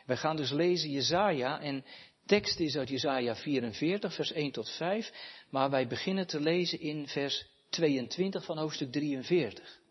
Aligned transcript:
Wij 0.05 0.17
gaan 0.17 0.35
dus 0.35 0.51
lezen 0.51 0.89
Jesaja 0.89 1.61
en 1.61 1.85
tekst 2.25 2.59
is 2.59 2.77
uit 2.77 2.89
Jesaja 2.89 3.35
44, 3.35 4.13
vers 4.13 4.31
1 4.31 4.51
tot 4.51 4.69
5. 4.69 5.11
Maar 5.49 5.69
wij 5.69 5.87
beginnen 5.87 6.27
te 6.27 6.39
lezen 6.39 6.79
in 6.79 7.07
vers 7.07 7.45
22 7.69 8.45
van 8.45 8.57
hoofdstuk 8.57 8.91
43. 8.91 9.81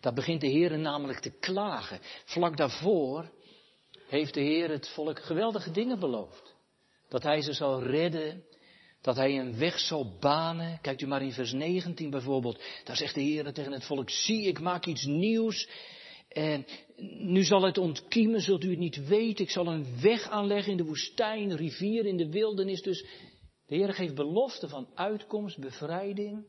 Daar 0.00 0.14
begint 0.14 0.40
de 0.40 0.46
Heer 0.46 0.78
namelijk 0.78 1.20
te 1.20 1.38
klagen. 1.38 2.00
Vlak 2.24 2.56
daarvoor 2.56 3.32
heeft 4.08 4.34
de 4.34 4.40
Heer 4.40 4.70
het 4.70 4.88
volk 4.88 5.18
geweldige 5.22 5.70
dingen 5.70 5.98
beloofd. 5.98 6.54
Dat 7.08 7.22
hij 7.22 7.42
ze 7.42 7.52
zal 7.52 7.82
redden 7.82 8.44
dat 9.04 9.16
hij 9.16 9.38
een 9.38 9.58
weg 9.58 9.78
zal 9.78 10.16
banen. 10.20 10.78
Kijkt 10.80 11.00
u 11.00 11.06
maar 11.06 11.22
in 11.22 11.32
vers 11.32 11.52
19 11.52 12.10
bijvoorbeeld. 12.10 12.62
Daar 12.84 12.96
zegt 12.96 13.14
de 13.14 13.20
Heer 13.20 13.52
tegen 13.52 13.72
het 13.72 13.84
volk, 13.84 14.10
zie 14.10 14.46
ik 14.46 14.60
maak 14.60 14.86
iets 14.86 15.04
nieuws. 15.04 15.68
En 16.28 16.66
nu 17.18 17.42
zal 17.42 17.62
het 17.62 17.78
ontkiemen, 17.78 18.40
zult 18.40 18.64
u 18.64 18.70
het 18.70 18.78
niet 18.78 19.06
weten. 19.06 19.44
Ik 19.44 19.50
zal 19.50 19.66
een 19.66 20.00
weg 20.00 20.28
aanleggen 20.28 20.70
in 20.70 20.76
de 20.76 20.84
woestijn, 20.84 21.56
rivier 21.56 22.06
in 22.06 22.16
de 22.16 22.30
wildernis. 22.30 22.82
Dus 22.82 23.06
de 23.66 23.74
Heer 23.74 23.94
geeft 23.94 24.14
belofte 24.14 24.68
van 24.68 24.88
uitkomst, 24.94 25.58
bevrijding. 25.58 26.46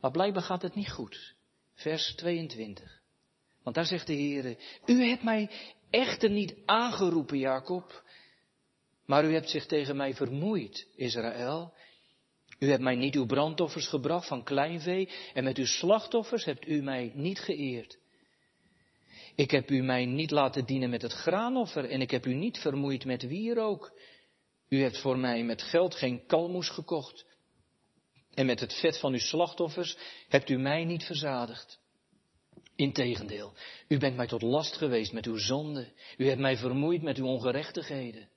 Maar 0.00 0.10
blijkbaar 0.10 0.42
gaat 0.42 0.62
het 0.62 0.74
niet 0.74 0.90
goed. 0.90 1.34
Vers 1.74 2.14
22. 2.14 3.00
Want 3.62 3.76
daar 3.76 3.86
zegt 3.86 4.06
de 4.06 4.12
Heer, 4.12 4.56
u 4.86 5.04
hebt 5.04 5.22
mij 5.22 5.50
echter 5.90 6.30
niet 6.30 6.54
aangeroepen, 6.64 7.38
Jacob. 7.38 8.02
Maar 9.08 9.24
u 9.24 9.32
hebt 9.32 9.50
zich 9.50 9.66
tegen 9.66 9.96
mij 9.96 10.14
vermoeid, 10.14 10.86
Israël. 10.96 11.74
U 12.58 12.70
hebt 12.70 12.82
mij 12.82 12.94
niet 12.94 13.14
uw 13.14 13.26
brandoffers 13.26 13.86
gebracht 13.86 14.26
van 14.26 14.44
kleinvee 14.44 15.08
en 15.34 15.44
met 15.44 15.56
uw 15.56 15.66
slachtoffers 15.66 16.44
hebt 16.44 16.66
u 16.66 16.82
mij 16.82 17.12
niet 17.14 17.38
geëerd. 17.38 17.98
Ik 19.34 19.50
heb 19.50 19.70
u 19.70 19.82
mij 19.82 20.06
niet 20.06 20.30
laten 20.30 20.64
dienen 20.64 20.90
met 20.90 21.02
het 21.02 21.12
graanoffer 21.12 21.90
en 21.90 22.00
ik 22.00 22.10
heb 22.10 22.26
u 22.26 22.34
niet 22.34 22.58
vermoeid 22.58 23.04
met 23.04 23.22
wierook. 23.22 23.92
U 24.68 24.82
hebt 24.82 24.98
voor 24.98 25.18
mij 25.18 25.44
met 25.44 25.62
geld 25.62 25.94
geen 25.94 26.26
kalmoes 26.26 26.68
gekocht. 26.68 27.26
En 28.34 28.46
met 28.46 28.60
het 28.60 28.74
vet 28.74 28.98
van 28.98 29.12
uw 29.12 29.18
slachtoffers 29.18 29.96
hebt 30.28 30.48
u 30.48 30.58
mij 30.58 30.84
niet 30.84 31.04
verzadigd. 31.04 31.80
Integendeel, 32.76 33.52
u 33.88 33.98
bent 33.98 34.16
mij 34.16 34.26
tot 34.26 34.42
last 34.42 34.76
geweest 34.76 35.12
met 35.12 35.26
uw 35.26 35.38
zonde. 35.38 35.92
U 36.16 36.28
hebt 36.28 36.40
mij 36.40 36.56
vermoeid 36.56 37.02
met 37.02 37.16
uw 37.16 37.26
ongerechtigheden. 37.26 38.28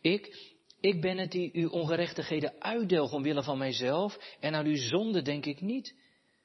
Ik, 0.00 0.52
ik 0.80 1.00
ben 1.00 1.18
het 1.18 1.30
die 1.30 1.50
uw 1.52 1.70
ongerechtigheden 1.70 2.54
uitdelg 2.58 3.12
omwille 3.12 3.42
van 3.42 3.58
mijzelf 3.58 4.36
en 4.40 4.54
aan 4.54 4.66
uw 4.66 4.76
zonde 4.76 5.22
denk 5.22 5.46
ik 5.46 5.60
niet. 5.60 5.94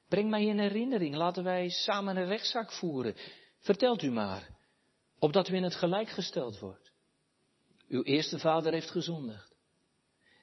Breng 0.08 0.30
mij 0.30 0.44
in 0.44 0.58
herinnering, 0.58 1.14
laten 1.14 1.44
wij 1.44 1.68
samen 1.68 2.16
een 2.16 2.26
rechtszaak 2.26 2.72
voeren. 2.72 3.14
Vertelt 3.58 4.02
u 4.02 4.10
maar, 4.10 4.48
opdat 5.18 5.48
u 5.48 5.54
in 5.54 5.62
het 5.62 5.74
gelijk 5.74 6.08
gesteld 6.08 6.58
wordt. 6.58 6.92
Uw 7.88 8.02
eerste 8.02 8.38
vader 8.38 8.72
heeft 8.72 8.90
gezondigd. 8.90 9.54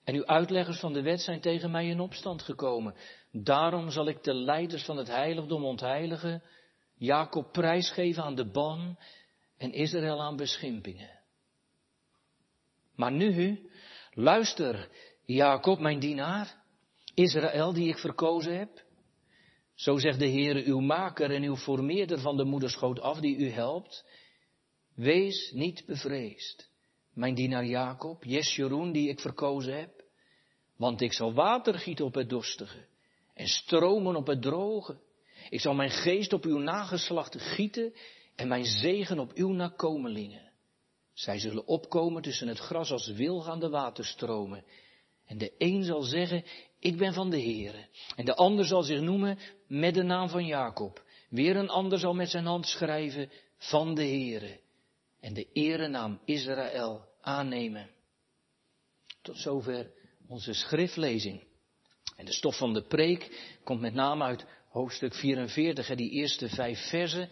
En 0.04 0.16
uw 0.16 0.26
uitleggers 0.26 0.80
van 0.80 0.94
de 0.94 1.02
wet 1.02 1.22
zijn 1.22 1.42
tegen 1.42 1.72
mij 1.72 1.88
in 1.88 2.00
opstand 2.00 2.42
gekomen. 2.42 2.96
Daarom 3.32 3.90
zal 3.90 4.08
ik 4.08 4.24
de 4.24 4.34
leiders 4.34 4.84
van 4.84 4.98
het 4.98 5.08
heiligdom 5.08 5.66
ontheiligen, 5.66 6.44
Jacob 6.98 7.52
prijsgeven 7.52 8.24
aan 8.24 8.36
de 8.36 8.52
ban 8.52 8.98
en 9.58 9.74
Israël 9.74 10.22
aan 10.22 10.36
beschimpingen. 10.36 11.13
Maar 12.96 13.12
nu, 13.12 13.60
luister, 14.14 14.90
Jacob, 15.26 15.80
mijn 15.80 16.00
dienaar, 16.00 16.64
Israël 17.14 17.74
die 17.74 17.88
ik 17.88 17.98
verkozen 17.98 18.58
heb. 18.58 18.84
Zo 19.76 19.98
zegt 19.98 20.20
de 20.20 20.30
Heere, 20.30 20.64
uw 20.64 20.80
maker 20.80 21.32
en 21.32 21.44
uw 21.44 21.56
formeerder 21.56 22.20
van 22.20 22.38
de 22.38 22.44
moederschoot 22.44 23.00
af 23.00 23.20
die 23.20 23.38
u 23.38 23.50
helpt. 23.50 24.06
Wees 24.96 25.52
niet 25.52 25.84
bevreesd, 25.86 26.70
mijn 27.14 27.36
dienaar 27.36 27.66
Jacob, 27.66 28.24
Jesjeroen 28.24 28.92
die 28.92 29.10
ik 29.10 29.20
verkozen 29.20 29.80
heb. 29.80 30.04
Want 30.78 31.02
ik 31.02 31.14
zal 31.14 31.34
water 31.34 31.74
gieten 31.74 32.06
op 32.06 32.14
het 32.14 32.30
dorstige 32.30 32.86
en 33.34 33.48
stromen 33.48 34.16
op 34.16 34.28
het 34.28 34.42
droge. 34.42 35.00
Ik 35.50 35.60
zal 35.60 35.74
mijn 35.74 35.90
geest 35.90 36.34
op 36.34 36.44
uw 36.44 36.58
nageslachten 36.58 37.40
gieten 37.40 37.94
en 38.36 38.48
mijn 38.48 38.66
zegen 38.66 39.20
op 39.20 39.32
uw 39.34 39.52
nakomelingen. 39.52 40.52
Zij 41.14 41.40
zullen 41.40 41.68
opkomen 41.68 42.22
tussen 42.22 42.48
het 42.48 42.60
gras 42.60 42.92
als 42.92 43.08
wilgaande 43.08 43.70
waterstromen. 43.70 44.66
En 45.26 45.38
de 45.38 45.54
een 45.58 45.84
zal 45.84 46.02
zeggen, 46.02 46.44
ik 46.80 46.98
ben 46.98 47.14
van 47.14 47.30
de 47.30 47.42
Heere. 47.42 47.88
En 48.16 48.26
de 48.26 48.36
ander 48.36 48.66
zal 48.66 48.84
zich 48.84 49.02
noemen 49.02 49.40
met 49.68 49.94
de 49.94 50.04
naam 50.04 50.30
van 50.30 50.46
Jacob. 50.46 51.04
Weer 51.30 51.56
een 51.56 51.70
ander 51.70 52.00
zal 52.00 52.14
met 52.14 52.30
zijn 52.30 52.46
hand 52.46 52.68
schrijven, 52.68 53.32
van 53.58 53.96
de 53.96 54.04
Heere. 54.04 54.60
En 55.20 55.34
de 55.34 55.48
erenaam 55.54 56.20
Israël 56.26 57.06
aannemen. 57.22 57.90
Tot 59.22 59.38
zover 59.38 59.92
onze 60.28 60.54
schriftlezing. 60.54 61.44
En 62.16 62.26
de 62.26 62.34
stof 62.34 62.58
van 62.58 62.74
de 62.74 62.82
preek 62.82 63.52
komt 63.64 63.82
met 63.82 63.94
name 63.94 64.24
uit 64.24 64.46
hoofdstuk 64.70 65.14
44, 65.14 65.96
die 65.96 66.10
eerste 66.10 66.50
vijf 66.50 66.90
versen 66.90 67.30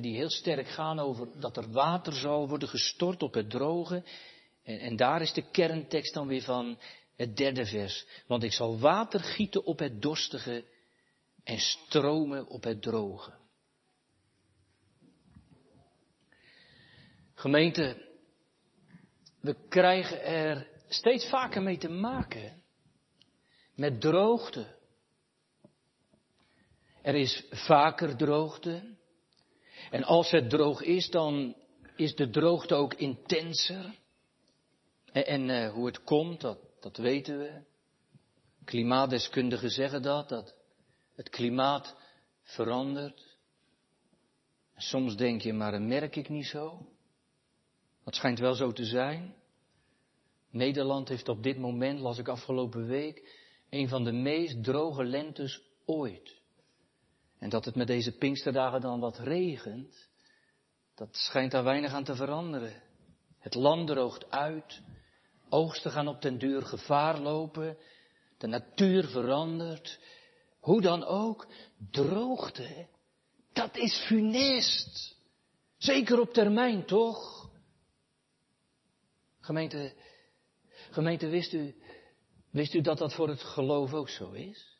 die 0.00 0.16
heel 0.16 0.30
sterk 0.30 0.68
gaan 0.68 0.98
over 0.98 1.40
dat 1.40 1.56
er 1.56 1.70
water 1.70 2.12
zal 2.12 2.48
worden 2.48 2.68
gestort 2.68 3.22
op 3.22 3.34
het 3.34 3.50
droge. 3.50 4.02
En, 4.62 4.78
en 4.78 4.96
daar 4.96 5.22
is 5.22 5.32
de 5.32 5.50
kerntekst 5.50 6.14
dan 6.14 6.26
weer 6.26 6.42
van 6.42 6.78
het 7.16 7.36
derde 7.36 7.66
vers. 7.66 8.06
Want 8.26 8.42
ik 8.42 8.52
zal 8.52 8.78
water 8.78 9.20
gieten 9.20 9.64
op 9.64 9.78
het 9.78 10.02
dorstige 10.02 10.64
en 11.44 11.58
stromen 11.58 12.46
op 12.46 12.64
het 12.64 12.82
droge. 12.82 13.32
Gemeente, 17.34 18.08
we 19.40 19.56
krijgen 19.68 20.24
er 20.24 20.68
steeds 20.88 21.28
vaker 21.28 21.62
mee 21.62 21.78
te 21.78 21.88
maken. 21.88 22.62
Met 23.74 24.00
droogte. 24.00 24.76
Er 27.02 27.14
is 27.14 27.44
vaker 27.50 28.16
droogte. 28.16 28.93
En 29.90 30.04
als 30.04 30.30
het 30.30 30.50
droog 30.50 30.82
is, 30.82 31.10
dan 31.10 31.56
is 31.96 32.14
de 32.14 32.30
droogte 32.30 32.74
ook 32.74 32.94
intenser. 32.94 33.98
En, 35.12 35.48
uh, 35.48 35.72
hoe 35.72 35.86
het 35.86 36.04
komt, 36.04 36.40
dat, 36.40 36.58
dat 36.80 36.96
weten 36.96 37.38
we. 37.38 37.62
Klimaatdeskundigen 38.64 39.70
zeggen 39.70 40.02
dat, 40.02 40.28
dat 40.28 40.54
het 41.14 41.28
klimaat 41.28 41.96
verandert. 42.42 43.36
soms 44.76 45.16
denk 45.16 45.40
je, 45.40 45.52
maar 45.52 45.72
dat 45.72 45.80
merk 45.80 46.16
ik 46.16 46.28
niet 46.28 46.46
zo. 46.46 46.86
Dat 48.04 48.14
schijnt 48.14 48.38
wel 48.38 48.54
zo 48.54 48.72
te 48.72 48.84
zijn. 48.84 49.34
Nederland 50.50 51.08
heeft 51.08 51.28
op 51.28 51.42
dit 51.42 51.58
moment, 51.58 52.00
las 52.00 52.18
ik 52.18 52.28
afgelopen 52.28 52.86
week, 52.86 53.42
een 53.70 53.88
van 53.88 54.04
de 54.04 54.12
meest 54.12 54.64
droge 54.64 55.04
lentes 55.04 55.62
ooit. 55.84 56.42
En 57.44 57.50
dat 57.50 57.64
het 57.64 57.74
met 57.74 57.86
deze 57.86 58.12
Pinksterdagen 58.12 58.80
dan 58.80 59.00
wat 59.00 59.18
regent, 59.18 60.08
dat 60.94 61.16
schijnt 61.16 61.50
daar 61.50 61.64
weinig 61.64 61.92
aan 61.92 62.04
te 62.04 62.16
veranderen. 62.16 62.82
Het 63.38 63.54
land 63.54 63.86
droogt 63.86 64.30
uit, 64.30 64.80
oogsten 65.48 65.90
gaan 65.90 66.08
op 66.08 66.22
den 66.22 66.38
duur 66.38 66.62
gevaar 66.62 67.18
lopen, 67.18 67.78
de 68.38 68.46
natuur 68.46 69.04
verandert. 69.04 69.98
Hoe 70.60 70.80
dan 70.80 71.04
ook, 71.04 71.46
droogte, 71.90 72.88
dat 73.52 73.76
is 73.76 74.04
funest. 74.06 75.16
Zeker 75.76 76.20
op 76.20 76.32
termijn, 76.32 76.86
toch? 76.86 77.50
Gemeente, 79.40 79.94
gemeente, 80.90 81.28
wist 81.28 81.52
u, 81.52 81.74
wist 82.50 82.74
u 82.74 82.80
dat 82.80 82.98
dat 82.98 83.14
voor 83.14 83.28
het 83.28 83.42
geloof 83.42 83.94
ook 83.94 84.08
zo 84.08 84.30
is? 84.30 84.73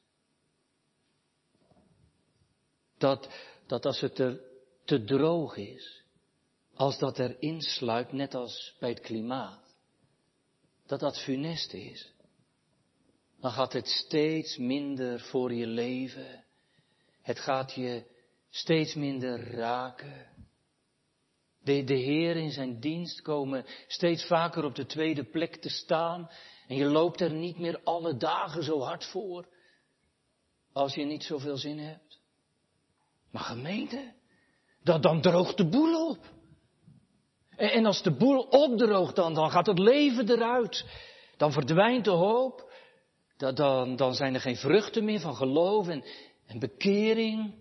Dat, 3.05 3.29
dat 3.67 3.87
als 3.87 4.01
het 4.01 4.19
er 4.19 4.41
te 4.85 5.05
droog 5.05 5.57
is, 5.57 6.03
als 6.75 6.99
dat 6.99 7.19
er 7.19 7.37
insluipt, 7.39 8.13
net 8.13 8.35
als 8.35 8.77
bij 8.79 8.89
het 8.89 9.01
klimaat, 9.01 9.75
dat 10.87 11.01
dat 11.01 11.23
funest 11.23 11.73
is. 11.73 12.13
Dan 13.41 13.51
gaat 13.51 13.73
het 13.73 13.89
steeds 13.89 14.57
minder 14.57 15.21
voor 15.21 15.53
je 15.53 15.67
leven. 15.67 16.45
Het 17.23 17.39
gaat 17.39 17.73
je 17.73 18.05
steeds 18.51 18.95
minder 18.95 19.51
raken. 19.51 20.27
De, 21.63 21.85
de 21.85 21.95
Heer 21.95 22.37
in 22.37 22.51
zijn 22.51 22.81
dienst 22.81 23.23
komen 23.23 23.65
steeds 23.87 24.27
vaker 24.27 24.65
op 24.65 24.75
de 24.75 24.87
tweede 24.87 25.25
plek 25.25 25.57
te 25.57 25.69
staan. 25.69 26.31
En 26.69 26.77
je 26.77 26.85
loopt 26.85 27.21
er 27.21 27.33
niet 27.33 27.59
meer 27.59 27.81
alle 27.83 28.17
dagen 28.17 28.63
zo 28.63 28.81
hard 28.81 29.05
voor. 29.05 29.49
Als 30.73 30.95
je 30.95 31.05
niet 31.05 31.25
zoveel 31.25 31.57
zin 31.57 31.79
hebt. 31.79 32.04
Maar 33.35 33.43
gemeente, 33.43 34.13
dat, 34.83 35.03
dan 35.03 35.21
droogt 35.21 35.57
de 35.57 35.69
boel 35.69 36.09
op. 36.09 36.19
En, 37.57 37.71
en 37.71 37.87
als 37.87 38.03
de 38.03 38.17
boel 38.17 38.41
opdroogt, 38.41 39.17
dan, 39.17 39.35
dan 39.35 39.51
gaat 39.51 39.67
het 39.67 39.79
leven 39.79 40.31
eruit. 40.31 40.85
Dan 41.37 41.53
verdwijnt 41.53 42.05
de 42.05 42.11
hoop. 42.11 42.73
Dan, 43.37 43.55
dan, 43.55 43.97
dan 43.97 44.15
zijn 44.15 44.35
er 44.35 44.41
geen 44.41 44.57
vruchten 44.57 45.05
meer 45.05 45.21
van 45.21 45.37
geloof 45.37 45.89
en, 45.89 46.05
en 46.47 46.59
bekering. 46.59 47.55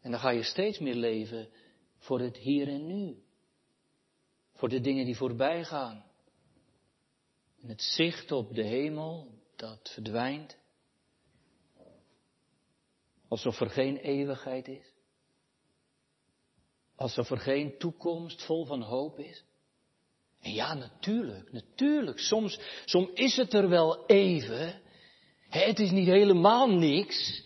En 0.00 0.10
dan 0.10 0.20
ga 0.20 0.30
je 0.30 0.42
steeds 0.42 0.78
meer 0.78 0.94
leven 0.94 1.48
voor 1.98 2.20
het 2.20 2.36
hier 2.36 2.68
en 2.68 2.86
nu. 2.86 3.22
Voor 4.54 4.68
de 4.68 4.80
dingen 4.80 5.04
die 5.04 5.16
voorbij 5.16 5.64
gaan. 5.64 6.04
En 7.62 7.68
het 7.68 7.82
zicht 7.82 8.32
op 8.32 8.54
de 8.54 8.64
hemel, 8.64 9.28
dat 9.56 9.90
verdwijnt. 9.94 10.56
Alsof 13.36 13.60
er 13.60 13.70
geen 13.70 13.96
eeuwigheid 13.96 14.68
is. 14.68 14.94
Alsof 16.94 17.30
er 17.30 17.38
geen 17.38 17.78
toekomst 17.78 18.44
vol 18.44 18.64
van 18.64 18.82
hoop 18.82 19.18
is. 19.18 19.44
En 20.40 20.52
ja, 20.52 20.74
natuurlijk, 20.74 21.52
natuurlijk. 21.52 22.18
Soms, 22.18 22.60
soms 22.84 23.10
is 23.12 23.36
het 23.36 23.54
er 23.54 23.68
wel 23.68 24.06
even. 24.06 24.82
Het 25.48 25.78
is 25.78 25.90
niet 25.90 26.06
helemaal 26.06 26.68
niks. 26.68 27.44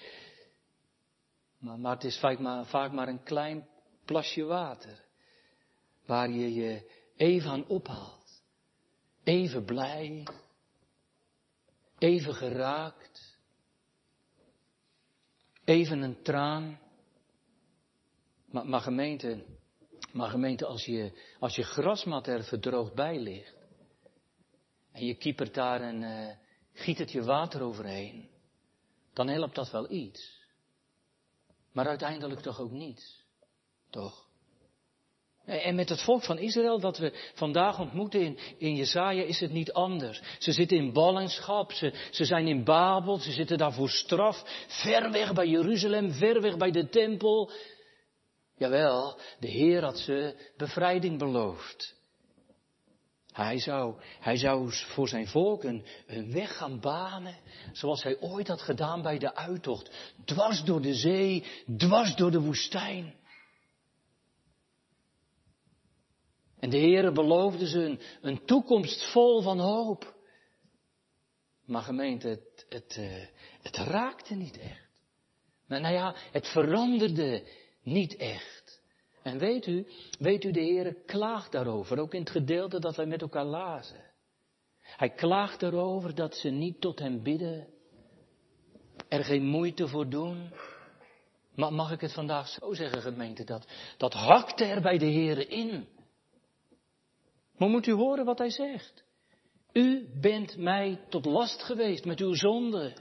Maar, 1.59 1.79
maar 1.79 1.95
het 1.95 2.05
is 2.05 2.19
vaak 2.19 2.39
maar, 2.39 2.67
vaak 2.67 2.93
maar 2.93 3.09
een 3.09 3.23
klein 3.23 3.69
plasje 4.05 4.45
water. 4.45 5.05
Waar 6.07 6.31
je 6.31 6.55
je 6.55 6.91
even 7.17 7.51
aan 7.51 7.67
ophaalt. 7.67 8.43
Even 9.25 9.65
blij. 9.65 10.27
Even 11.99 12.35
geraakt. 12.35 13.10
Even 15.71 16.03
een 16.03 16.23
traan. 16.23 16.81
Maar, 18.51 18.81
gemeente, 18.81 19.45
maar 20.13 20.29
gemeente, 20.29 20.67
als 20.67 20.85
je, 20.85 21.13
als 21.39 21.57
je 21.57 21.63
grasmat 21.63 22.27
er 22.27 22.45
verdroogd 22.45 22.95
bij 22.95 23.19
ligt. 23.19 23.57
En 24.93 25.05
je 25.05 25.15
kiepert 25.15 25.55
daar 25.55 25.81
en 25.81 26.03
uh, 26.03 26.37
giet 26.73 26.99
het 26.99 27.11
je 27.11 27.23
water 27.23 27.63
overheen. 27.63 28.29
Dan 29.13 29.29
helpt 29.29 29.55
dat 29.55 29.71
wel 29.71 29.91
iets. 29.91 30.43
Maar 31.73 31.87
uiteindelijk 31.87 32.41
toch 32.41 32.61
ook 32.61 32.71
niets. 32.71 33.25
Toch? 33.91 34.30
En 35.45 35.75
met 35.75 35.89
het 35.89 36.03
volk 36.03 36.23
van 36.23 36.39
Israël 36.39 36.81
dat 36.81 36.99
we 36.99 37.31
vandaag 37.35 37.81
ontmoeten 37.81 38.21
in, 38.21 38.39
in 38.59 38.75
Jezaja 38.75 39.23
is 39.23 39.41
het 39.41 39.53
niet 39.53 39.73
anders. 39.73 40.23
Ze 40.39 40.53
zitten 40.53 40.77
in 40.77 40.93
ballingschap, 40.93 41.73
ze, 41.73 41.93
ze 42.11 42.25
zijn 42.25 42.49
in 42.49 42.65
Babel, 42.65 43.19
ze 43.19 43.33
zitten 43.33 43.59
daar 43.59 43.73
voor 43.73 43.91
straf, 43.91 44.43
ver 44.69 45.11
weg 45.11 45.33
bij 45.33 45.47
Jeruzalem, 45.47 46.13
ver 46.13 46.41
weg 46.41 46.57
bij 46.57 46.71
de 46.71 46.89
tempel. 46.89 47.51
Jawel, 48.57 49.19
de 49.39 49.49
Heer 49.49 49.83
had 49.83 49.99
ze 49.99 50.35
bevrijding 50.57 51.19
beloofd. 51.19 51.99
Hij 53.33 53.59
zou, 53.59 53.95
hij 54.21 54.37
zou 54.37 54.73
voor 54.73 55.09
zijn 55.09 55.27
volk 55.27 55.65
een, 55.65 55.85
een 56.07 56.33
weg 56.33 56.57
gaan 56.57 56.81
banen, 56.81 57.37
zoals 57.73 58.03
hij 58.03 58.21
ooit 58.21 58.49
had 58.49 58.63
gedaan 58.63 59.03
bij 59.03 59.19
de 59.19 59.35
uittocht. 59.35 59.91
Dwars 60.25 60.65
door 60.65 60.81
de 60.81 60.95
zee, 60.95 61.45
dwars 61.77 62.17
door 62.17 62.31
de 62.31 62.41
woestijn. 62.41 63.15
En 66.61 66.71
de 66.71 66.79
Heere 66.79 67.13
beloofde 67.13 67.69
ze 67.69 67.99
een, 68.21 68.45
toekomst 68.45 69.13
vol 69.13 69.43
van 69.43 69.59
hoop. 69.59 70.15
Maar 71.65 71.83
gemeente, 71.83 72.29
het, 72.29 72.67
het, 72.69 72.97
uh, 72.99 73.25
het 73.63 73.77
raakte 73.77 74.35
niet 74.35 74.59
echt. 74.59 74.89
Maar 75.67 75.81
nou 75.81 75.95
ja, 75.95 76.15
het 76.33 76.47
veranderde 76.49 77.43
niet 77.83 78.17
echt. 78.17 78.83
En 79.23 79.39
weet 79.39 79.67
u, 79.67 79.87
weet 80.19 80.45
u, 80.45 80.51
de 80.51 80.61
Heere 80.61 81.05
klaagt 81.07 81.53
daarover, 81.53 81.99
ook 81.99 82.15
in 82.15 82.21
het 82.21 82.31
gedeelte 82.31 82.81
dat 82.81 82.97
wij 82.97 83.07
met 83.07 83.21
elkaar 83.23 83.45
lazen. 83.45 84.05
Hij 84.81 85.11
klaagt 85.11 85.63
erover 85.63 86.15
dat 86.15 86.37
ze 86.37 86.49
niet 86.49 86.81
tot 86.81 86.99
hem 86.99 87.23
bidden, 87.23 87.69
er 89.09 89.25
geen 89.25 89.45
moeite 89.45 89.89
voor 89.89 90.09
doen. 90.09 90.53
Maar 91.55 91.73
mag 91.73 91.93
ik 91.93 92.01
het 92.01 92.13
vandaag 92.13 92.49
zo 92.49 92.75
zeggen, 92.75 93.03
gemeente, 93.03 93.45
dat, 93.45 93.67
dat 93.97 94.13
hakte 94.13 94.65
er 94.65 94.81
bij 94.81 94.99
de 94.99 95.11
Heere 95.13 95.47
in. 95.47 95.89
Maar 97.61 97.69
moet 97.69 97.87
u 97.87 97.93
horen 97.93 98.25
wat 98.25 98.39
hij 98.39 98.51
zegt. 98.51 99.05
U 99.73 100.09
bent 100.21 100.57
mij 100.57 101.05
tot 101.09 101.25
last 101.25 101.63
geweest 101.63 102.05
met 102.05 102.21
uw 102.21 102.35
zonde. 102.35 102.97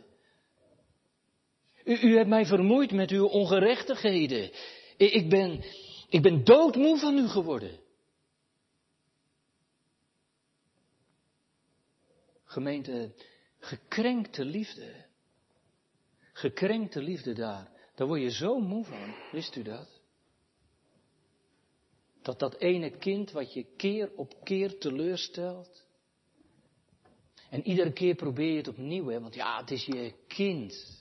U, 1.84 2.00
u 2.02 2.16
hebt 2.16 2.30
mij 2.30 2.46
vermoeid 2.46 2.92
met 2.92 3.12
uw 3.12 3.26
ongerechtigheden. 3.26 4.52
Ik, 4.98 5.30
ben, 5.30 5.64
ik 6.10 6.22
ben 6.22 6.44
doodmoe 6.44 6.98
van 6.98 7.18
u 7.18 7.28
geworden. 7.28 7.80
Gemeente, 12.44 13.14
gekrenkte 13.60 14.46
liefde. 14.46 15.06
Gekrenkte 16.34 17.02
liefde 17.02 17.34
daar. 17.34 17.72
Daar 17.96 18.08
word 18.08 18.22
je 18.22 18.32
zo 18.32 18.60
moe 18.60 18.86
van. 18.86 19.16
Wist 19.32 19.56
u 19.56 19.64
dat? 19.64 19.99
Dat 22.22 22.40
dat 22.40 22.56
ene 22.56 22.98
kind 22.98 23.32
wat 23.32 23.54
je 23.54 23.66
keer 23.78 24.12
op 24.16 24.44
keer 24.44 24.78
teleurstelt. 24.78 25.88
En 27.50 27.68
iedere 27.68 27.94
keer 27.94 28.16
probeer 28.16 28.52
je 28.52 28.58
het 28.58 28.68
opnieuw, 28.68 29.08
hè? 29.08 29.22
want 29.22 29.36
ja, 29.36 29.60
het 29.60 29.72
is 29.72 29.86
je 29.86 30.14
kind. 30.28 30.98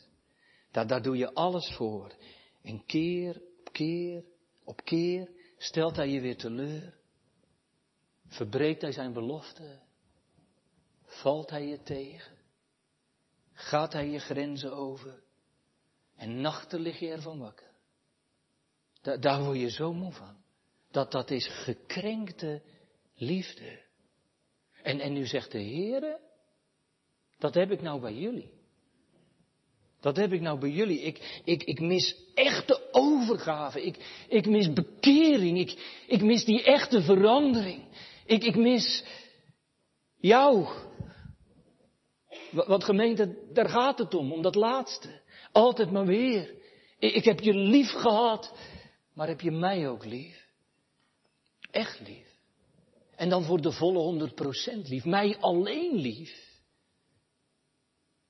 Daar, 0.70 0.86
daar 0.86 1.02
doe 1.02 1.16
je 1.16 1.34
alles 1.34 1.72
voor. 1.74 2.14
En 2.62 2.84
keer 2.86 3.42
op 3.60 3.72
keer 3.72 4.24
op 4.64 4.84
keer 4.84 5.30
stelt 5.56 5.96
hij 5.96 6.08
je 6.08 6.20
weer 6.20 6.36
teleur. 6.36 6.98
Verbreekt 8.26 8.82
hij 8.82 8.92
zijn 8.92 9.12
belofte. 9.12 9.80
Valt 11.04 11.50
hij 11.50 11.66
je 11.66 11.82
tegen. 11.82 12.36
Gaat 13.52 13.92
hij 13.92 14.08
je 14.08 14.18
grenzen 14.18 14.72
over. 14.72 15.22
En 16.16 16.40
nachten 16.40 16.80
lig 16.80 16.98
je 16.98 17.10
ervan 17.10 17.38
wakker. 17.38 17.70
Daar, 19.00 19.20
daar 19.20 19.44
word 19.44 19.58
je 19.58 19.70
zo 19.70 19.92
moe 19.92 20.12
van. 20.12 20.36
Dat 20.90 21.12
dat 21.12 21.30
is 21.30 21.48
gekrenkte 21.48 22.62
liefde. 23.14 23.86
En, 24.82 25.00
en 25.00 25.12
nu 25.12 25.26
zegt 25.26 25.52
de 25.52 25.62
Heere, 25.62 26.20
dat 27.38 27.54
heb 27.54 27.70
ik 27.70 27.80
nou 27.80 28.00
bij 28.00 28.14
jullie. 28.14 28.56
Dat 30.00 30.16
heb 30.16 30.32
ik 30.32 30.40
nou 30.40 30.58
bij 30.58 30.70
jullie. 30.70 31.00
Ik, 31.00 31.40
ik, 31.44 31.62
ik 31.62 31.80
mis 31.80 32.16
echte 32.34 32.88
overgave. 32.92 33.82
Ik, 33.82 34.24
ik 34.28 34.46
mis 34.46 34.72
bekering. 34.72 35.58
Ik, 35.58 36.02
ik 36.06 36.22
mis 36.22 36.44
die 36.44 36.62
echte 36.62 37.02
verandering. 37.02 37.82
Ik, 38.26 38.44
ik 38.44 38.56
mis 38.56 39.04
jou. 40.16 40.68
Wat 42.50 42.84
gemeente, 42.84 43.48
daar 43.52 43.68
gaat 43.68 43.98
het 43.98 44.14
om, 44.14 44.32
om 44.32 44.42
dat 44.42 44.54
laatste. 44.54 45.20
Altijd 45.52 45.90
maar 45.90 46.06
weer. 46.06 46.54
Ik, 46.98 47.14
ik 47.14 47.24
heb 47.24 47.40
je 47.40 47.54
lief 47.54 47.90
gehad, 47.90 48.58
maar 49.14 49.28
heb 49.28 49.40
je 49.40 49.50
mij 49.50 49.88
ook 49.88 50.04
lief? 50.04 50.47
Echt 51.78 52.00
lief. 52.00 52.36
En 53.16 53.28
dan 53.28 53.44
voor 53.44 53.60
de 53.60 53.72
volle 53.72 53.98
honderd 53.98 54.34
procent 54.34 54.88
lief. 54.88 55.04
Mij 55.04 55.36
alleen 55.40 55.94
lief. 55.94 56.60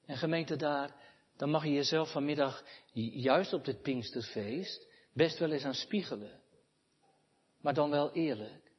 En 0.07 0.17
gemeente 0.17 0.57
daar, 0.57 0.97
dan 1.37 1.51
mag 1.51 1.65
je 1.65 1.73
jezelf 1.73 2.13
vanmiddag, 2.13 2.65
juist 3.13 3.53
op 3.53 3.65
dit 3.65 3.83
Pinksterfeest, 3.83 4.87
best 5.13 5.39
wel 5.39 5.51
eens 5.51 5.65
aan 5.65 5.75
spiegelen. 5.75 6.41
Maar 7.61 7.75
dan 7.75 7.91
wel 7.91 8.13
eerlijk. 8.13 8.73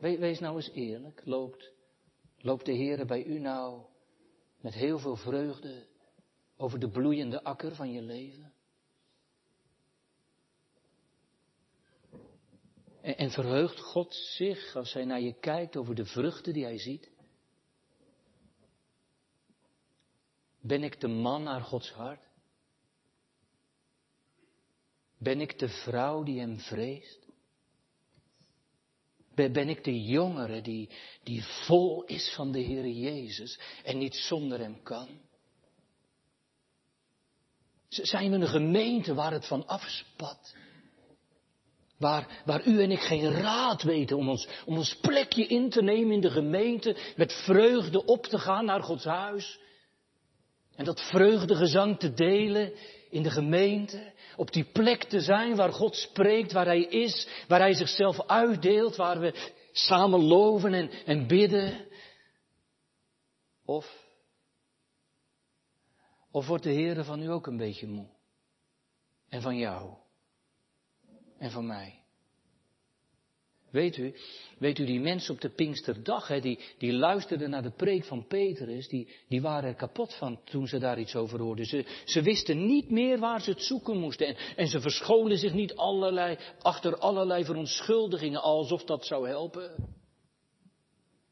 Wees 0.00 0.38
nou 0.38 0.56
eens 0.56 0.70
eerlijk. 0.70 1.20
Loopt, 1.24 1.72
loopt 2.38 2.64
de 2.64 2.72
Heer 2.72 3.06
bij 3.06 3.24
u 3.24 3.38
nou 3.38 3.84
met 4.60 4.74
heel 4.74 4.98
veel 4.98 5.16
vreugde 5.16 5.86
over 6.56 6.78
de 6.78 6.90
bloeiende 6.90 7.42
akker 7.42 7.74
van 7.74 7.92
je 7.92 8.02
leven? 8.02 8.53
En, 13.04 13.30
verheugt 13.30 13.80
God 13.80 14.14
zich 14.14 14.76
als 14.76 14.92
hij 14.92 15.04
naar 15.04 15.20
je 15.20 15.38
kijkt 15.40 15.76
over 15.76 15.94
de 15.94 16.04
vruchten 16.04 16.52
die 16.52 16.64
hij 16.64 16.78
ziet? 16.78 17.10
Ben 20.60 20.82
ik 20.82 21.00
de 21.00 21.08
man 21.08 21.42
naar 21.42 21.60
Gods 21.60 21.90
hart? 21.90 22.20
Ben 25.18 25.40
ik 25.40 25.58
de 25.58 25.68
vrouw 25.68 26.22
die 26.22 26.40
hem 26.40 26.58
vreest? 26.58 27.26
Ben 29.34 29.68
ik 29.68 29.84
de 29.84 30.02
jongere 30.02 30.60
die, 30.60 30.90
die 31.22 31.42
vol 31.44 32.04
is 32.04 32.34
van 32.34 32.52
de 32.52 32.60
Heer 32.60 32.86
Jezus 32.86 33.60
en 33.82 33.98
niet 33.98 34.14
zonder 34.14 34.58
hem 34.58 34.82
kan? 34.82 35.08
Zijn 37.88 38.30
we 38.30 38.36
een 38.36 38.46
gemeente 38.46 39.14
waar 39.14 39.32
het 39.32 39.46
van 39.46 39.66
afspat? 39.66 40.54
Waar, 42.04 42.42
waar 42.44 42.66
u 42.66 42.82
en 42.82 42.90
ik 42.90 43.00
geen 43.00 43.30
raad 43.30 43.82
weten 43.82 44.16
om 44.16 44.28
ons, 44.28 44.48
om 44.64 44.76
ons 44.76 44.96
plekje 44.96 45.46
in 45.46 45.70
te 45.70 45.82
nemen 45.82 46.12
in 46.14 46.20
de 46.20 46.30
gemeente, 46.30 46.96
met 47.16 47.32
vreugde 47.32 48.04
op 48.04 48.26
te 48.26 48.38
gaan 48.38 48.64
naar 48.64 48.82
Gods 48.82 49.04
huis. 49.04 49.58
En 50.76 50.84
dat 50.84 51.00
vreugdegezang 51.00 51.98
te 51.98 52.14
delen 52.14 52.72
in 53.10 53.22
de 53.22 53.30
gemeente, 53.30 54.12
op 54.36 54.52
die 54.52 54.64
plek 54.64 55.04
te 55.04 55.20
zijn 55.20 55.56
waar 55.56 55.72
God 55.72 55.96
spreekt, 55.96 56.52
waar 56.52 56.66
Hij 56.66 56.82
is, 56.82 57.28
waar 57.48 57.60
Hij 57.60 57.74
zichzelf 57.74 58.26
uitdeelt, 58.26 58.96
waar 58.96 59.20
we 59.20 59.52
samen 59.72 60.24
loven 60.24 60.74
en, 60.74 60.90
en 60.90 61.26
bidden. 61.26 61.86
Of, 63.64 64.04
of 66.30 66.46
wordt 66.46 66.64
de 66.64 66.70
Heer 66.70 67.04
van 67.04 67.22
u 67.22 67.30
ook 67.30 67.46
een 67.46 67.56
beetje 67.56 67.86
moe? 67.86 68.06
En 69.28 69.42
van 69.42 69.56
jou? 69.56 70.02
En 71.44 71.50
van 71.50 71.66
mij? 71.66 72.02
Weet 73.70 73.96
u, 73.96 74.14
weet 74.58 74.78
u, 74.78 74.84
die 74.84 75.00
mensen 75.00 75.34
op 75.34 75.40
de 75.40 75.48
Pinksterdag, 75.48 76.28
hè, 76.28 76.40
die, 76.40 76.58
die 76.78 76.92
luisterden 76.92 77.50
naar 77.50 77.62
de 77.62 77.70
preek 77.70 78.04
van 78.04 78.26
Petrus, 78.26 78.88
die, 78.88 79.08
die 79.28 79.42
waren 79.42 79.68
er 79.68 79.74
kapot 79.74 80.14
van 80.14 80.40
toen 80.44 80.66
ze 80.66 80.78
daar 80.78 80.98
iets 80.98 81.14
over 81.14 81.40
hoorden. 81.40 81.66
Ze, 81.66 82.02
ze 82.04 82.22
wisten 82.22 82.66
niet 82.66 82.90
meer 82.90 83.18
waar 83.18 83.40
ze 83.40 83.50
het 83.50 83.62
zoeken 83.62 83.98
moesten. 83.98 84.26
En, 84.26 84.36
en 84.56 84.66
ze 84.66 84.80
verscholen 84.80 85.38
zich 85.38 85.52
niet 85.52 85.74
allerlei, 85.74 86.38
achter 86.58 86.98
allerlei 86.98 87.44
verontschuldigingen, 87.44 88.42
alsof 88.42 88.84
dat 88.84 89.06
zou 89.06 89.28
helpen. 89.28 89.96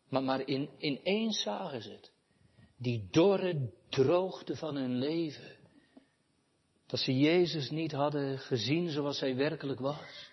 Maar, 0.09 0.23
maar 0.23 0.47
in, 0.47 0.69
ineens 0.79 1.43
zagen 1.43 1.83
ze 1.83 1.91
het. 1.91 2.13
Die 2.79 3.09
dorre 3.11 3.73
droogte 3.89 4.57
van 4.57 4.77
hun 4.77 4.99
leven. 4.99 5.62
Dat 6.93 7.01
ze 7.01 7.19
Jezus 7.19 7.71
niet 7.71 7.93
hadden 7.93 8.39
gezien 8.39 8.91
zoals 8.91 9.21
hij 9.21 9.37
werkelijk 9.37 9.81
was 9.81 10.31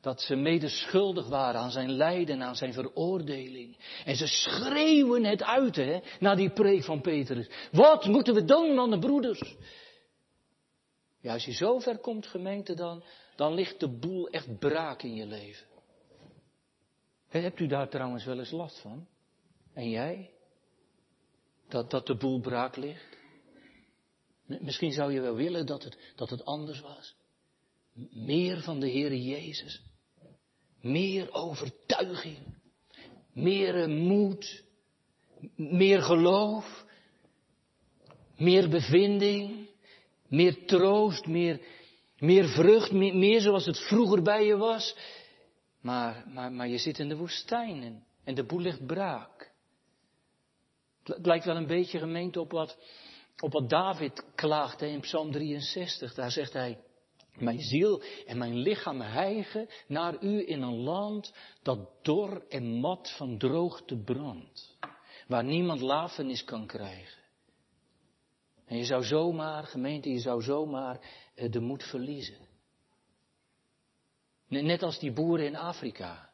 dat 0.00 0.20
ze 0.20 0.34
medeschuldig 0.34 1.28
waren 1.28 1.60
aan 1.60 1.70
zijn 1.70 1.90
lijden, 1.90 2.42
aan 2.42 2.56
zijn 2.56 2.72
veroordeling. 2.72 3.76
En 4.04 4.16
ze 4.16 4.26
schreeuwen 4.26 5.24
het 5.24 5.42
uit, 5.42 5.76
hè, 5.76 6.00
na 6.20 6.34
die 6.34 6.50
preek 6.50 6.84
van 6.84 7.00
Petrus. 7.00 7.48
Wat 7.72 8.04
moeten 8.04 8.34
we 8.34 8.44
doen, 8.44 8.74
mannen 8.74 9.00
broeders? 9.00 9.56
Ja, 11.20 11.32
als 11.32 11.44
je 11.44 11.52
zo 11.52 11.78
ver 11.78 11.98
komt, 11.98 12.26
gemeente, 12.26 12.74
dan, 12.74 13.04
dan 13.36 13.54
ligt 13.54 13.80
de 13.80 13.88
boel 13.88 14.28
echt 14.28 14.58
braak 14.58 15.02
in 15.02 15.14
je 15.14 15.26
leven. 15.26 15.66
hebt 17.28 17.60
u 17.60 17.66
daar 17.66 17.88
trouwens 17.88 18.24
wel 18.24 18.38
eens 18.38 18.50
last 18.50 18.80
van? 18.80 19.06
En 19.72 19.90
jij? 19.90 20.30
Dat, 21.68 21.90
dat 21.90 22.06
de 22.06 22.16
boel 22.16 22.40
braak 22.40 22.76
ligt? 22.76 23.15
Misschien 24.46 24.92
zou 24.92 25.12
je 25.12 25.20
wel 25.20 25.34
willen 25.34 25.66
dat 25.66 25.82
het, 25.82 25.98
dat 26.14 26.30
het 26.30 26.44
anders 26.44 26.80
was. 26.80 27.14
Meer 28.10 28.62
van 28.62 28.80
de 28.80 28.90
Heere 28.90 29.22
Jezus. 29.22 29.82
Meer 30.80 31.32
overtuiging. 31.32 32.38
Meer 33.32 33.88
moed. 33.88 34.64
Meer 35.56 36.02
geloof. 36.02 36.84
Meer 38.36 38.68
bevinding. 38.68 39.68
Meer 40.28 40.66
troost. 40.66 41.26
Meer, 41.26 41.60
meer 42.18 42.48
vrucht. 42.48 42.92
Meer, 42.92 43.16
meer 43.16 43.40
zoals 43.40 43.66
het 43.66 43.78
vroeger 43.78 44.22
bij 44.22 44.44
je 44.44 44.56
was. 44.56 44.96
Maar, 45.80 46.24
maar, 46.28 46.52
maar 46.52 46.68
je 46.68 46.78
zit 46.78 46.98
in 46.98 47.08
de 47.08 47.16
woestijn 47.16 47.82
en, 47.82 48.06
en 48.24 48.34
de 48.34 48.44
boel 48.44 48.60
ligt 48.60 48.86
braak. 48.86 49.54
Het 51.02 51.26
lijkt 51.26 51.44
wel 51.44 51.56
een 51.56 51.66
beetje 51.66 51.98
gemeend 51.98 52.36
op 52.36 52.50
wat, 52.50 52.78
op 53.40 53.52
wat 53.52 53.70
David 53.70 54.24
klaagde 54.34 54.88
in 54.88 55.00
Psalm 55.00 55.32
63. 55.32 56.14
Daar 56.14 56.30
zegt 56.30 56.52
hij, 56.52 56.78
mijn 57.38 57.60
ziel 57.60 58.02
en 58.26 58.38
mijn 58.38 58.56
lichaam 58.58 59.00
hijgen 59.00 59.68
naar 59.86 60.22
u 60.22 60.48
in 60.48 60.62
een 60.62 60.76
land 60.76 61.34
dat 61.62 62.04
dor 62.04 62.46
en 62.48 62.80
mat 62.80 63.14
van 63.16 63.38
droogte 63.38 63.96
brandt. 63.96 64.76
Waar 65.26 65.44
niemand 65.44 65.80
lafenis 65.80 66.44
kan 66.44 66.66
krijgen. 66.66 67.24
En 68.66 68.76
je 68.76 68.84
zou 68.84 69.04
zomaar, 69.04 69.64
gemeente, 69.64 70.10
je 70.10 70.18
zou 70.18 70.42
zomaar 70.42 71.00
eh, 71.34 71.50
de 71.50 71.60
moed 71.60 71.82
verliezen. 71.82 72.38
Net 74.48 74.82
als 74.82 74.98
die 74.98 75.12
boeren 75.12 75.46
in 75.46 75.56
Afrika. 75.56 76.30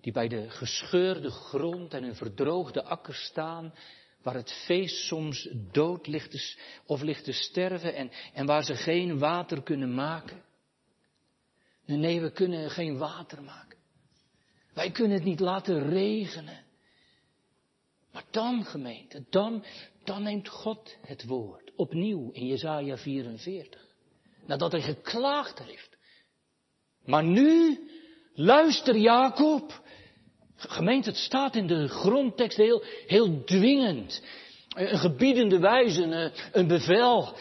Die 0.00 0.12
bij 0.12 0.28
de 0.28 0.50
gescheurde 0.50 1.30
grond 1.30 1.94
en 1.94 2.02
een 2.02 2.14
verdroogde 2.14 2.84
akkers 2.84 3.24
staan 3.24 3.74
waar 4.22 4.34
het 4.34 4.52
feest 4.52 4.96
soms 4.96 5.48
dood 5.72 6.06
ligt 6.06 6.58
of 6.86 7.02
ligt 7.02 7.24
te 7.24 7.32
sterven 7.32 7.94
en, 7.94 8.10
en 8.32 8.46
waar 8.46 8.64
ze 8.64 8.74
geen 8.74 9.18
water 9.18 9.62
kunnen 9.62 9.94
maken. 9.94 10.44
Nee, 11.86 12.20
we 12.20 12.32
kunnen 12.32 12.70
geen 12.70 12.98
water 12.98 13.42
maken. 13.42 13.78
Wij 14.74 14.90
kunnen 14.90 15.16
het 15.16 15.26
niet 15.26 15.40
laten 15.40 15.88
regenen. 15.88 16.64
Maar 18.12 18.24
dan, 18.30 18.64
gemeente, 18.64 19.24
dan, 19.30 19.64
dan 20.04 20.22
neemt 20.22 20.48
God 20.48 20.96
het 21.00 21.24
woord 21.24 21.72
opnieuw 21.76 22.30
in 22.30 22.46
Jesaja 22.46 22.96
44. 22.96 23.86
Nadat 24.46 24.72
hij 24.72 24.82
geklaagd 24.82 25.58
heeft. 25.58 25.96
Maar 27.04 27.24
nu, 27.24 27.80
luister 28.34 28.96
Jacob, 28.96 29.82
Gemeente, 30.68 31.08
het 31.08 31.18
staat 31.18 31.54
in 31.54 31.66
de 31.66 31.88
grondtekst 31.88 32.56
heel, 32.56 32.82
heel 33.06 33.44
dwingend. 33.44 34.22
Een 34.68 34.98
gebiedende 34.98 35.58
wijze, 35.58 36.32
een, 36.52 36.66
bevel. 36.66 37.36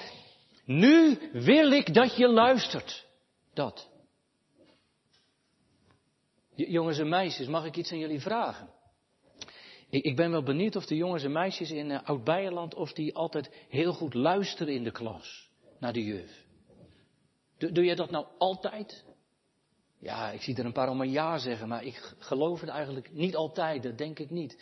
Nu 0.66 1.20
wil 1.32 1.72
ik 1.72 1.94
dat 1.94 2.16
je 2.16 2.28
luistert. 2.28 3.06
Dat. 3.54 3.90
Jongens 6.56 6.98
en 7.00 7.10
meisjes, 7.10 7.48
mag 7.48 7.66
ik 7.66 7.78
iets 7.78 7.92
aan 7.92 8.00
jullie 8.00 8.20
vragen? 8.20 8.70
Ik, 9.90 10.04
ik 10.04 10.16
ben 10.16 10.32
wel 10.32 10.44
benieuwd 10.44 10.76
of 10.76 10.86
de 10.86 10.96
jongens 10.96 11.24
en 11.24 11.32
meisjes 11.32 11.72
in 11.72 11.90
uh, 11.90 12.00
Oud-Beijerland, 12.04 12.76
of 12.76 12.94
die 12.94 13.16
altijd 13.16 13.66
heel 13.70 13.94
goed 13.94 14.14
luisteren 14.14 14.74
in 14.74 14.84
de 14.84 14.92
klas. 14.92 15.50
Naar 15.80 15.94
de 15.94 16.04
juf. 16.04 16.46
Doe, 17.58 17.72
doe 17.72 17.86
jij 17.86 17.96
dat 17.96 18.12
nou 18.12 18.26
altijd? 18.38 19.06
Ja, 20.00 20.32
ik 20.32 20.42
zie 20.42 20.56
er 20.56 20.66
een 20.66 20.72
paar 20.72 20.88
een 20.88 21.12
ja 21.12 21.38
zeggen, 21.38 21.68
maar 21.68 21.84
ik 21.84 22.14
geloof 22.18 22.60
het 22.60 22.70
eigenlijk 22.70 23.12
niet 23.12 23.36
altijd, 23.36 23.84
dat 23.84 23.98
denk 23.98 24.20
ik 24.20 24.30
niet. 24.30 24.58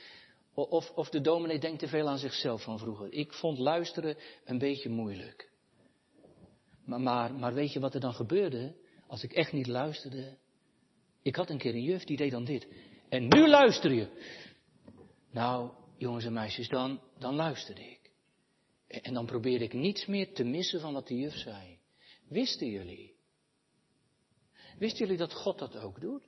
Of, 0.53 0.91
of 0.95 1.09
de 1.09 1.21
dominee 1.21 1.59
denkt 1.59 1.79
te 1.79 1.87
veel 1.87 2.07
aan 2.07 2.17
zichzelf 2.17 2.63
van 2.63 2.79
vroeger. 2.79 3.13
Ik 3.13 3.33
vond 3.33 3.57
luisteren 3.57 4.17
een 4.45 4.57
beetje 4.57 4.89
moeilijk. 4.89 5.51
Maar, 6.85 7.01
maar, 7.01 7.33
maar 7.33 7.53
weet 7.53 7.73
je 7.73 7.79
wat 7.79 7.93
er 7.93 7.99
dan 7.99 8.13
gebeurde? 8.13 8.75
Als 9.07 9.23
ik 9.23 9.33
echt 9.33 9.53
niet 9.53 9.67
luisterde. 9.67 10.37
Ik 11.21 11.35
had 11.35 11.49
een 11.49 11.57
keer 11.57 11.73
een 11.73 11.83
juf 11.83 12.03
die 12.03 12.17
deed 12.17 12.31
dan 12.31 12.43
dit. 12.43 12.67
En 13.09 13.27
nu 13.27 13.47
luister 13.47 13.91
je. 13.91 14.07
Nou, 15.31 15.71
jongens 15.97 16.25
en 16.25 16.33
meisjes, 16.33 16.69
dan, 16.69 17.01
dan 17.19 17.35
luisterde 17.35 17.81
ik. 17.81 18.11
En 18.87 19.13
dan 19.13 19.25
probeerde 19.25 19.63
ik 19.63 19.73
niets 19.73 20.05
meer 20.05 20.33
te 20.33 20.43
missen 20.43 20.79
van 20.79 20.93
wat 20.93 21.07
de 21.07 21.15
juf 21.15 21.33
zei. 21.33 21.79
Wisten 22.27 22.67
jullie 22.67 23.16
Wisten 24.77 24.99
jullie 24.99 25.17
dat 25.17 25.33
God 25.33 25.59
dat 25.59 25.77
ook 25.77 26.01
doet? 26.01 26.23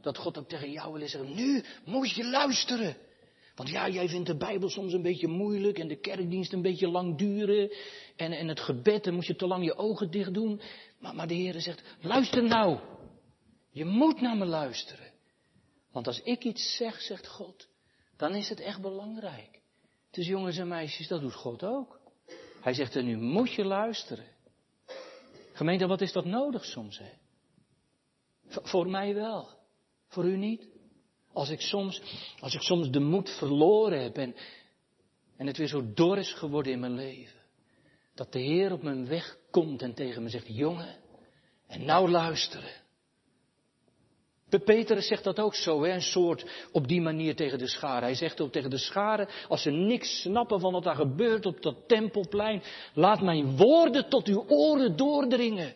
Dat 0.00 0.18
God 0.18 0.38
ook 0.38 0.48
tegen 0.48 0.70
jou 0.70 0.92
wil 0.98 1.08
zeggen, 1.08 1.34
nu 1.34 1.64
moet 1.84 2.10
je 2.10 2.24
luisteren. 2.24 2.96
Want 3.54 3.68
ja, 3.68 3.88
jij 3.88 4.08
vindt 4.08 4.26
de 4.26 4.36
Bijbel 4.36 4.68
soms 4.68 4.92
een 4.92 5.02
beetje 5.02 5.28
moeilijk 5.28 5.78
en 5.78 5.88
de 5.88 6.00
kerkdienst 6.00 6.52
een 6.52 6.62
beetje 6.62 6.88
lang 6.88 7.18
duren. 7.18 7.70
En, 8.16 8.32
en 8.32 8.48
het 8.48 8.60
gebed, 8.60 9.04
dan 9.04 9.14
moet 9.14 9.26
je 9.26 9.36
te 9.36 9.46
lang 9.46 9.64
je 9.64 9.76
ogen 9.76 10.10
dicht 10.10 10.34
doen. 10.34 10.60
Maar, 10.98 11.14
maar 11.14 11.26
de 11.26 11.34
Heer 11.34 11.60
zegt, 11.60 11.82
luister 12.00 12.42
nou. 12.42 12.78
Je 13.70 13.84
moet 13.84 14.20
naar 14.20 14.36
me 14.36 14.44
luisteren. 14.44 15.12
Want 15.92 16.06
als 16.06 16.22
ik 16.22 16.44
iets 16.44 16.76
zeg, 16.76 17.00
zegt 17.00 17.28
God, 17.28 17.68
dan 18.16 18.34
is 18.34 18.48
het 18.48 18.60
echt 18.60 18.80
belangrijk. 18.80 19.60
Dus 20.10 20.26
jongens 20.26 20.56
en 20.56 20.68
meisjes, 20.68 21.08
dat 21.08 21.20
doet 21.20 21.34
God 21.34 21.64
ook. 21.64 22.00
Hij 22.60 22.74
zegt, 22.74 22.96
en 22.96 23.04
nu 23.04 23.16
moet 23.16 23.52
je 23.52 23.64
luisteren. 23.64 24.35
Gemeente, 25.56 25.86
wat 25.86 26.00
is 26.00 26.12
dat 26.12 26.24
nodig 26.24 26.64
soms, 26.64 26.98
hè? 26.98 27.10
Voor 28.48 28.90
mij 28.90 29.14
wel. 29.14 29.48
Voor 30.08 30.24
u 30.24 30.36
niet? 30.36 30.68
Als 31.32 31.50
ik 31.50 31.60
soms, 31.60 32.02
als 32.40 32.54
ik 32.54 32.60
soms 32.60 32.90
de 32.90 33.00
moed 33.00 33.30
verloren 33.30 34.02
heb 34.02 34.16
en, 34.16 34.34
en 35.36 35.46
het 35.46 35.56
weer 35.56 35.66
zo 35.66 35.92
dor 35.92 36.18
is 36.18 36.32
geworden 36.32 36.72
in 36.72 36.80
mijn 36.80 36.94
leven. 36.94 37.40
Dat 38.14 38.32
de 38.32 38.38
Heer 38.38 38.72
op 38.72 38.82
mijn 38.82 39.06
weg 39.06 39.38
komt 39.50 39.82
en 39.82 39.94
tegen 39.94 40.22
me 40.22 40.28
zegt, 40.28 40.46
jongen, 40.46 40.96
en 41.66 41.84
nou 41.84 42.10
luisteren. 42.10 42.84
Petrus 44.48 45.06
zegt 45.06 45.24
dat 45.24 45.40
ook 45.40 45.54
zo, 45.54 45.82
hè? 45.82 45.92
een 45.92 46.02
soort 46.02 46.68
op 46.72 46.88
die 46.88 47.00
manier 47.00 47.36
tegen 47.36 47.58
de 47.58 47.68
scharen. 47.68 48.02
Hij 48.02 48.14
zegt 48.14 48.40
ook 48.40 48.52
tegen 48.52 48.70
de 48.70 48.78
scharen, 48.78 49.28
als 49.48 49.62
ze 49.62 49.70
niks 49.70 50.20
snappen 50.20 50.60
van 50.60 50.72
wat 50.72 50.84
daar 50.84 50.94
gebeurt 50.94 51.46
op 51.46 51.62
dat 51.62 51.88
tempelplein, 51.88 52.62
laat 52.94 53.20
mijn 53.20 53.56
woorden 53.56 54.08
tot 54.08 54.26
uw 54.26 54.44
oren 54.48 54.96
doordringen. 54.96 55.74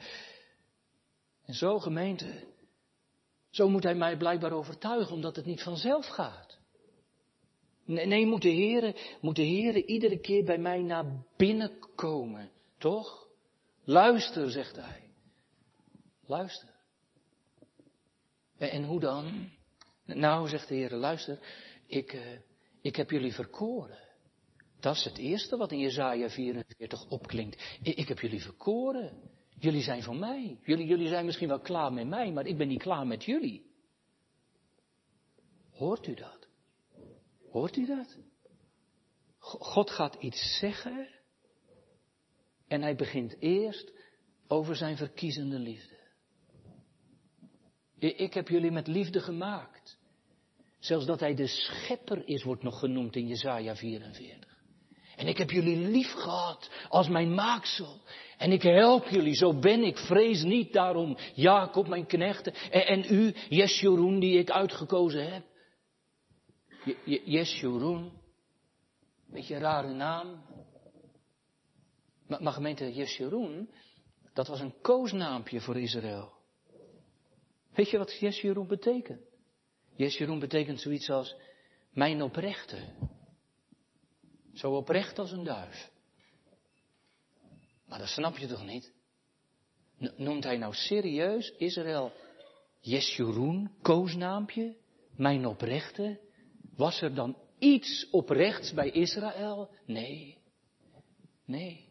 En 1.45 1.55
zo 1.55 1.79
gemeente, 1.79 2.45
zo 3.51 3.69
moet 3.69 3.83
hij 3.83 3.95
mij 3.95 4.17
blijkbaar 4.17 4.53
overtuigen, 4.53 5.15
omdat 5.15 5.37
het 5.37 5.47
niet 5.47 5.63
vanzelf 5.63 6.07
gaat. 6.07 6.59
Nee, 7.85 8.07
nee 8.07 8.27
moet, 8.27 8.43
de 8.43 8.55
Heere, 8.55 8.95
moet 9.21 9.37
de 9.37 9.85
iedere 9.87 10.19
keer 10.21 10.45
bij 10.45 10.59
mij 10.59 10.83
naar 10.83 11.25
binnen 11.37 11.79
komen, 11.95 12.51
toch? 12.79 13.29
Luister, 13.85 14.51
zegt 14.51 14.77
hij. 14.77 15.11
Luister. 16.27 16.70
En 18.69 18.85
hoe 18.85 19.01
dan? 19.01 19.51
Nou, 20.05 20.49
zegt 20.49 20.69
de 20.69 20.75
Heer, 20.75 20.95
luister, 20.95 21.39
ik, 21.87 22.13
uh, 22.13 22.39
ik 22.81 22.97
heb 22.97 23.11
jullie 23.11 23.33
verkoren. 23.33 23.99
Dat 24.81 24.97
is 24.97 25.05
het 25.05 25.19
eerste 25.19 25.57
wat 25.57 25.73
in 25.73 25.79
Jezaja 25.79 26.29
44 26.29 27.09
opklinkt. 27.09 27.79
Ik, 27.83 27.97
ik, 27.97 28.09
heb 28.09 28.19
jullie 28.19 28.43
verkoren. 28.43 29.31
Jullie 29.59 29.83
zijn 29.83 30.03
van 30.03 30.19
mij. 30.19 30.59
Jullie, 30.63 30.87
jullie 30.87 31.09
zijn 31.09 31.25
misschien 31.25 31.49
wel 31.49 31.61
klaar 31.61 31.93
met 31.93 32.07
mij, 32.07 32.33
maar 32.33 32.47
ik 32.47 32.59
ben 32.59 32.69
niet 32.69 32.83
klaar 32.83 33.07
met 33.07 33.25
jullie. 33.25 33.71
Hoort 35.71 36.07
u 36.07 36.15
dat? 36.15 36.49
Hoort 37.51 37.77
u 37.77 37.87
dat? 37.87 38.19
God 39.39 39.91
gaat 39.91 40.15
iets 40.15 40.59
zeggen 40.59 41.09
en 42.67 42.83
hij 42.83 42.95
begint 42.95 43.37
eerst 43.39 43.93
over 44.47 44.77
zijn 44.77 44.97
verkiezende 44.97 45.59
liefde. 45.59 45.90
Ik 48.01 48.35
heb 48.35 48.49
jullie 48.49 48.71
met 48.71 48.87
liefde 48.87 49.21
gemaakt. 49.21 49.99
Zelfs 50.79 51.07
dat 51.07 51.21
hij 51.21 51.35
de 51.35 51.47
schepper 51.47 52.29
is, 52.29 52.43
wordt 52.43 52.63
nog 52.63 52.79
genoemd 52.79 53.17
in 53.17 53.27
Jesaja 53.27 53.77
44. 53.77 54.51
En 55.17 55.27
ik 55.27 55.39
heb 55.39 55.51
jullie 55.51 55.77
lief 55.77 56.13
gehad 56.13 56.71
als 56.89 57.09
mijn 57.09 57.35
maaksel. 57.35 58.01
En 58.39 58.53
ik 58.53 58.63
help 58.63 59.09
jullie, 59.09 59.35
zo 59.35 59.59
ben 59.59 59.83
ik. 59.83 59.99
Vrees 59.99 60.43
niet 60.43 60.73
daarom, 60.73 61.17
Jacob, 61.35 61.89
mijn 61.89 62.07
knechten. 62.07 62.55
En, 62.71 63.15
u, 63.15 63.35
Jeshurun, 63.49 64.21
die 64.21 64.39
ik 64.39 64.51
uitgekozen 64.51 65.33
heb. 65.33 65.45
Jeshurun, 67.05 68.13
beetje 69.27 69.55
een 69.55 69.61
rare 69.61 69.93
naam. 69.93 70.45
Maar, 72.27 72.43
maar 72.43 72.53
gemeente 72.53 72.93
Jeshurun, 72.93 73.71
dat 74.35 74.47
was 74.47 74.61
een 74.61 74.75
koosnaampje 74.81 75.61
voor 75.61 75.77
Israël. 75.81 76.40
Weet 77.75 77.91
je 77.91 77.99
wat 77.99 78.19
Jeshurun 78.19 78.67
betekent? 78.67 79.21
Jeshurun 79.97 80.39
betekent 80.39 80.81
zoiets 80.81 81.11
als 81.11 81.37
mijn 81.93 82.23
oprechte. 82.23 82.77
Zo 84.55 84.77
oprecht 84.77 85.19
als 85.19 85.33
een 85.33 85.45
duif. 85.45 85.91
Maar 87.87 87.99
dat 87.99 88.09
snap 88.09 88.37
je 88.37 88.47
toch 88.47 88.67
niet? 88.67 88.93
Noemt 90.17 90.45
hij 90.45 90.57
nou 90.57 90.75
serieus 90.75 91.51
Israël 91.51 92.13
Jeshurun, 92.81 93.71
koosnaampje, 93.83 94.77
mijn 95.17 95.47
oprechte? 95.47 96.21
Was 96.77 97.01
er 97.01 97.15
dan 97.15 97.37
iets 97.59 98.11
oprechts 98.11 98.73
bij 98.75 98.91
Israël? 98.91 99.71
Nee. 99.87 100.39
Nee. 101.45 101.89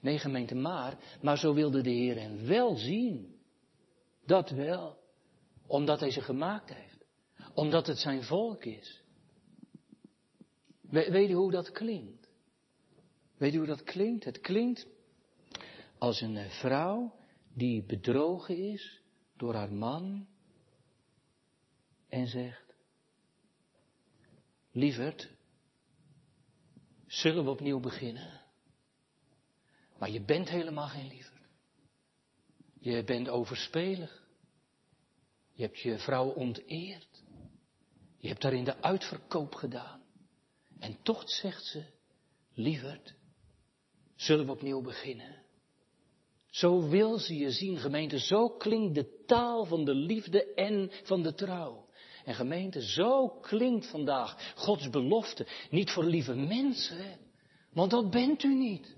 Nee, 0.00 0.18
gemeente, 0.18 0.54
maar, 0.54 0.98
maar 1.20 1.38
zo 1.38 1.54
wilde 1.54 1.82
de 1.82 1.90
Heer 1.90 2.20
hen 2.20 2.46
wel 2.46 2.76
zien. 2.76 3.31
Dat 4.26 4.50
wel. 4.50 5.00
Omdat 5.66 6.00
hij 6.00 6.10
ze 6.10 6.20
gemaakt 6.20 6.74
heeft. 6.74 7.04
Omdat 7.54 7.86
het 7.86 7.98
zijn 7.98 8.22
volk 8.22 8.64
is. 8.64 9.02
We, 10.80 11.10
weet 11.10 11.30
u 11.30 11.32
hoe 11.32 11.50
dat 11.50 11.70
klinkt? 11.70 12.28
Weet 13.36 13.54
u 13.54 13.56
hoe 13.56 13.66
dat 13.66 13.82
klinkt? 13.82 14.24
Het 14.24 14.40
klinkt 14.40 14.86
als 15.98 16.20
een 16.20 16.36
eh, 16.36 16.50
vrouw 16.50 17.14
die 17.54 17.84
bedrogen 17.84 18.56
is 18.56 19.02
door 19.36 19.54
haar 19.54 19.72
man 19.72 20.26
en 22.08 22.26
zegt, 22.26 22.74
lieverd, 24.72 25.30
zullen 27.06 27.44
we 27.44 27.50
opnieuw 27.50 27.80
beginnen? 27.80 28.40
Maar 29.98 30.10
je 30.10 30.24
bent 30.24 30.48
helemaal 30.48 30.88
geen 30.88 31.06
lieverd. 31.06 31.31
Je 32.82 33.04
bent 33.04 33.28
overspelig. 33.28 34.22
Je 35.52 35.62
hebt 35.62 35.80
je 35.80 35.98
vrouw 35.98 36.28
onteerd. 36.28 37.22
Je 38.18 38.28
hebt 38.28 38.42
haar 38.42 38.52
in 38.52 38.64
de 38.64 38.82
uitverkoop 38.82 39.54
gedaan. 39.54 40.02
En 40.78 40.98
toch 41.02 41.30
zegt 41.30 41.64
ze, 41.64 41.84
lieverd, 42.54 43.14
zullen 44.16 44.46
we 44.46 44.52
opnieuw 44.52 44.80
beginnen? 44.80 45.42
Zo 46.46 46.88
wil 46.88 47.18
ze 47.18 47.36
je 47.36 47.50
zien, 47.50 47.78
gemeente. 47.78 48.18
Zo 48.18 48.48
klinkt 48.48 48.94
de 48.94 49.24
taal 49.26 49.64
van 49.64 49.84
de 49.84 49.94
liefde 49.94 50.54
en 50.54 50.90
van 51.02 51.22
de 51.22 51.34
trouw. 51.34 51.88
En 52.24 52.34
gemeente, 52.34 52.82
zo 52.82 53.28
klinkt 53.28 53.86
vandaag 53.86 54.54
Gods 54.56 54.90
belofte. 54.90 55.46
Niet 55.70 55.90
voor 55.90 56.04
lieve 56.04 56.34
mensen, 56.34 57.18
want 57.72 57.90
dat 57.90 58.10
bent 58.10 58.42
u 58.42 58.54
niet. 58.54 58.96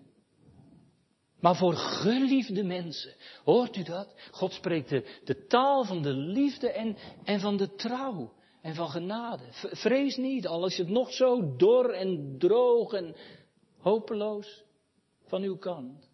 Maar 1.44 1.56
voor 1.56 1.74
geliefde 1.74 2.64
mensen. 2.64 3.14
Hoort 3.42 3.76
u 3.76 3.82
dat? 3.82 4.14
God 4.30 4.52
spreekt 4.52 4.88
de, 4.88 5.20
de 5.24 5.46
taal 5.46 5.84
van 5.84 6.02
de 6.02 6.12
liefde 6.12 6.70
en, 6.70 6.96
en 7.24 7.40
van 7.40 7.56
de 7.56 7.74
trouw. 7.74 8.32
En 8.62 8.74
van 8.74 8.88
genade. 8.88 9.44
Vrees 9.52 10.16
niet, 10.16 10.46
al 10.46 10.66
is 10.66 10.78
het 10.78 10.88
nog 10.88 11.12
zo 11.12 11.56
dor 11.56 11.90
en 11.90 12.38
droog 12.38 12.92
en 12.92 13.16
hopeloos 13.78 14.64
van 15.24 15.42
uw 15.42 15.56
kant. 15.56 16.08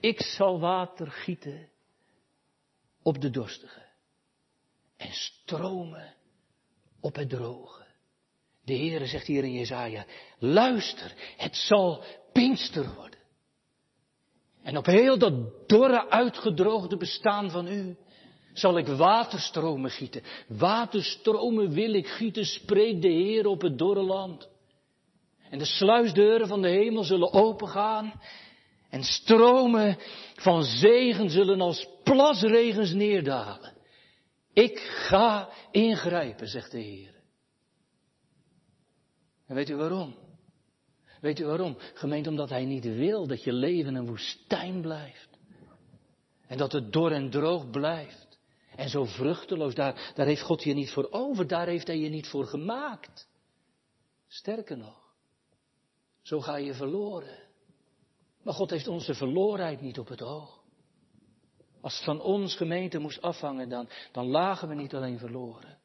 Ik 0.00 0.20
zal 0.20 0.60
water 0.60 1.10
gieten 1.10 1.68
op 3.02 3.20
de 3.20 3.30
dorstige 3.30 3.82
en 4.96 5.12
stromen 5.12 6.14
op 7.00 7.14
het 7.14 7.28
droge. 7.28 7.84
De 8.64 8.74
Heere 8.74 9.06
zegt 9.06 9.26
hier 9.26 9.44
in 9.44 9.52
Jezaja, 9.52 10.06
luister, 10.38 11.14
het 11.36 11.56
zal 11.56 12.04
Pinkster 12.34 12.94
worden. 12.94 13.13
En 14.64 14.76
op 14.76 14.86
heel 14.86 15.18
dat 15.18 15.68
dorre, 15.68 16.10
uitgedroogde 16.10 16.96
bestaan 16.96 17.50
van 17.50 17.66
u 17.68 17.96
zal 18.52 18.78
ik 18.78 18.86
waterstromen 18.86 19.90
gieten. 19.90 20.22
Waterstromen 20.48 21.70
wil 21.70 21.94
ik 21.94 22.06
gieten, 22.06 22.44
spreekt 22.44 23.02
de 23.02 23.08
Heer 23.08 23.46
op 23.46 23.60
het 23.60 23.78
dorre 23.78 24.02
land. 24.02 24.48
En 25.50 25.58
de 25.58 25.64
sluisdeuren 25.64 26.46
van 26.46 26.62
de 26.62 26.68
hemel 26.68 27.04
zullen 27.04 27.32
opengaan. 27.32 28.20
En 28.90 29.02
stromen 29.02 29.98
van 30.34 30.62
zegen 30.62 31.30
zullen 31.30 31.60
als 31.60 31.88
plasregens 32.02 32.92
neerdalen. 32.92 33.72
Ik 34.52 34.78
ga 34.78 35.48
ingrijpen, 35.70 36.48
zegt 36.48 36.70
de 36.70 36.80
Heer. 36.80 37.14
En 39.46 39.54
weet 39.54 39.70
u 39.70 39.76
waarom? 39.76 40.23
Weet 41.24 41.38
u 41.38 41.44
waarom? 41.44 41.76
Gemeente, 41.94 42.28
omdat 42.28 42.48
hij 42.48 42.64
niet 42.64 42.84
wil 42.84 43.26
dat 43.26 43.42
je 43.42 43.52
leven 43.52 43.94
een 43.94 44.06
woestijn 44.06 44.80
blijft. 44.80 45.28
En 46.46 46.58
dat 46.58 46.72
het 46.72 46.92
dor 46.92 47.12
en 47.12 47.30
droog 47.30 47.70
blijft. 47.70 48.38
En 48.76 48.88
zo 48.88 49.04
vruchteloos, 49.04 49.74
daar, 49.74 50.12
daar 50.14 50.26
heeft 50.26 50.42
God 50.42 50.62
je 50.62 50.74
niet 50.74 50.90
voor 50.90 51.10
over, 51.10 51.46
daar 51.46 51.66
heeft 51.66 51.86
hij 51.86 51.98
je 51.98 52.08
niet 52.08 52.28
voor 52.28 52.46
gemaakt. 52.46 53.28
Sterker 54.26 54.76
nog, 54.76 55.14
zo 56.22 56.40
ga 56.40 56.56
je 56.56 56.74
verloren. 56.74 57.38
Maar 58.42 58.54
God 58.54 58.70
heeft 58.70 58.88
onze 58.88 59.14
verlorenheid 59.14 59.80
niet 59.80 59.98
op 59.98 60.08
het 60.08 60.22
oog. 60.22 60.62
Als 61.80 61.94
het 61.94 62.04
van 62.04 62.20
ons 62.20 62.56
gemeente 62.56 62.98
moest 62.98 63.22
afhangen, 63.22 63.68
dan, 63.68 63.88
dan 64.12 64.26
lagen 64.26 64.68
we 64.68 64.74
niet 64.74 64.94
alleen 64.94 65.18
verloren. 65.18 65.78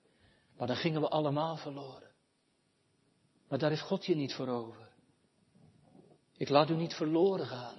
Maar 0.58 0.68
dan 0.68 0.76
gingen 0.76 1.02
we 1.02 1.10
allemaal 1.10 1.58
verloren. 1.58 2.12
Maar 3.48 3.60
daar 3.60 3.70
heeft 3.70 3.82
God 3.82 4.06
je 4.06 4.16
niet 4.16 4.34
voor 4.34 4.48
over. 4.48 4.89
Ik 6.40 6.50
laat 6.50 6.70
u 6.70 6.76
niet 6.76 6.94
verloren 6.94 7.46
gaan. 7.46 7.78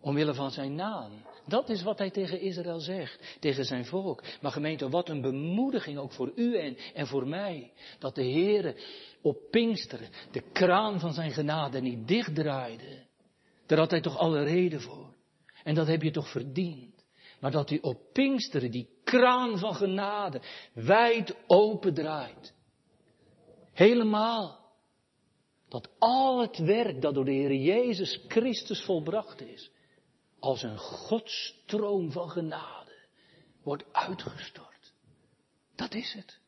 Omwille 0.00 0.34
van 0.34 0.50
zijn 0.50 0.74
naam. 0.74 1.12
Dat 1.46 1.68
is 1.68 1.82
wat 1.82 1.98
hij 1.98 2.10
tegen 2.10 2.40
Israël 2.40 2.80
zegt. 2.80 3.36
Tegen 3.40 3.64
zijn 3.64 3.86
volk. 3.86 4.22
Maar 4.40 4.52
gemeente, 4.52 4.88
wat 4.88 5.08
een 5.08 5.20
bemoediging 5.20 5.98
ook 5.98 6.12
voor 6.12 6.32
u 6.34 6.56
en, 6.56 6.76
en 6.94 7.06
voor 7.06 7.28
mij. 7.28 7.72
Dat 7.98 8.14
de 8.14 8.22
Heere 8.22 8.76
op 9.22 9.36
Pinksteren 9.50 10.08
de 10.30 10.42
kraan 10.52 11.00
van 11.00 11.12
zijn 11.12 11.30
genade 11.30 11.80
niet 11.80 12.08
dichtdraaide. 12.08 13.06
Daar 13.66 13.78
had 13.78 13.90
hij 13.90 14.00
toch 14.00 14.18
alle 14.18 14.42
reden 14.42 14.80
voor. 14.80 15.14
En 15.64 15.74
dat 15.74 15.86
heb 15.86 16.02
je 16.02 16.10
toch 16.10 16.30
verdiend. 16.30 17.04
Maar 17.40 17.50
dat 17.50 17.68
hij 17.68 17.82
op 17.82 17.98
Pinksteren 18.12 18.70
die 18.70 18.88
kraan 19.04 19.58
van 19.58 19.74
genade 19.74 20.40
wijd 20.72 21.36
open 21.46 21.94
draait. 21.94 22.54
Helemaal 23.72 24.63
dat 25.74 25.90
al 25.98 26.40
het 26.40 26.58
werk 26.58 27.02
dat 27.02 27.14
door 27.14 27.24
de 27.24 27.30
Heer 27.30 27.54
Jezus 27.54 28.24
Christus 28.28 28.84
volbracht 28.84 29.40
is, 29.40 29.70
als 30.38 30.62
een 30.62 30.78
godstroom 30.78 32.12
van 32.12 32.30
genade, 32.30 32.92
wordt 33.62 33.84
uitgestort. 33.92 34.92
Dat 35.74 35.94
is 35.94 36.12
het. 36.12 36.38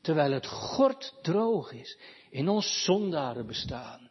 Terwijl 0.00 0.32
het 0.32 0.46
gort 0.46 1.14
droog 1.22 1.72
is 1.72 1.98
in 2.30 2.48
ons 2.48 2.84
zondaren 2.84 3.46
bestaan, 3.46 4.10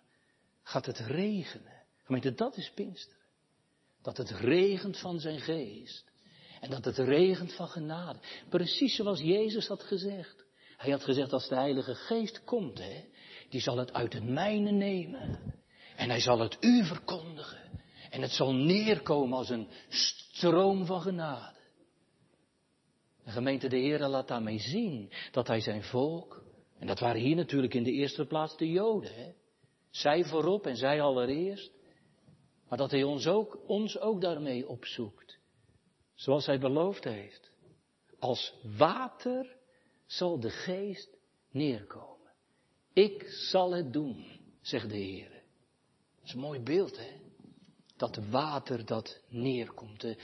gaat 0.63 0.85
het 0.85 0.99
regenen. 0.99 1.83
Gemeente, 2.03 2.33
dat 2.33 2.57
is 2.57 2.71
Pinksteren. 2.75 3.27
Dat 4.01 4.17
het 4.17 4.29
regent 4.29 4.99
van 4.99 5.19
zijn 5.19 5.39
geest. 5.39 6.11
En 6.61 6.69
dat 6.69 6.85
het 6.85 6.97
regent 6.97 7.53
van 7.53 7.67
genade. 7.67 8.19
Precies 8.49 8.95
zoals 8.95 9.19
Jezus 9.19 9.67
had 9.67 9.83
gezegd. 9.83 10.45
Hij 10.77 10.91
had 10.91 11.03
gezegd 11.03 11.33
als 11.33 11.47
de 11.47 11.55
Heilige 11.55 11.95
Geest 11.95 12.43
komt, 12.43 12.77
hè, 12.77 13.03
die 13.49 13.61
zal 13.61 13.77
het 13.77 13.93
uit 13.93 14.13
het 14.13 14.23
mijne 14.23 14.71
nemen. 14.71 15.39
En 15.95 16.09
hij 16.09 16.19
zal 16.19 16.39
het 16.39 16.57
u 16.59 16.85
verkondigen. 16.85 17.59
En 18.09 18.21
het 18.21 18.31
zal 18.31 18.53
neerkomen 18.53 19.37
als 19.37 19.49
een 19.49 19.67
Stroom 19.89 20.85
van 20.85 21.01
genade. 21.01 21.57
De 23.23 23.31
gemeente 23.31 23.67
de 23.67 23.77
Heer 23.77 24.07
laat 24.07 24.27
daarmee 24.27 24.59
zien 24.59 25.11
dat 25.31 25.47
hij 25.47 25.59
zijn 25.59 25.83
volk, 25.83 26.43
en 26.79 26.87
dat 26.87 26.99
waren 26.99 27.21
hier 27.21 27.35
natuurlijk 27.35 27.73
in 27.73 27.83
de 27.83 27.91
eerste 27.91 28.25
plaats 28.25 28.57
de 28.57 28.69
Joden, 28.69 29.15
hè? 29.15 29.31
zij 29.89 30.25
voorop 30.25 30.67
en 30.67 30.75
zij 30.75 31.01
allereerst, 31.01 31.71
maar 32.69 32.77
dat 32.77 32.91
hij 32.91 33.03
ons 33.03 33.27
ook, 33.27 33.59
ons 33.67 33.99
ook 33.99 34.21
daarmee 34.21 34.67
opzoekt, 34.67 35.39
zoals 36.15 36.45
hij 36.45 36.59
beloofd 36.59 37.03
heeft. 37.03 37.51
Als 38.19 38.53
water 38.77 39.57
zal 40.05 40.39
de 40.39 40.49
geest 40.49 41.17
neerkomen. 41.51 42.08
Ik 42.93 43.23
zal 43.27 43.71
het 43.71 43.93
doen, 43.93 44.25
zegt 44.61 44.89
de 44.89 44.97
Heer. 44.97 45.29
Dat 46.15 46.25
is 46.25 46.33
een 46.33 46.39
mooi 46.39 46.59
beeld, 46.59 46.97
hè? 46.97 47.11
Dat 47.97 48.19
water 48.29 48.85
dat 48.85 49.21
neerkomt. 49.29 50.01
De, 50.01 50.17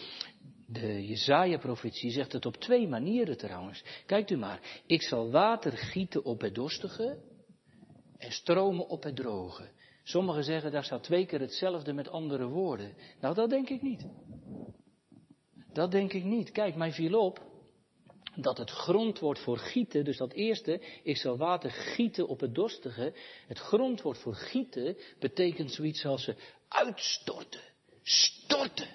de 0.68 1.06
Jezaja-profetie 1.06 2.12
zegt 2.12 2.32
het 2.32 2.46
op 2.46 2.56
twee 2.56 2.88
manieren 2.88 3.38
trouwens. 3.38 3.84
Kijkt 4.06 4.32
u 4.32 4.38
maar. 4.38 4.82
Ik 4.86 5.02
zal 5.02 5.32
water 5.32 5.72
gieten 5.72 6.26
op 6.26 6.42
het 6.42 6.56
dorstige 6.56 7.18
en 8.18 8.32
stromen 8.32 8.88
op 8.88 9.04
het 9.04 9.16
droge. 9.16 9.70
Sommigen 10.04 10.44
zeggen 10.44 10.72
daar 10.72 10.84
staat 10.84 11.04
twee 11.04 11.26
keer 11.26 11.40
hetzelfde 11.40 11.94
met 11.94 12.10
andere 12.10 12.48
woorden. 12.48 12.94
Nou, 13.22 13.36
dat 13.36 13.50
denk 13.50 13.70
ik 13.70 13.82
niet. 13.82 14.06
Dat 15.74 15.92
denk 15.92 16.14
ik 16.14 16.24
niet. 16.24 16.52
Kijk, 16.52 16.76
mij 16.76 16.92
viel 16.92 17.20
op 17.20 17.55
dat 18.36 18.58
het 18.58 18.70
grondwoord 18.70 19.40
voor 19.40 19.58
gieten, 19.58 20.04
dus 20.04 20.18
dat 20.18 20.34
eerste, 20.34 20.82
ik 21.04 21.18
zal 21.18 21.38
water 21.38 21.72
gieten 21.72 22.28
op 22.28 22.40
het 22.40 22.56
dorstige, 22.56 23.14
het 23.48 23.60
grondwoord 23.60 24.18
voor 24.18 24.36
gieten 24.36 24.98
betekent 25.20 25.72
zoiets 25.72 26.06
als 26.06 26.24
ze 26.24 26.36
uitstorten, 26.68 27.62
storten. 28.04 28.90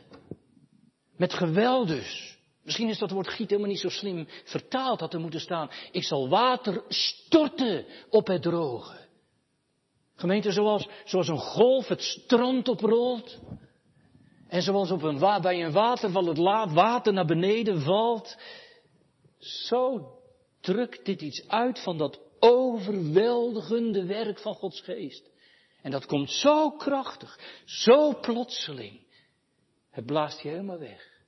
Met 1.17 1.33
geweld 1.33 1.89
dus. 1.89 2.39
Misschien 2.63 2.89
is 2.89 2.99
dat 2.99 3.11
woord 3.11 3.29
gieten 3.29 3.47
helemaal 3.47 3.69
niet 3.69 3.81
zo 3.81 3.89
slim 3.89 4.27
vertaald 4.45 5.01
had 5.01 5.15
er 5.15 5.21
moeten 5.21 5.41
staan. 5.41 5.71
Ik 5.93 6.03
zal 6.03 6.29
water 6.29 6.83
storten 6.89 7.87
op 8.11 8.27
het 8.27 8.43
droge. 8.43 9.09
Gemeente, 10.15 10.53
zoals, 10.53 10.89
zoals 11.05 11.29
een 11.29 11.39
golf 11.39 11.89
het 11.89 12.03
strand 12.03 12.69
oprolt. 12.69 13.39
En 14.49 14.63
zoals 14.63 14.91
op 14.91 15.03
een, 15.03 15.19
bij 15.19 15.65
een 15.65 15.73
waterval 15.73 16.27
het 16.27 16.39
water 16.73 17.13
naar 17.13 17.27
beneden 17.27 17.81
valt. 17.81 18.37
Zo 19.41 20.13
drukt 20.61 21.05
dit 21.05 21.21
iets 21.23 21.49
uit 21.49 21.83
van 21.83 21.99
dat 21.99 22.21
overweldigende 22.39 24.07
werk 24.07 24.39
van 24.39 24.55
Gods 24.55 24.81
geest. 24.81 25.31
En 25.83 25.91
dat 25.91 26.07
komt 26.07 26.31
zo 26.31 26.71
krachtig, 26.71 27.39
zo 27.65 28.21
plotseling. 28.21 29.01
Het 29.91 30.07
blaast 30.07 30.41
je 30.41 30.49
helemaal 30.49 30.79
weg. 30.79 31.19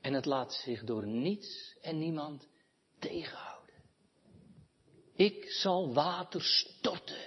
En 0.00 0.12
het 0.12 0.24
laat 0.24 0.52
zich 0.52 0.84
door 0.84 1.06
niets 1.06 1.76
en 1.80 1.98
niemand 1.98 2.48
tegenhouden. 2.98 3.74
Ik 5.14 5.50
zal 5.50 5.94
water 5.94 6.42
storten 6.42 7.26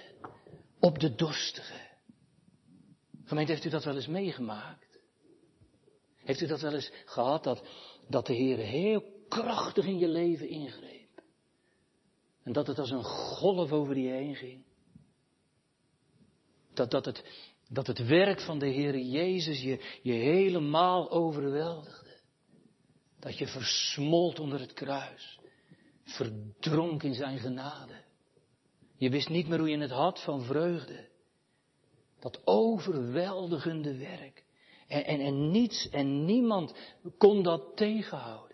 op 0.80 0.98
de 0.98 1.14
dorstige. 1.14 1.88
Gemeente, 3.24 3.52
heeft 3.52 3.64
u 3.64 3.68
dat 3.68 3.84
wel 3.84 3.94
eens 3.94 4.06
meegemaakt? 4.06 5.00
Heeft 6.16 6.40
u 6.40 6.46
dat 6.46 6.60
wel 6.60 6.74
eens 6.74 6.90
gehad 7.04 7.44
dat, 7.44 7.62
dat 8.08 8.26
de 8.26 8.34
Heer 8.34 8.56
heel 8.56 9.19
krachtig 9.30 9.86
in 9.86 9.98
je 9.98 10.08
leven 10.08 10.48
ingreep. 10.48 11.22
En 12.42 12.52
dat 12.52 12.66
het 12.66 12.78
als 12.78 12.90
een 12.90 13.04
golf 13.04 13.72
over 13.72 13.98
je 13.98 14.08
heen 14.08 14.34
ging. 14.34 14.64
Dat, 16.74 16.90
dat, 16.90 17.04
het, 17.04 17.24
dat 17.68 17.86
het 17.86 18.06
werk 18.06 18.40
van 18.40 18.58
de 18.58 18.66
Heer 18.66 18.98
Jezus 18.98 19.62
je, 19.62 19.98
je 20.02 20.12
helemaal 20.12 21.10
overweldigde. 21.10 22.18
Dat 23.18 23.38
je 23.38 23.46
versmolt 23.46 24.38
onder 24.38 24.60
het 24.60 24.72
kruis. 24.72 25.38
Verdronk 26.04 27.02
in 27.02 27.14
zijn 27.14 27.38
genade. 27.38 28.04
Je 28.96 29.10
wist 29.10 29.28
niet 29.28 29.48
meer 29.48 29.58
hoe 29.58 29.70
je 29.70 29.78
het 29.78 29.90
had 29.90 30.22
van 30.22 30.42
vreugde. 30.42 31.08
Dat 32.20 32.40
overweldigende 32.44 33.96
werk. 33.96 34.44
En, 34.86 35.04
en, 35.04 35.20
en 35.20 35.50
niets 35.50 35.88
en 35.88 36.24
niemand 36.24 36.74
kon 37.18 37.42
dat 37.42 37.76
tegenhouden. 37.76 38.49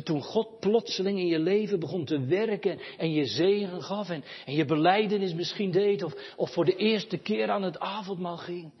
Toen 0.00 0.22
God 0.22 0.60
plotseling 0.60 1.18
in 1.18 1.26
je 1.26 1.38
leven 1.38 1.80
begon 1.80 2.04
te 2.04 2.20
werken 2.20 2.78
en 2.98 3.12
je 3.12 3.24
zegen 3.24 3.82
gaf 3.82 4.10
en, 4.10 4.24
je 4.46 4.64
beleidenis 4.64 5.34
misschien 5.34 5.70
deed 5.70 6.02
of, 6.02 6.34
of 6.36 6.52
voor 6.52 6.64
de 6.64 6.76
eerste 6.76 7.18
keer 7.18 7.50
aan 7.50 7.62
het 7.62 7.78
avondmaal 7.78 8.36
ging. 8.36 8.72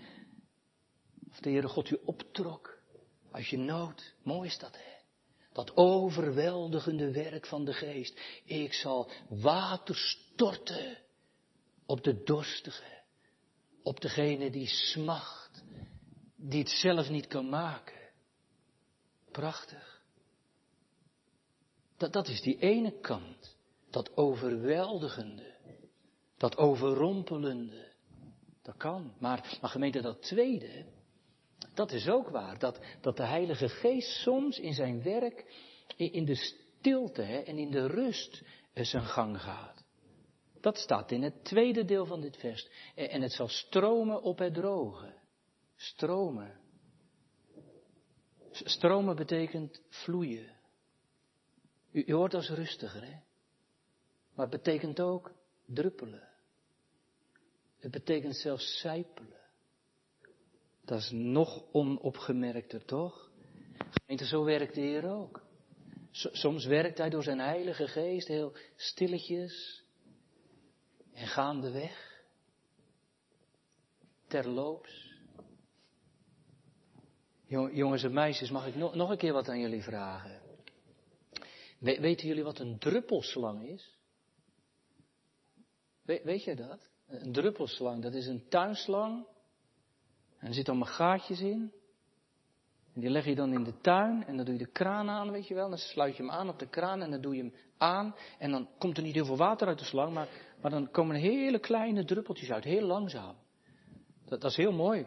Of 1.30 1.40
de 1.40 1.50
Heere 1.50 1.68
God 1.68 1.88
je 1.88 2.00
optrok 2.04 2.78
uit 3.30 3.46
je 3.46 3.58
nood. 3.58 4.14
Mooi 4.22 4.48
is 4.48 4.58
dat 4.58 4.76
hè. 4.76 4.90
Dat 5.52 5.76
overweldigende 5.76 7.12
werk 7.12 7.46
van 7.46 7.64
de 7.64 7.72
geest. 7.72 8.20
Ik 8.44 8.72
zal 8.72 9.10
water 9.28 9.96
storten 9.96 10.98
op 11.86 12.04
de 12.04 12.22
dorstige. 12.22 13.00
Op 13.82 14.00
degene 14.00 14.50
die 14.50 14.66
smacht. 14.66 15.62
Die 16.36 16.58
het 16.58 16.70
zelf 16.70 17.08
niet 17.08 17.26
kan 17.26 17.48
maken. 17.48 18.00
Prachtig. 19.30 19.91
Dat, 22.02 22.12
dat 22.12 22.28
is 22.28 22.40
die 22.40 22.58
ene 22.58 23.00
kant. 23.00 23.56
Dat 23.90 24.16
overweldigende. 24.16 25.54
Dat 26.36 26.56
overrompelende. 26.56 27.92
Dat 28.62 28.76
kan. 28.76 29.14
Maar, 29.18 29.58
maar 29.60 29.70
gemeente, 29.70 30.00
dat 30.00 30.22
tweede, 30.22 30.84
dat 31.74 31.92
is 31.92 32.08
ook 32.08 32.28
waar. 32.28 32.58
Dat, 32.58 32.80
dat 33.00 33.16
de 33.16 33.26
Heilige 33.26 33.68
Geest 33.68 34.22
soms 34.22 34.58
in 34.58 34.72
zijn 34.72 35.02
werk, 35.02 35.44
in, 35.96 36.24
de 36.24 36.34
stilte 36.34 37.22
hè, 37.22 37.38
en 37.38 37.58
in 37.58 37.70
de 37.70 37.86
rust 37.86 38.42
eh, 38.72 38.84
zijn 38.84 39.04
gang 39.04 39.40
gaat. 39.40 39.84
Dat 40.60 40.76
staat 40.76 41.10
in 41.10 41.22
het 41.22 41.44
tweede 41.44 41.84
deel 41.84 42.06
van 42.06 42.20
dit 42.20 42.36
vers. 42.36 42.68
En 42.94 43.22
het 43.22 43.32
zal 43.32 43.48
stromen 43.48 44.22
op 44.22 44.38
het 44.38 44.54
droge. 44.54 45.14
Stromen. 45.76 46.60
Stromen 48.50 49.16
betekent 49.16 49.82
vloeien. 49.88 50.60
U, 51.92 52.12
hoort 52.12 52.34
als 52.34 52.48
rustiger, 52.48 53.04
hè? 53.04 53.16
Maar 54.34 54.46
het 54.46 54.62
betekent 54.62 55.00
ook 55.00 55.32
druppelen. 55.66 56.28
Het 57.78 57.90
betekent 57.90 58.36
zelfs 58.36 58.78
sijpelen. 58.78 59.40
Dat 60.84 60.98
is 60.98 61.10
nog 61.10 61.64
onopgemerkter, 61.72 62.84
toch? 62.84 63.30
Gemeente, 63.90 64.26
zo 64.26 64.44
werkt 64.44 64.74
de 64.74 64.80
Heer 64.80 65.10
ook. 65.10 65.42
Soms 66.10 66.64
werkt 66.64 66.98
Hij 66.98 67.10
door 67.10 67.22
zijn 67.22 67.38
Heilige 67.38 67.86
Geest 67.86 68.28
heel 68.28 68.56
stilletjes 68.76 69.84
en 71.12 71.26
gaandeweg, 71.26 72.24
terloops. 74.26 75.10
Jongens 77.46 78.02
en 78.02 78.12
meisjes, 78.12 78.50
mag 78.50 78.66
ik 78.66 78.74
nog 78.74 79.10
een 79.10 79.16
keer 79.16 79.32
wat 79.32 79.48
aan 79.48 79.60
jullie 79.60 79.82
vragen? 79.82 80.51
Weten 81.82 82.28
jullie 82.28 82.44
wat 82.44 82.58
een 82.58 82.78
druppelslang 82.78 83.68
is? 83.68 83.96
weet 86.04 86.44
jij 86.44 86.54
dat? 86.54 86.90
Een 87.06 87.32
druppelslang, 87.32 88.02
dat 88.02 88.14
is 88.14 88.26
een 88.26 88.48
tuinslang. 88.48 89.26
En 90.38 90.48
er 90.48 90.54
zitten 90.54 90.74
allemaal 90.74 90.94
gaatjes 90.94 91.40
in. 91.40 91.72
En 92.94 93.00
die 93.00 93.10
leg 93.10 93.24
je 93.24 93.34
dan 93.34 93.52
in 93.52 93.64
de 93.64 93.80
tuin 93.80 94.24
en 94.26 94.36
dan 94.36 94.44
doe 94.44 94.54
je 94.54 94.64
de 94.64 94.70
kraan 94.70 95.08
aan, 95.08 95.30
weet 95.30 95.46
je 95.46 95.54
wel. 95.54 95.68
Dan 95.68 95.78
sluit 95.78 96.16
je 96.16 96.22
hem 96.22 96.32
aan 96.32 96.48
op 96.48 96.58
de 96.58 96.68
kraan 96.68 97.02
en 97.02 97.10
dan 97.10 97.20
doe 97.20 97.36
je 97.36 97.42
hem 97.42 97.54
aan. 97.78 98.14
En 98.38 98.50
dan 98.50 98.68
komt 98.78 98.96
er 98.96 99.02
niet 99.02 99.14
heel 99.14 99.24
veel 99.24 99.36
water 99.36 99.66
uit 99.66 99.78
de 99.78 99.84
slang, 99.84 100.12
maar, 100.14 100.28
maar 100.60 100.70
dan 100.70 100.90
komen 100.90 101.16
hele 101.16 101.58
kleine 101.58 102.04
druppeltjes 102.04 102.52
uit, 102.52 102.64
heel 102.64 102.86
langzaam. 102.86 103.36
Dat, 104.24 104.40
dat 104.40 104.50
is 104.50 104.56
heel 104.56 104.72
mooi. 104.72 105.06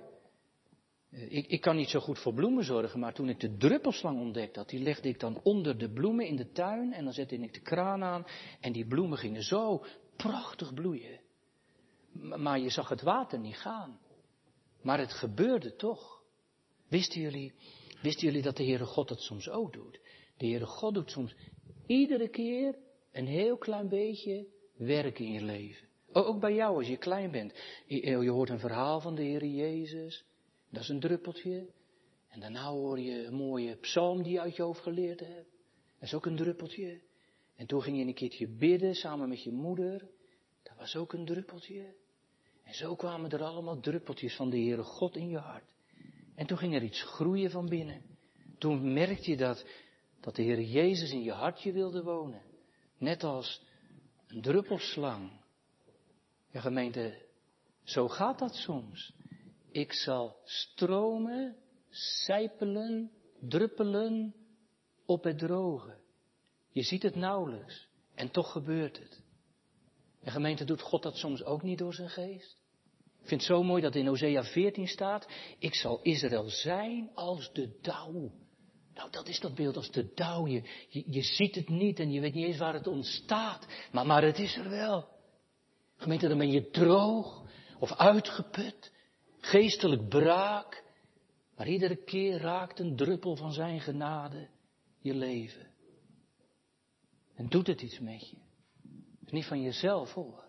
Eh, 1.15 1.31
ik, 1.31 1.47
ik, 1.47 1.61
kan 1.61 1.75
niet 1.75 1.89
zo 1.89 1.99
goed 1.99 2.19
voor 2.19 2.33
bloemen 2.33 2.63
zorgen, 2.63 2.99
maar 2.99 3.13
toen 3.13 3.29
ik 3.29 3.39
de 3.39 3.57
druppelslang 3.57 4.19
ontdekte 4.19 4.59
had, 4.59 4.69
die 4.69 4.79
legde 4.79 5.09
ik 5.09 5.19
dan 5.19 5.39
onder 5.43 5.77
de 5.77 5.89
bloemen 5.89 6.27
in 6.27 6.35
de 6.35 6.51
tuin 6.51 6.93
en 6.93 7.03
dan 7.03 7.13
zette 7.13 7.35
ik 7.35 7.53
de 7.53 7.61
kraan 7.61 8.03
aan 8.03 8.25
en 8.59 8.71
die 8.71 8.87
bloemen 8.87 9.17
gingen 9.17 9.43
zo 9.43 9.85
prachtig 10.15 10.73
bloeien. 10.73 11.19
Maar 12.35 12.59
je 12.59 12.69
zag 12.69 12.89
het 12.89 13.01
water 13.01 13.39
niet 13.39 13.57
gaan. 13.57 13.99
Maar 14.81 14.99
het 14.99 15.13
gebeurde 15.13 15.75
toch. 15.75 16.23
Wisten 16.87 17.21
jullie, 17.21 17.53
wisten 18.01 18.27
jullie 18.27 18.41
dat 18.41 18.57
de 18.57 18.63
Heere 18.63 18.85
God 18.85 19.09
het 19.09 19.19
soms 19.19 19.49
ook 19.49 19.73
doet? 19.73 19.99
De 20.37 20.45
Heere 20.45 20.65
God 20.65 20.93
doet 20.93 21.11
soms 21.11 21.35
iedere 21.85 22.29
keer 22.29 22.75
een 23.11 23.27
heel 23.27 23.57
klein 23.57 23.89
beetje 23.89 24.47
werk 24.77 25.19
in 25.19 25.31
je 25.31 25.41
leven. 25.41 25.87
Ook 26.11 26.39
bij 26.39 26.53
jou 26.53 26.77
als 26.77 26.87
je 26.87 26.97
klein 26.97 27.31
bent. 27.31 27.53
Je 27.87 28.29
hoort 28.29 28.49
een 28.49 28.59
verhaal 28.59 28.99
van 28.99 29.15
de 29.15 29.21
Heere 29.21 29.53
Jezus. 29.53 30.25
Dat 30.75 30.83
is 30.83 30.89
een 30.89 30.99
druppeltje. 30.99 31.67
En 32.27 32.39
daarna 32.39 32.69
hoor 32.69 32.99
je 32.99 33.25
een 33.25 33.33
mooie 33.33 33.75
psalm 33.75 34.23
die 34.23 34.31
je 34.33 34.39
uit 34.39 34.55
je 34.55 34.61
hoofd 34.61 34.81
geleerd 34.81 35.19
hebt. 35.19 35.49
Dat 35.93 36.07
is 36.07 36.13
ook 36.13 36.25
een 36.25 36.35
druppeltje. 36.35 37.01
En 37.55 37.65
toen 37.65 37.81
ging 37.81 37.97
je 37.97 38.05
een 38.05 38.13
keertje 38.13 38.47
bidden 38.47 38.95
samen 38.95 39.29
met 39.29 39.43
je 39.43 39.51
moeder. 39.51 40.09
Dat 40.63 40.77
was 40.77 40.95
ook 40.95 41.13
een 41.13 41.25
druppeltje. 41.25 41.95
En 42.63 42.73
zo 42.73 42.95
kwamen 42.95 43.29
er 43.29 43.43
allemaal 43.43 43.79
druppeltjes 43.79 44.35
van 44.35 44.49
de 44.49 44.57
Heere 44.57 44.83
God 44.83 45.15
in 45.15 45.29
je 45.29 45.37
hart. 45.37 45.73
En 46.35 46.45
toen 46.45 46.57
ging 46.57 46.75
er 46.75 46.83
iets 46.83 47.03
groeien 47.03 47.51
van 47.51 47.69
binnen. 47.69 48.01
Toen 48.57 48.93
merkte 48.93 49.29
je 49.29 49.37
dat, 49.37 49.65
dat 50.19 50.35
de 50.35 50.41
Heer 50.41 50.61
Jezus 50.61 51.11
in 51.11 51.23
je 51.23 51.31
hartje 51.31 51.71
wilde 51.71 52.03
wonen. 52.03 52.41
Net 52.97 53.23
als 53.23 53.61
een 54.27 54.41
druppelslang. 54.41 55.31
Ja, 56.51 56.59
gemeente, 56.59 57.25
zo 57.83 58.07
gaat 58.07 58.39
dat 58.39 58.55
soms. 58.55 59.13
Ik 59.75 59.93
zal 59.93 60.37
stromen, 60.43 61.55
sijpelen, 61.89 63.11
druppelen 63.39 64.35
op 65.05 65.23
het 65.23 65.37
droge. 65.37 65.97
Je 66.71 66.81
ziet 66.81 67.03
het 67.03 67.15
nauwelijks. 67.15 67.87
En 68.13 68.31
toch 68.31 68.51
gebeurt 68.51 68.99
het. 68.99 69.21
En 70.21 70.31
gemeente, 70.31 70.65
doet 70.65 70.81
God 70.81 71.03
dat 71.03 71.17
soms 71.17 71.43
ook 71.43 71.63
niet 71.63 71.77
door 71.77 71.93
zijn 71.93 72.09
geest? 72.09 72.57
Ik 73.21 73.27
vind 73.27 73.41
het 73.41 73.49
zo 73.49 73.63
mooi 73.63 73.81
dat 73.81 73.95
in 73.95 74.07
Hosea 74.07 74.43
14 74.43 74.87
staat, 74.87 75.27
ik 75.59 75.75
zal 75.75 76.01
Israël 76.01 76.49
zijn 76.49 77.11
als 77.13 77.53
de 77.53 77.79
dauw. 77.81 78.31
Nou, 78.93 79.09
dat 79.11 79.27
is 79.27 79.39
dat 79.39 79.55
beeld 79.55 79.75
als 79.75 79.91
de 79.91 80.13
dauw. 80.13 80.47
Je, 80.47 80.63
je, 80.89 81.21
ziet 81.21 81.55
het 81.55 81.69
niet 81.69 81.99
en 81.99 82.11
je 82.11 82.21
weet 82.21 82.33
niet 82.33 82.45
eens 82.45 82.57
waar 82.57 82.73
het 82.73 82.87
ontstaat. 82.87 83.67
Maar, 83.91 84.05
maar 84.05 84.23
het 84.23 84.39
is 84.39 84.55
er 84.55 84.69
wel. 84.69 85.07
Gemeente, 85.95 86.27
dan 86.27 86.37
ben 86.37 86.51
je 86.51 86.69
droog 86.69 87.43
of 87.79 87.91
uitgeput, 87.91 88.93
geestelijk 89.45 90.09
braak. 90.09 90.83
Maar 91.55 91.67
iedere 91.67 92.03
keer 92.03 92.37
raakt 92.37 92.79
een 92.79 92.95
druppel 92.95 93.35
van 93.35 93.51
zijn 93.51 93.81
genade 93.81 94.47
je 94.99 95.13
leven. 95.13 95.67
En 97.35 97.49
doet 97.49 97.67
het 97.67 97.81
iets 97.81 97.99
met 97.99 98.29
je. 98.29 98.37
Het 99.19 99.25
is 99.25 99.31
niet 99.31 99.45
van 99.45 99.61
jezelf 99.61 100.13
hoor. 100.13 100.43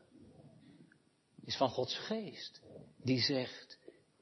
Het 1.36 1.46
is 1.46 1.56
van 1.56 1.68
Gods 1.68 1.98
geest. 1.98 2.62
Die 3.02 3.20
zegt, 3.20 3.78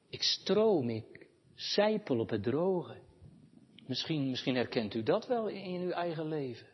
ik 0.09 0.23
stroom, 0.23 0.89
ik 0.89 1.27
zijpel 1.55 2.19
op 2.19 2.29
het 2.29 2.43
droge. 2.43 3.01
Misschien, 3.85 4.29
misschien 4.29 4.55
herkent 4.55 4.93
u 4.93 5.03
dat 5.03 5.27
wel 5.27 5.47
in 5.47 5.81
uw 5.81 5.91
eigen 5.91 6.27
leven. 6.27 6.67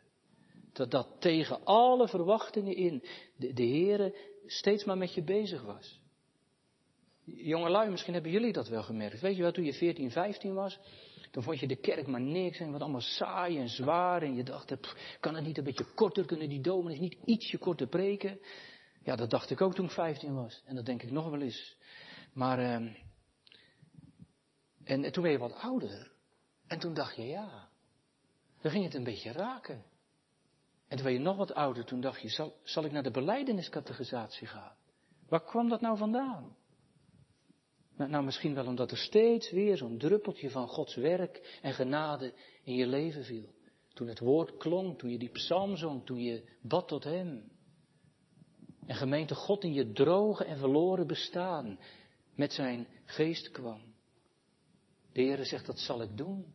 Dat 0.74 0.92
dat 0.92 1.08
tegen 1.20 1.64
alle 1.64 2.08
verwachtingen 2.08 2.76
in 2.76 3.04
de, 3.36 3.54
de 3.54 3.66
Heere 3.66 4.16
steeds 4.46 4.84
maar 4.84 4.98
met 4.98 5.14
je 5.14 5.24
bezig 5.24 5.64
was. 5.64 6.01
Jongelui, 7.24 7.90
misschien 7.90 8.14
hebben 8.14 8.32
jullie 8.32 8.54
dat 8.54 8.68
wel 8.68 8.84
gemerkt. 8.84 9.22
Weet 9.22 9.36
je 9.36 9.42
wel, 9.42 9.52
toen 9.52 9.64
je 9.64 9.74
14, 9.74 10.12
15 10.12 10.54
was, 10.54 10.80
dan 11.32 11.44
vond 11.44 11.60
je 11.60 11.68
de 11.68 11.76
kerk 11.76 12.08
maar 12.08 12.22
niks 12.22 12.60
en 12.60 12.72
wat 12.72 12.82
allemaal 12.82 13.02
saai 13.02 13.58
en 13.58 13.70
zwaar. 13.70 14.22
En 14.22 14.36
je 14.36 14.44
dacht, 14.44 14.96
kan 15.20 15.36
het 15.36 15.46
niet 15.46 15.58
een 15.58 15.64
beetje 15.64 15.94
korter, 15.96 16.26
kunnen 16.26 16.50
die 16.50 16.62
dominees 16.62 17.00
niet 17.00 17.18
ietsje 17.26 17.58
korter 17.58 17.88
preken? 17.88 18.40
Ja, 19.04 19.16
dat 19.16 19.30
dacht 19.30 19.50
ik 19.50 19.62
ook 19.62 19.76
toen 19.76 19.86
ik 19.86 19.92
15 19.92 20.34
was. 20.34 20.64
En 20.66 20.76
dat 20.76 20.86
denk 20.86 21.04
ik 21.04 21.12
nog 21.12 21.30
wel 21.30 21.42
eens. 21.42 21.78
Maar, 22.34 22.60
uh, 22.60 22.96
en, 24.84 25.12
toen 25.12 25.24
ben 25.24 25.32
je 25.32 25.38
wat 25.38 25.54
ouder. 25.54 26.12
En 26.68 26.80
toen 26.80 26.94
dacht 26.94 27.16
je, 27.16 27.24
ja, 27.24 27.70
dan 28.62 28.72
ging 28.72 28.84
het 28.84 28.94
een 28.94 29.04
beetje 29.04 29.32
raken. 29.32 29.84
En 30.88 30.98
toen 30.98 31.06
ben 31.06 31.14
je 31.14 31.20
nog 31.20 31.38
wat 31.38 31.54
ouder, 31.54 31.86
toen 31.86 32.02
dacht 32.02 32.22
je, 32.22 32.30
zal, 32.30 32.56
zal 32.64 32.86
ik 32.86 32.92
naar 32.92 33.04
de 33.04 33.12
beleideniscategorisatie 33.12 34.48
gaan? 34.48 34.76
Waar 35.28 35.44
kwam 35.44 35.70
dat 35.70 35.82
nou 35.82 35.98
vandaan? 35.98 36.56
Nou, 38.02 38.14
nou, 38.14 38.26
misschien 38.26 38.54
wel 38.54 38.66
omdat 38.66 38.92
er 38.92 38.98
steeds 38.98 39.52
weer 39.52 39.78
zo'n 39.78 39.98
druppeltje 39.98 40.50
van 40.50 40.68
Gods 40.68 40.96
werk 40.96 41.60
en 41.62 41.74
genade 41.74 42.34
in 42.64 42.76
je 42.76 42.88
leven 42.88 43.24
viel. 43.24 43.54
Toen 43.94 44.08
het 44.08 44.20
woord 44.20 44.58
klonk, 44.58 45.00
toen 45.00 45.10
je 45.10 45.18
die 45.18 45.30
psalm 45.30 45.76
zong, 45.76 46.06
toen 46.06 46.22
je 46.22 46.44
bad 46.62 46.88
tot 46.88 47.04
Hem. 47.04 47.52
En 48.86 48.96
gemeente 48.96 49.36
God 49.36 49.64
in 49.64 49.74
je 49.74 49.92
droge 49.92 50.46
en 50.46 50.58
verloren 50.58 51.08
bestaan 51.08 51.80
met 52.36 52.54
zijn 52.54 52.88
geest 53.06 53.52
kwam. 53.52 53.82
De 55.12 55.22
Heer 55.22 55.46
zegt, 55.46 55.66
dat 55.66 55.80
zal 55.80 56.02
ik 56.02 56.18
doen. 56.18 56.54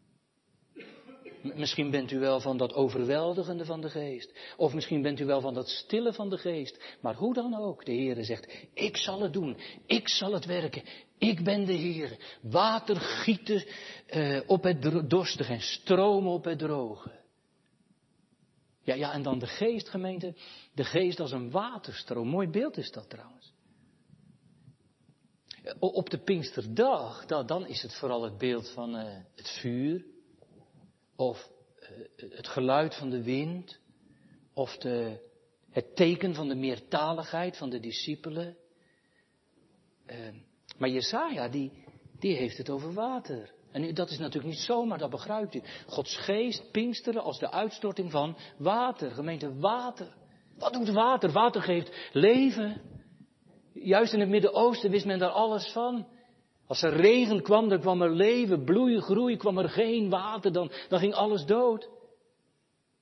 Misschien 1.54 1.90
bent 1.90 2.11
u 2.11 2.18
wel 2.18 2.40
van 2.40 2.56
dat 2.56 2.74
overweldigende 2.74 3.64
van 3.64 3.80
de 3.80 3.90
geest. 3.90 4.32
Of 4.56 4.74
misschien 4.74 5.02
bent 5.02 5.20
u 5.20 5.24
wel 5.24 5.40
van 5.40 5.54
dat 5.54 5.68
stille 5.68 6.12
van 6.12 6.30
de 6.30 6.38
geest. 6.38 6.96
Maar 7.00 7.14
hoe 7.14 7.35
dan 7.35 7.54
ook, 7.54 7.85
de 7.85 7.92
Heer 7.92 8.24
zegt, 8.24 8.68
ik 8.74 8.96
zal 8.96 9.20
het 9.20 9.32
doen. 9.32 9.56
Ik 9.87 10.09
zal 10.09 10.32
het 10.32 10.44
werken. 10.44 10.82
Ik 11.18 11.44
ben 11.44 11.64
de 11.64 11.72
Heer. 11.72 12.38
Water 12.42 12.96
gieten 12.96 13.64
uh, 14.11 14.40
op 14.46 14.62
het 14.62 15.11
dorstige 15.11 15.52
en 15.52 15.61
stromen 15.61 16.32
op 16.32 16.44
het 16.44 16.59
droge. 16.59 17.11
Ja, 18.82 18.94
ja, 18.94 19.12
en 19.12 19.22
dan 19.22 19.38
de 19.38 19.46
geest, 19.46 19.88
gemeente. 19.88 20.35
De 20.74 20.85
geest 20.85 21.20
als 21.20 21.32
een 21.32 21.50
waterstroom. 21.50 22.28
Mooi 22.28 22.48
beeld 22.48 22.76
is 22.76 22.90
dat 22.90 23.11
trouwens. 23.11 23.54
Op 25.78 26.11
de 26.11 26.18
Pinksterdag, 26.18 27.24
dan 27.24 27.66
is 27.66 27.82
het 27.82 27.94
vooral 27.94 28.22
het 28.22 28.38
beeld 28.38 28.70
van 28.70 28.96
uh, 28.96 29.02
het 29.35 29.50
vuur. 29.61 30.04
Of 31.16 31.50
uh, 31.81 31.88
het 32.31 32.48
geluid 32.48 32.94
van 32.94 33.11
de 33.11 33.22
wind. 33.22 33.79
Of 34.55 34.76
de, 34.76 35.20
het 35.70 35.96
teken 35.96 36.35
van 36.35 36.48
de 36.48 36.55
meertaligheid 36.55 37.57
van 37.57 37.70
de 37.70 37.81
discipelen. 37.81 38.57
Uh, 40.07 40.16
maar 40.79 40.88
Jesaja, 40.88 41.48
die, 41.48 41.72
die 42.18 42.37
heeft 42.37 42.59
het 42.59 42.70
over 42.70 42.92
water. 42.92 43.55
En 43.72 43.94
dat 43.94 44.11
is 44.11 44.18
natuurlijk 44.18 44.55
niet 44.55 44.62
zomaar, 44.62 44.98
dat 44.98 45.11
begrijpt 45.11 45.55
u. 45.55 45.62
Gods 45.87 46.16
geest, 46.16 46.70
Pinksteren, 46.70 47.22
als 47.22 47.38
de 47.38 47.50
uitstorting 47.50 48.11
van 48.11 48.37
water. 48.59 49.11
Gemeente 49.11 49.59
water. 49.59 50.14
Wat 50.59 50.72
doet 50.72 50.88
water? 50.88 51.33
Water 51.33 51.62
geeft 51.62 52.11
leven. 52.12 52.81
Juist 53.72 54.12
in 54.12 54.20
het 54.20 54.29
Midden-Oosten 54.29 54.90
wist 54.90 55.07
men 55.07 55.18
daar 55.18 55.31
alles 55.31 55.72
van. 55.72 56.07
Als 56.66 56.83
er 56.83 56.96
regen 56.96 57.42
kwam, 57.42 57.68
dan 57.68 57.81
kwam 57.81 58.02
er 58.02 58.11
leven, 58.11 58.64
bloeien, 58.64 59.02
groei, 59.02 59.37
kwam 59.37 59.59
er 59.59 59.68
geen 59.68 60.11
water, 60.11 60.52
dan, 60.52 60.70
dan 60.88 60.98
ging 60.98 61.14
alles 61.14 61.44
dood. 61.44 61.88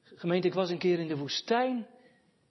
Gemeente, 0.02 0.46
ik 0.46 0.54
was 0.54 0.70
een 0.70 0.78
keer 0.78 0.98
in 0.98 1.08
de 1.08 1.16
woestijn, 1.16 1.86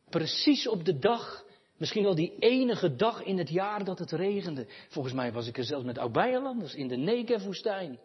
precies 0.10 0.67
op 0.67 0.86
de 0.86 0.99
dag, 0.99 1.45
misschien 1.78 2.04
wel 2.04 2.15
die 2.15 2.36
enige 2.39 2.95
dag 2.95 3.23
in 3.23 3.38
het 3.38 3.49
jaar 3.49 3.84
dat 3.84 3.99
het 3.99 4.12
regende. 4.12 4.67
Volgens 4.89 5.13
mij 5.13 5.32
was 5.32 5.47
ik 5.47 5.58
er 5.58 5.63
zelfs 5.63 5.86
met 5.86 5.97
oud 5.97 6.73
in 6.73 6.88
de 6.88 6.97
Negev-woestijn. 6.97 7.99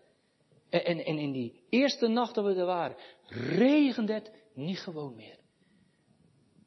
En, 0.71 0.85
en, 0.85 1.05
en, 1.05 1.19
in 1.19 1.33
die 1.33 1.63
eerste 1.69 2.07
nacht 2.07 2.35
dat 2.35 2.45
we 2.45 2.55
er 2.55 2.67
waren, 2.67 2.97
regende 3.29 4.13
het 4.13 4.33
niet 4.55 4.79
gewoon 4.79 5.15
meer. 5.15 5.39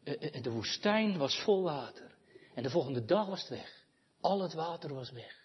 Eh, 0.04 0.36
eh, 0.36 0.44
de 0.44 0.52
woestijn 0.52 1.18
was 1.18 1.40
vol 1.40 1.64
water. 1.64 2.16
En 2.54 2.64
de 2.64 2.70
volgende 2.70 3.06
dag 3.06 3.28
was 3.28 3.40
het 3.40 3.50
weg. 3.50 3.86
Al 4.22 4.42
het 4.42 4.54
water 4.54 4.94
was 4.94 5.12
weg. 5.12 5.41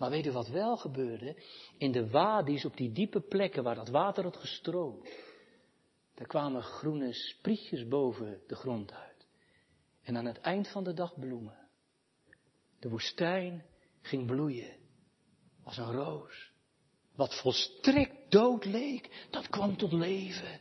Maar 0.00 0.10
weet 0.10 0.26
u 0.26 0.32
wat 0.32 0.48
wel 0.48 0.76
gebeurde? 0.76 1.42
In 1.78 1.92
de 1.92 2.10
wadi's, 2.10 2.64
op 2.64 2.76
die 2.76 2.92
diepe 2.92 3.20
plekken 3.20 3.62
waar 3.62 3.74
dat 3.74 3.88
water 3.88 4.24
had 4.24 4.36
gestroomd, 4.36 5.08
daar 6.14 6.26
kwamen 6.26 6.62
groene 6.62 7.12
sprietjes 7.12 7.88
boven 7.88 8.40
de 8.46 8.54
grond 8.54 8.92
uit. 8.92 9.26
En 10.02 10.16
aan 10.16 10.24
het 10.24 10.40
eind 10.40 10.68
van 10.68 10.84
de 10.84 10.92
dag 10.92 11.18
bloemen. 11.18 11.68
De 12.78 12.88
woestijn 12.88 13.64
ging 14.00 14.26
bloeien 14.26 14.76
als 15.64 15.76
een 15.76 15.92
roos. 15.92 16.52
Wat 17.16 17.40
volstrekt 17.40 18.30
dood 18.30 18.64
leek, 18.64 19.26
dat 19.30 19.48
kwam 19.48 19.76
tot 19.76 19.92
leven. 19.92 20.60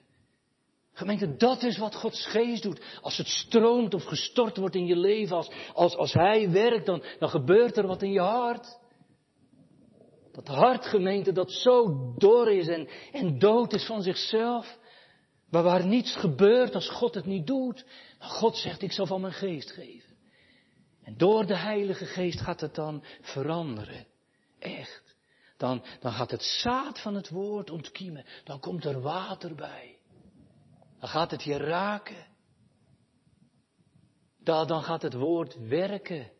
Gemeente, 0.92 1.36
dat 1.36 1.64
is 1.64 1.78
wat 1.78 1.96
Gods 1.96 2.26
geest 2.26 2.64
doet. 2.64 3.00
Als 3.02 3.18
het 3.18 3.28
stroomt 3.28 3.94
of 3.94 4.04
gestort 4.04 4.58
wordt 4.58 4.76
in 4.76 4.86
je 4.86 4.98
leven, 4.98 5.36
als, 5.36 5.52
als, 5.74 5.96
als 5.96 6.14
Hij 6.14 6.52
werkt, 6.52 6.86
dan, 6.86 7.04
dan 7.20 7.30
gebeurt 7.30 7.78
er 7.78 7.88
wat 7.88 8.02
in 8.02 8.12
je 8.12 8.22
hart. 8.22 8.88
Dat 10.44 10.56
hart, 10.56 10.86
gemeente, 10.86 11.32
dat 11.32 11.52
zo 11.52 12.14
dor 12.18 12.52
is 12.52 12.68
en, 12.68 12.90
en 13.12 13.40
dood 13.40 13.74
is 13.74 13.86
van 13.86 14.02
zichzelf. 14.02 14.78
Maar 15.50 15.64
waar 15.64 15.86
niets 15.86 16.16
gebeurt 16.16 16.76
als 16.76 16.90
God 16.90 17.16
het 17.16 17.26
niet 17.26 17.48
doet. 17.48 17.86
God 18.20 18.58
zegt, 18.58 18.82
ik 18.82 18.92
zal 18.92 19.06
van 19.06 19.22
mijn 19.22 19.34
geest 19.34 19.72
geven. 19.72 20.16
En 21.04 21.18
door 21.18 21.46
de 21.46 21.56
Heilige 21.56 22.06
Geest 22.06 22.42
gaat 22.42 22.62
het 22.62 22.76
dan 22.76 23.04
veranderen. 23.22 24.08
Echt. 24.60 25.16
Dan, 25.58 25.84
dan 26.00 26.12
gaat 26.12 26.32
het 26.32 26.44
zaad 26.44 27.00
van 27.00 27.16
het 27.16 27.30
woord 27.30 27.70
ontkiemen. 27.70 28.26
Dan 28.44 28.60
komt 28.60 28.86
er 28.86 29.02
water 29.02 29.56
bij. 29.56 29.98
Dan 31.00 31.10
gaat 31.10 31.32
het 31.32 31.44
je 31.44 31.58
raken. 31.58 32.28
Dan, 34.44 34.68
dan 34.68 34.84
gaat 34.84 35.02
het 35.02 35.14
woord 35.14 35.68
werken. 35.68 36.32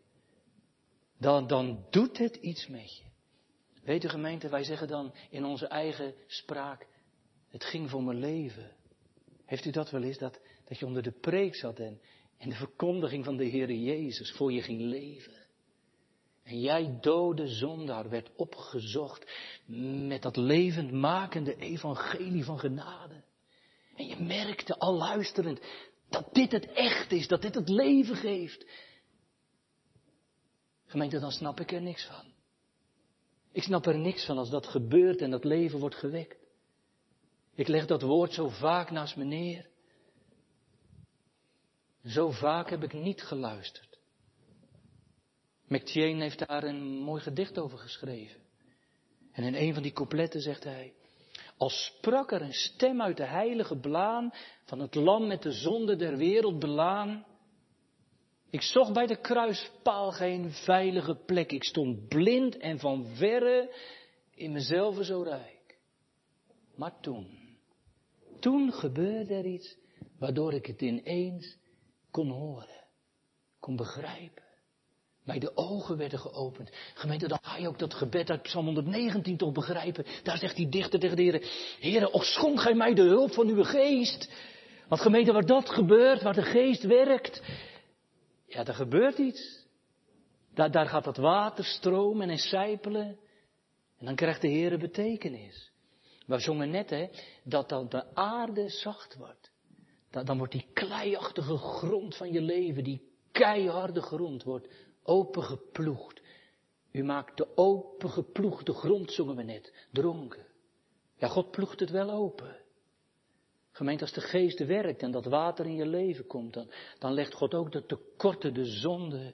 Dan, 1.18 1.48
dan 1.48 1.86
doet 1.90 2.18
het 2.18 2.36
iets 2.36 2.68
met 2.68 2.98
je. 2.98 3.09
Weet 3.90 4.04
u 4.04 4.08
gemeente, 4.08 4.50
wij 4.50 4.64
zeggen 4.64 4.88
dan 4.88 5.14
in 5.30 5.46
onze 5.46 5.68
eigen 5.68 6.14
spraak, 6.28 6.88
het 7.48 7.64
ging 7.64 7.90
voor 7.90 8.04
mijn 8.04 8.20
leven. 8.20 8.72
Heeft 9.46 9.66
u 9.66 9.72
dat 9.72 9.90
wel 9.90 10.04
eens, 10.04 10.18
dat, 10.18 10.40
dat 10.68 10.80
je 10.80 10.86
onder 10.86 11.04
de 11.04 11.12
preek 11.12 11.56
zat 11.56 11.80
en, 11.80 12.02
en 12.38 12.50
de 12.50 12.56
verkondiging 12.56 13.26
van 13.26 13.38
de 13.38 13.44
Heer 13.44 13.72
Jezus 13.72 14.32
voor 14.32 14.52
je 14.52 14.62
ging 14.62 14.82
leven? 14.82 15.34
En 16.44 16.60
jij, 16.60 16.98
dode 17.02 17.48
zondaar, 17.48 18.10
werd 18.10 18.36
opgezocht 18.36 19.32
met 20.08 20.22
dat 20.22 20.36
levendmakende 20.36 21.56
evangelie 21.56 22.44
van 22.44 22.60
genade. 22.60 23.24
En 23.96 24.06
je 24.06 24.20
merkte 24.20 24.78
al 24.78 24.94
luisterend 24.94 25.62
dat 26.10 26.34
dit 26.34 26.52
het 26.52 26.72
echt 26.72 27.12
is, 27.12 27.28
dat 27.28 27.42
dit 27.42 27.56
het 27.56 27.70
leven 27.70 28.16
geeft. 28.16 28.66
Gemeente, 30.86 31.20
dan 31.20 31.32
snap 31.32 31.60
ik 31.60 31.72
er 31.72 31.82
niks 31.82 32.06
van. 32.06 32.29
Ik 33.52 33.64
snap 33.64 33.86
er 33.86 33.98
niks 33.98 34.26
van 34.26 34.38
als 34.38 34.50
dat 34.50 34.68
gebeurt 34.68 35.22
en 35.22 35.30
dat 35.30 35.44
leven 35.44 35.80
wordt 35.80 35.96
gewekt. 35.96 36.38
Ik 37.56 37.68
leg 37.68 37.86
dat 37.86 38.02
woord 38.02 38.34
zo 38.34 38.50
vaak 38.50 38.92
naast 38.92 39.16
me 39.16 39.24
neer. 39.24 39.70
Zo 42.06 42.32
vaak 42.32 42.70
heb 42.70 42.84
ik 42.84 42.94
niet 42.94 43.22
geluisterd. 43.22 44.00
McTwain 45.68 46.22
heeft 46.22 46.48
daar 46.48 46.64
een 46.64 46.84
mooi 46.84 47.22
gedicht 47.22 47.60
over 47.60 47.78
geschreven. 47.78 48.42
En 49.32 49.44
in 49.44 49.56
een 49.56 49.74
van 49.74 49.84
die 49.84 49.92
coupletten 49.92 50.42
zegt 50.42 50.64
hij, 50.64 50.94
als 51.58 51.86
sprak 51.86 52.32
er 52.32 52.42
een 52.42 52.54
stem 52.54 53.02
uit 53.02 53.18
de 53.18 53.26
heilige 53.26 53.76
blaan 53.76 54.34
van 54.64 54.80
het 54.80 54.96
lam 54.96 55.28
met 55.28 55.42
de 55.42 55.52
zonde 55.52 55.96
der 55.96 56.18
wereld 56.18 56.60
belaan. 56.60 57.26
Ik 58.50 58.62
zocht 58.62 58.94
bij 58.94 59.08
de 59.08 59.22
kruispaal 59.22 60.12
geen 60.12 60.52
veilige 60.52 61.16
plek. 61.16 61.52
Ik 61.52 61.64
stond 61.64 62.08
blind 62.08 62.58
en 62.58 62.80
van 62.80 63.06
verre 63.06 63.76
in 64.36 64.52
mezelf 64.52 65.06
zo 65.06 65.22
rijk. 65.22 65.78
Maar 66.76 67.00
toen, 67.02 67.58
toen 68.40 68.72
gebeurde 68.72 69.34
er 69.34 69.46
iets 69.46 69.78
waardoor 70.20 70.54
ik 70.54 70.66
het 70.66 70.82
ineens 70.82 71.58
kon 72.12 72.30
horen, 72.30 72.86
kon 73.60 73.76
begrijpen. 73.76 74.44
Mij 75.24 75.40
de 75.40 75.58
ogen 75.58 75.98
werden 75.98 76.20
geopend. 76.20 76.70
Gemeente, 76.94 77.28
dan 77.28 77.40
ga 77.42 77.58
je 77.58 77.68
ook 77.68 77.80
dat 77.80 77.94
gebed 77.94 78.30
uit 78.30 78.42
Psalm 78.42 78.66
119 78.66 79.38
toch 79.38 79.52
begrijpen. 79.52 80.06
Daar 80.24 80.38
zegt 80.38 80.56
die 80.56 80.70
dichter 80.70 81.00
tegen 81.00 81.16
de 81.16 81.22
Heer, 81.22 81.48
Heere, 81.80 82.12
och 82.12 82.26
schonk 82.26 82.62
gij 82.62 82.74
mij 82.74 82.94
de 82.94 83.02
hulp 83.02 83.34
van 83.34 83.48
uw 83.48 83.64
geest. 83.64 84.32
Want 84.88 85.02
gemeente, 85.02 85.32
waar 85.32 85.46
dat 85.46 85.70
gebeurt, 85.70 86.22
waar 86.22 86.34
de 86.34 86.42
geest 86.42 86.84
werkt, 86.84 87.42
ja, 88.50 88.66
er 88.66 88.74
gebeurt 88.74 89.18
iets. 89.18 89.68
Daar, 90.54 90.72
daar 90.72 90.88
gaat 90.88 91.04
dat 91.04 91.18
water 91.18 91.64
stromen 91.64 92.30
en 92.30 92.38
sijpelen. 92.38 93.20
En 93.98 94.06
dan 94.06 94.16
krijgt 94.16 94.42
de 94.42 94.48
Heer 94.48 94.80
betekenis. 94.80 95.72
We 96.26 96.40
zongen 96.40 96.70
net, 96.70 96.90
hè, 96.90 97.08
dat 97.44 97.70
dan 97.70 97.90
de 97.90 98.16
aarde 98.16 98.70
zacht 98.70 99.16
wordt. 99.16 99.52
Dat, 100.10 100.26
dan 100.26 100.38
wordt 100.38 100.54
die 100.54 100.68
kleiachtige 100.74 101.58
grond 101.58 102.16
van 102.16 102.32
je 102.32 102.42
leven, 102.42 102.84
die 102.84 103.10
keiharde 103.32 104.02
grond, 104.02 104.44
wordt 104.44 104.68
opengeploegd. 105.04 106.22
U 106.92 107.04
maakt 107.04 107.38
de 107.38 107.58
opengeploegde 107.58 108.74
grond, 108.74 109.12
zongen 109.12 109.36
we 109.36 109.44
net, 109.44 109.88
dronken. 109.92 110.46
Ja, 111.18 111.28
God 111.28 111.52
ploegt 111.52 111.80
het 111.80 111.90
wel 111.90 112.10
open. 112.10 112.59
Gemeente, 113.72 114.04
als 114.04 114.14
de 114.14 114.22
geest 114.22 114.66
werkt 114.66 115.02
en 115.02 115.12
dat 115.12 115.26
water 115.26 115.66
in 115.66 115.76
je 115.76 115.88
leven 115.88 116.28
komt, 116.28 116.54
dan, 116.54 116.72
dan 117.00 117.14
legt 117.14 117.34
God 117.34 117.54
ook 117.54 117.72
de 117.72 117.86
tekorten, 117.86 118.54
de 118.54 118.66
zonde, 118.66 119.34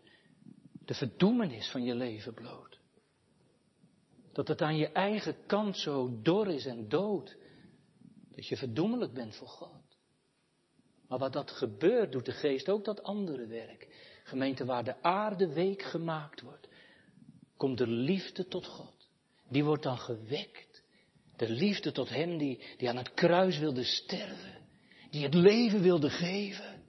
de 0.86 0.93
verdoemenis 0.93 1.71
van 1.71 1.84
je 1.84 1.95
leven 1.95 2.34
bloot. 2.34 2.80
Dat 4.32 4.48
het 4.48 4.62
aan 4.62 4.78
je 4.78 4.88
eigen 4.88 5.36
kant 5.45 5.78
zo 5.78 6.19
dor 6.21 6.48
is 6.48 6.65
en 6.65 6.89
dood, 6.89 7.38
dat 8.36 8.48
je 8.48 8.58
verdoemelijk 8.58 9.13
bent 9.13 9.36
voor 9.36 9.48
God. 9.48 9.86
Maar 11.08 11.19
wat 11.19 11.34
dat 11.34 11.52
gebeurt, 11.52 12.12
doet 12.12 12.26
de 12.26 12.32
geest 12.32 12.69
ook 12.69 12.86
dat 12.86 13.04
andere 13.04 13.45
werk. 13.45 13.88
Gemeente, 14.24 14.65
waar 14.65 14.84
de 14.84 15.02
aarde 15.02 15.54
week 15.54 15.82
gemaakt 15.82 16.41
wordt, 16.41 16.67
komt 17.58 17.78
de 17.78 17.88
liefde 17.88 18.48
tot 18.48 18.65
God. 18.65 19.10
Die 19.50 19.63
wordt 19.63 19.84
dan 19.84 19.98
gewekt. 19.98 20.64
De 21.36 21.50
liefde 21.50 21.91
tot 21.91 22.10
Hem 22.10 22.38
die, 22.38 22.63
die 22.78 22.89
aan 22.89 22.98
het 22.98 23.13
kruis 23.13 23.58
wilde 23.58 23.84
sterven. 23.84 24.63
Die 25.10 25.24
het 25.24 25.34
leven 25.34 25.82
wilde 25.82 26.10
geven. 26.10 26.84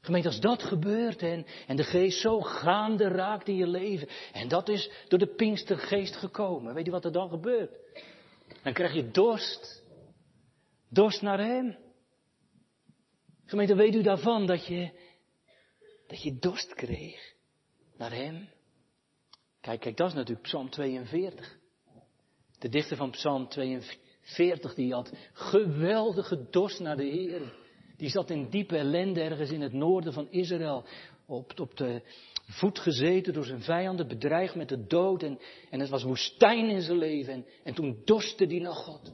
Gemeente, 0.00 0.28
als 0.28 0.40
dat 0.40 0.62
gebeurt 0.62 1.22
en, 1.22 1.46
en 1.66 1.76
de 1.76 1.84
geest 1.84 2.20
zo 2.20 2.40
gaande 2.40 3.08
raakt 3.08 3.48
in 3.48 3.56
je 3.56 3.66
leven. 3.66 4.08
En 4.32 4.48
dat 4.48 4.68
is 4.68 4.90
door 5.08 5.18
de 5.18 5.34
Pinkstergeest 5.34 6.16
gekomen. 6.16 6.74
Weet 6.74 6.84
je 6.84 6.90
wat 6.90 7.04
er 7.04 7.12
dan 7.12 7.28
gebeurt? 7.28 7.78
Dan 8.62 8.72
krijg 8.72 8.94
je 8.94 9.10
dorst. 9.10 9.82
Dorst 10.88 11.22
naar 11.22 11.38
Hem. 11.38 11.76
Gemeente, 13.44 13.74
weet 13.74 13.94
u 13.94 14.02
daarvan 14.02 14.46
dat 14.46 14.66
je, 14.66 14.90
dat 16.06 16.22
je 16.22 16.38
dorst 16.38 16.74
kreeg 16.74 17.34
naar 17.96 18.12
Hem? 18.12 18.48
Kijk, 19.60 19.80
kijk, 19.80 19.96
dat 19.96 20.08
is 20.08 20.14
natuurlijk 20.14 20.46
Psalm 20.46 20.70
42. 20.70 21.59
De 22.60 22.68
dichter 22.68 22.96
van 22.96 23.10
Psalm 23.10 23.48
42, 23.48 24.74
die 24.74 24.92
had 24.92 25.12
geweldige 25.32 26.46
dorst 26.50 26.80
naar 26.80 26.96
de 26.96 27.04
Heer. 27.04 27.52
Die 27.96 28.08
zat 28.08 28.30
in 28.30 28.48
diepe 28.50 28.76
ellende 28.76 29.20
ergens 29.20 29.50
in 29.50 29.60
het 29.60 29.72
noorden 29.72 30.12
van 30.12 30.30
Israël. 30.30 30.84
Op, 31.26 31.60
op 31.60 31.76
de 31.76 32.02
voet 32.46 32.78
gezeten 32.78 33.32
door 33.32 33.44
zijn 33.44 33.62
vijanden, 33.62 34.08
bedreigd 34.08 34.54
met 34.54 34.68
de 34.68 34.86
dood. 34.86 35.22
En, 35.22 35.38
het 35.70 35.88
was 35.88 36.02
woestijn 36.02 36.68
in 36.68 36.80
zijn 36.80 36.98
leven. 36.98 37.32
En, 37.32 37.46
en 37.64 37.74
toen 37.74 38.02
dorstte 38.04 38.44
hij 38.44 38.58
naar 38.58 38.74
God. 38.74 39.12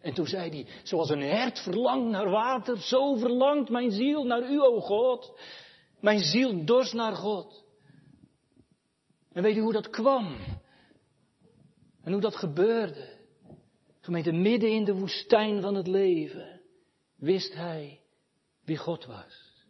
En 0.00 0.14
toen 0.14 0.26
zei 0.26 0.50
hij, 0.50 0.66
zoals 0.82 1.10
een 1.10 1.22
hert 1.22 1.58
verlangt 1.58 2.10
naar 2.10 2.30
water, 2.30 2.80
zo 2.80 3.16
verlangt 3.16 3.70
mijn 3.70 3.90
ziel 3.90 4.24
naar 4.24 4.50
u, 4.50 4.60
o 4.60 4.80
God. 4.80 5.40
Mijn 6.00 6.20
ziel 6.20 6.64
dorst 6.64 6.94
naar 6.94 7.14
God. 7.14 7.64
En 9.32 9.42
weet 9.42 9.56
u 9.56 9.60
hoe 9.60 9.72
dat 9.72 9.90
kwam? 9.90 10.36
En 12.06 12.12
hoe 12.12 12.20
dat 12.20 12.36
gebeurde? 12.36 13.18
Gemeente, 14.00 14.32
midden 14.32 14.70
in 14.70 14.84
de 14.84 14.94
woestijn 14.94 15.60
van 15.60 15.74
het 15.74 15.86
leven 15.86 16.60
wist 17.16 17.54
hij 17.54 18.00
wie 18.64 18.76
God 18.76 19.04
was. 19.04 19.64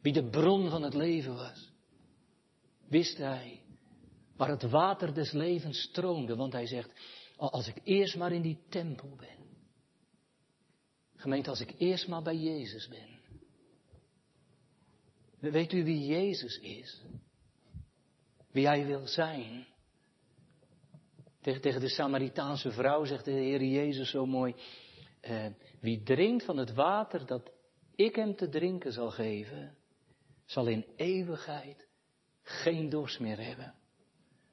Wie 0.00 0.12
de 0.12 0.28
bron 0.28 0.70
van 0.70 0.82
het 0.82 0.94
leven 0.94 1.34
was. 1.34 1.72
Wist 2.88 3.16
hij 3.16 3.62
waar 4.36 4.48
het 4.48 4.62
water 4.62 5.14
des 5.14 5.32
levens 5.32 5.80
stroomde. 5.80 6.36
Want 6.36 6.52
hij 6.52 6.66
zegt, 6.66 6.92
als 7.36 7.68
ik 7.68 7.80
eerst 7.84 8.16
maar 8.16 8.32
in 8.32 8.42
die 8.42 8.58
tempel 8.68 9.16
ben. 9.16 9.38
Gemeente, 11.16 11.50
als 11.50 11.60
ik 11.60 11.74
eerst 11.78 12.08
maar 12.08 12.22
bij 12.22 12.36
Jezus 12.36 12.88
ben. 12.88 13.18
Weet 15.52 15.72
u 15.72 15.84
wie 15.84 16.06
Jezus 16.06 16.58
is? 16.58 17.02
Wie 18.50 18.66
hij 18.66 18.86
wil 18.86 19.06
zijn? 19.06 19.69
Tegen, 21.40 21.60
tegen 21.60 21.80
de 21.80 21.88
Samaritaanse 21.88 22.70
vrouw 22.70 23.04
zegt 23.04 23.24
de 23.24 23.30
Heer 23.30 23.62
Jezus 23.62 24.10
zo 24.10 24.26
mooi. 24.26 24.54
Eh, 25.20 25.46
wie 25.80 26.02
drinkt 26.02 26.44
van 26.44 26.56
het 26.56 26.74
water 26.74 27.26
dat 27.26 27.50
ik 27.94 28.16
hem 28.16 28.36
te 28.36 28.48
drinken 28.48 28.92
zal 28.92 29.10
geven, 29.10 29.76
zal 30.44 30.66
in 30.66 30.86
eeuwigheid 30.96 31.88
geen 32.42 32.88
dorst 32.88 33.20
meer 33.20 33.44
hebben. 33.44 33.74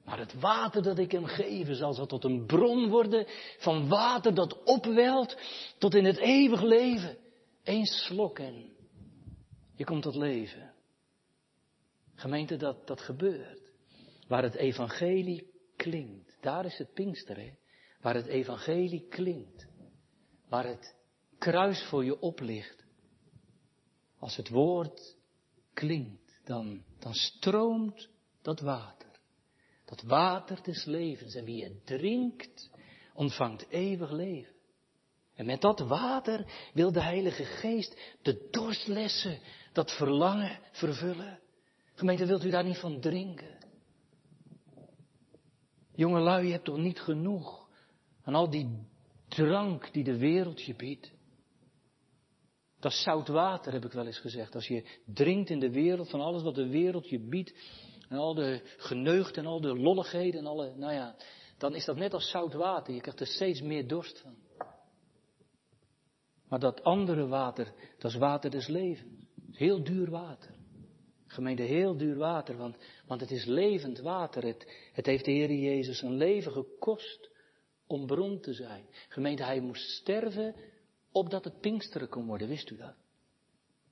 Maar 0.04 0.18
het 0.18 0.40
water 0.40 0.82
dat 0.82 0.98
ik 0.98 1.12
hem 1.12 1.24
geef, 1.24 1.76
zal 1.76 2.06
tot 2.06 2.24
een 2.24 2.46
bron 2.46 2.88
worden 2.88 3.26
van 3.58 3.88
water 3.88 4.34
dat 4.34 4.62
opwelt 4.62 5.36
tot 5.78 5.94
in 5.94 6.04
het 6.04 6.16
eeuwig 6.16 6.62
leven. 6.62 7.16
Eén 7.64 7.86
slok 7.86 8.38
en 8.38 8.76
je 9.74 9.84
komt 9.84 10.02
tot 10.02 10.14
leven. 10.14 10.72
Gemeente, 12.14 12.56
dat, 12.56 12.86
dat 12.86 13.00
gebeurt. 13.00 13.72
Waar 14.28 14.42
het 14.42 14.54
evangelie 14.54 15.50
klinkt. 15.76 16.27
Daar 16.40 16.64
is 16.64 16.78
het 16.78 16.92
Pinkster, 16.92 17.36
hè? 17.36 17.50
Waar 18.00 18.14
het 18.14 18.26
evangelie 18.26 19.06
klinkt. 19.08 19.66
Waar 20.48 20.66
het 20.66 20.94
kruis 21.38 21.84
voor 21.84 22.04
je 22.04 22.20
oplicht. 22.20 22.84
Als 24.18 24.36
het 24.36 24.48
woord 24.48 25.16
klinkt, 25.72 26.40
dan, 26.44 26.82
dan 26.98 27.14
stroomt 27.14 28.08
dat 28.42 28.60
water. 28.60 29.20
Dat 29.84 30.02
water 30.02 30.62
des 30.62 30.84
levens. 30.84 31.34
En 31.34 31.44
wie 31.44 31.64
het 31.64 31.86
drinkt, 31.86 32.70
ontvangt 33.14 33.68
eeuwig 33.68 34.10
leven. 34.10 34.56
En 35.34 35.46
met 35.46 35.60
dat 35.60 35.80
water 35.80 36.70
wil 36.74 36.92
de 36.92 37.02
Heilige 37.02 37.44
Geest 37.44 38.16
de 38.22 38.48
dorstlessen, 38.50 39.40
dat 39.72 39.96
verlangen 39.96 40.58
vervullen. 40.72 41.40
Gemeente, 41.94 42.26
wilt 42.26 42.44
u 42.44 42.50
daar 42.50 42.64
niet 42.64 42.78
van 42.78 43.00
drinken? 43.00 43.57
Jongelui, 45.98 46.46
je 46.46 46.52
hebt 46.52 46.64
toch 46.64 46.76
niet 46.76 47.00
genoeg 47.00 47.68
aan 48.22 48.34
al 48.34 48.50
die 48.50 48.86
drank 49.28 49.92
die 49.92 50.04
de 50.04 50.18
wereld 50.18 50.62
je 50.62 50.74
biedt? 50.74 51.12
Dat 52.80 52.92
is 52.92 53.02
zout 53.02 53.28
water, 53.28 53.72
heb 53.72 53.84
ik 53.84 53.92
wel 53.92 54.06
eens 54.06 54.18
gezegd. 54.18 54.54
Als 54.54 54.68
je 54.68 54.84
drinkt 55.04 55.50
in 55.50 55.60
de 55.60 55.70
wereld 55.70 56.10
van 56.10 56.20
alles 56.20 56.42
wat 56.42 56.54
de 56.54 56.68
wereld 56.68 57.08
je 57.08 57.20
biedt, 57.20 57.54
en 58.08 58.18
al 58.18 58.34
de 58.34 58.74
geneugd 58.76 59.36
en 59.36 59.46
al 59.46 59.60
de 59.60 59.76
lolligheden 59.76 60.40
en 60.40 60.46
alle, 60.46 60.74
nou 60.76 60.92
ja, 60.92 61.16
dan 61.56 61.74
is 61.74 61.84
dat 61.84 61.96
net 61.96 62.14
als 62.14 62.30
zout 62.30 62.52
water. 62.52 62.94
Je 62.94 63.00
krijgt 63.00 63.20
er 63.20 63.26
steeds 63.26 63.60
meer 63.60 63.88
dorst 63.88 64.20
van. 64.20 64.36
Maar 66.48 66.58
dat 66.58 66.82
andere 66.82 67.26
water, 67.26 67.72
dat 67.98 68.10
is 68.10 68.16
water 68.16 68.50
des 68.50 68.66
levens. 68.66 69.26
Heel 69.50 69.84
duur 69.84 70.10
water. 70.10 70.57
Gemeente, 71.28 71.62
heel 71.62 71.96
duur 71.96 72.16
water, 72.16 72.56
want, 72.56 72.76
want 73.06 73.20
het 73.20 73.30
is 73.30 73.44
levend 73.44 73.98
water. 73.98 74.44
Het, 74.44 74.90
het 74.92 75.06
heeft 75.06 75.24
de 75.24 75.30
Heer 75.30 75.52
Jezus 75.52 76.02
een 76.02 76.16
leven 76.16 76.52
gekost 76.52 77.30
om 77.86 78.06
bron 78.06 78.40
te 78.40 78.52
zijn. 78.52 78.86
Gemeente, 79.08 79.42
hij 79.42 79.60
moest 79.60 79.90
sterven 79.90 80.54
opdat 81.12 81.44
het 81.44 81.60
Pinksteren 81.60 82.08
kon 82.08 82.26
worden, 82.26 82.48
wist 82.48 82.70
u 82.70 82.76
dat? 82.76 82.94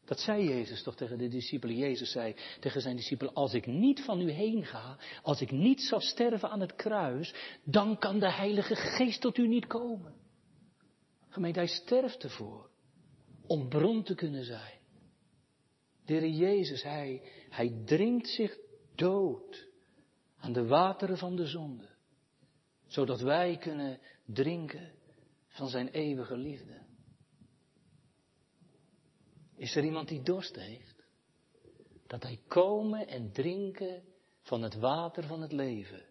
Dat 0.05 0.20
zei 0.20 0.49
Jezus 0.49 0.82
toch 0.82 0.97
tegen 0.97 1.18
de 1.18 1.28
discipelen. 1.28 1.76
Jezus 1.76 2.11
zei 2.11 2.34
tegen 2.61 2.80
zijn 2.80 2.97
discipelen, 2.97 3.34
als 3.34 3.55
ik 3.55 3.66
niet 3.66 4.01
van 4.01 4.20
u 4.20 4.30
heen 4.30 4.64
ga, 4.64 4.99
als 5.22 5.41
ik 5.41 5.51
niet 5.51 5.80
zal 5.80 6.01
sterven 6.01 6.51
aan 6.51 6.61
het 6.61 6.74
kruis, 6.74 7.34
dan 7.64 7.99
kan 7.99 8.18
de 8.18 8.32
Heilige 8.32 8.74
Geest 8.76 9.20
tot 9.20 9.39
u 9.39 9.49
niet 9.49 9.66
komen. 9.66 10.14
Gemeente, 11.28 11.59
hij 11.59 11.68
sterft 11.68 12.22
ervoor 12.22 12.70
om 13.47 13.68
bron 13.68 14.03
te 14.03 14.14
kunnen 14.14 14.45
zijn. 14.45 14.75
De 16.07 16.14
Heer 16.14 16.28
Jezus, 16.28 16.82
hij, 16.82 17.22
hij 17.48 17.82
dringt 17.84 18.28
zich 18.28 18.59
dood 18.94 19.68
aan 20.36 20.52
de 20.52 20.66
wateren 20.66 21.18
van 21.18 21.36
de 21.36 21.46
zonde, 21.46 21.88
zodat 22.86 23.20
wij 23.20 23.57
kunnen 23.57 24.00
drinken 24.24 24.92
van 25.48 25.68
zijn 25.68 25.88
eeuwige 25.88 26.36
liefde. 26.36 26.84
Is 29.57 29.76
er 29.76 29.84
iemand 29.84 30.09
die 30.09 30.22
dorst 30.22 30.57
heeft? 30.57 31.04
Dat 32.07 32.22
hij 32.22 32.40
komen 32.48 33.09
en 33.09 33.32
drinken 33.32 34.02
van 34.40 34.62
het 34.62 34.74
water 34.74 35.24
van 35.24 35.40
het 35.40 35.52
leven. 35.52 36.04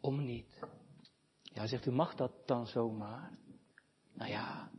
Om 0.00 0.24
niet. 0.24 0.58
Ja, 1.42 1.66
zegt 1.66 1.86
u, 1.86 1.90
mag 1.90 2.14
dat 2.14 2.46
dan 2.46 2.66
zomaar? 2.66 3.38
Nou 4.12 4.30
ja, 4.30 4.70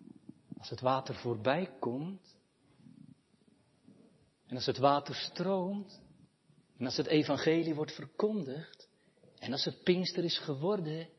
als 0.58 0.70
het 0.70 0.82
water 0.82 1.16
voorbij 1.16 1.76
komt. 1.80 2.36
En 4.56 4.62
als 4.62 4.70
het 4.70 4.78
water 4.78 5.16
stroomt. 5.16 6.02
En 6.78 6.86
als 6.86 6.98
het 6.98 7.08
evangelie 7.08 7.76
wordt 7.76 7.96
verkondigd. 7.96 8.90
En 9.40 9.52
als 9.52 9.66
het 9.66 9.84
Pinkster 9.84 10.24
is 10.24 10.38
geworden. 10.38 11.10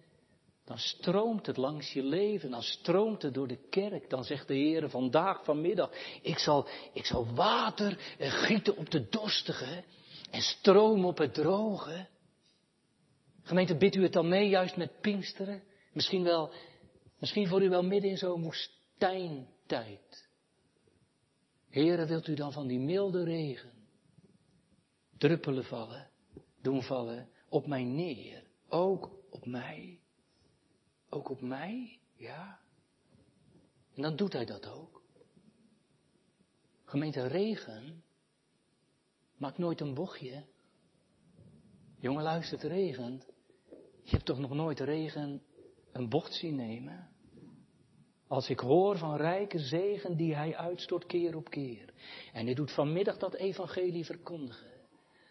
Dan 0.64 0.78
stroomt 0.78 1.47
het 1.47 1.57
langs 1.57 1.93
je 1.93 2.03
leven, 2.03 2.51
dan 2.51 2.62
stroomt 2.62 3.22
het 3.22 3.34
door 3.34 3.49
de 3.49 3.68
kerk. 3.70 4.11
Dan 4.11 4.24
zegt 4.24 4.49
de 4.49 4.55
Heer 4.55 4.91
vandaag, 4.91 5.45
vanmiddag, 5.45 5.91
ik 6.22 6.39
zal, 6.39 6.68
ik 6.93 7.07
zal 7.07 7.34
water 7.34 8.16
gieten 8.18 8.76
op 8.76 8.91
de 8.91 9.09
dorstige 9.09 9.84
en 10.30 10.43
stroom 10.43 11.05
op 11.05 11.18
het 11.18 11.34
droge. 11.34 12.07
Gemeente, 13.43 13.76
bidt 13.76 13.95
u 13.95 14.03
het 14.03 14.12
dan 14.12 14.28
mee, 14.28 14.49
juist 14.49 14.76
met 14.76 15.01
Pinksteren? 15.01 15.62
Misschien 15.93 16.22
wel, 16.22 16.53
misschien 17.18 17.49
voor 17.49 17.62
u 17.62 17.68
wel 17.68 17.82
midden 17.82 18.11
in 18.11 18.18
zo'n 18.18 18.43
woestijntijd. 18.43 20.26
Heren, 21.77 22.07
wilt 22.07 22.27
u 22.27 22.35
dan 22.35 22.53
van 22.53 22.66
die 22.66 22.79
milde 22.79 23.24
regen 23.24 23.72
druppelen 25.18 25.64
vallen, 25.64 26.11
doen 26.62 26.83
vallen 26.83 27.29
op 27.49 27.66
mij 27.66 27.85
neer, 27.85 28.51
ook 28.68 29.11
op 29.31 29.47
mij? 29.47 30.01
Ook 31.09 31.29
op 31.29 31.41
mij? 31.41 32.01
Ja. 32.14 32.61
En 33.95 34.03
dan 34.03 34.16
doet 34.16 34.33
hij 34.33 34.45
dat 34.45 34.66
ook. 34.66 35.03
Gemeente 36.85 37.27
regen 37.27 38.05
maakt 39.37 39.59
nooit 39.59 39.81
een 39.81 39.95
bochtje. 39.95 40.45
Jongen, 41.99 42.22
luister, 42.22 42.59
het 42.59 42.66
regent. 42.66 43.27
Je 44.03 44.11
hebt 44.11 44.24
toch 44.24 44.39
nog 44.39 44.51
nooit 44.51 44.81
regen 44.81 45.43
een 45.93 46.09
bocht 46.09 46.35
zien 46.35 46.57
nemen? 46.57 47.15
Als 48.29 48.51
ik 48.51 48.61
hoor 48.61 48.99
van 48.99 49.16
rijke 49.16 49.59
zegen 49.59 50.16
die 50.16 50.35
hij 50.35 50.57
uitstort 50.57 51.07
keer 51.07 51.37
op 51.37 51.51
keer. 51.51 51.93
En 52.33 52.45
hij 52.45 52.55
doet 52.55 52.72
vanmiddag 52.72 53.16
dat 53.16 53.35
evangelie 53.35 54.05
verkondigen. 54.05 54.74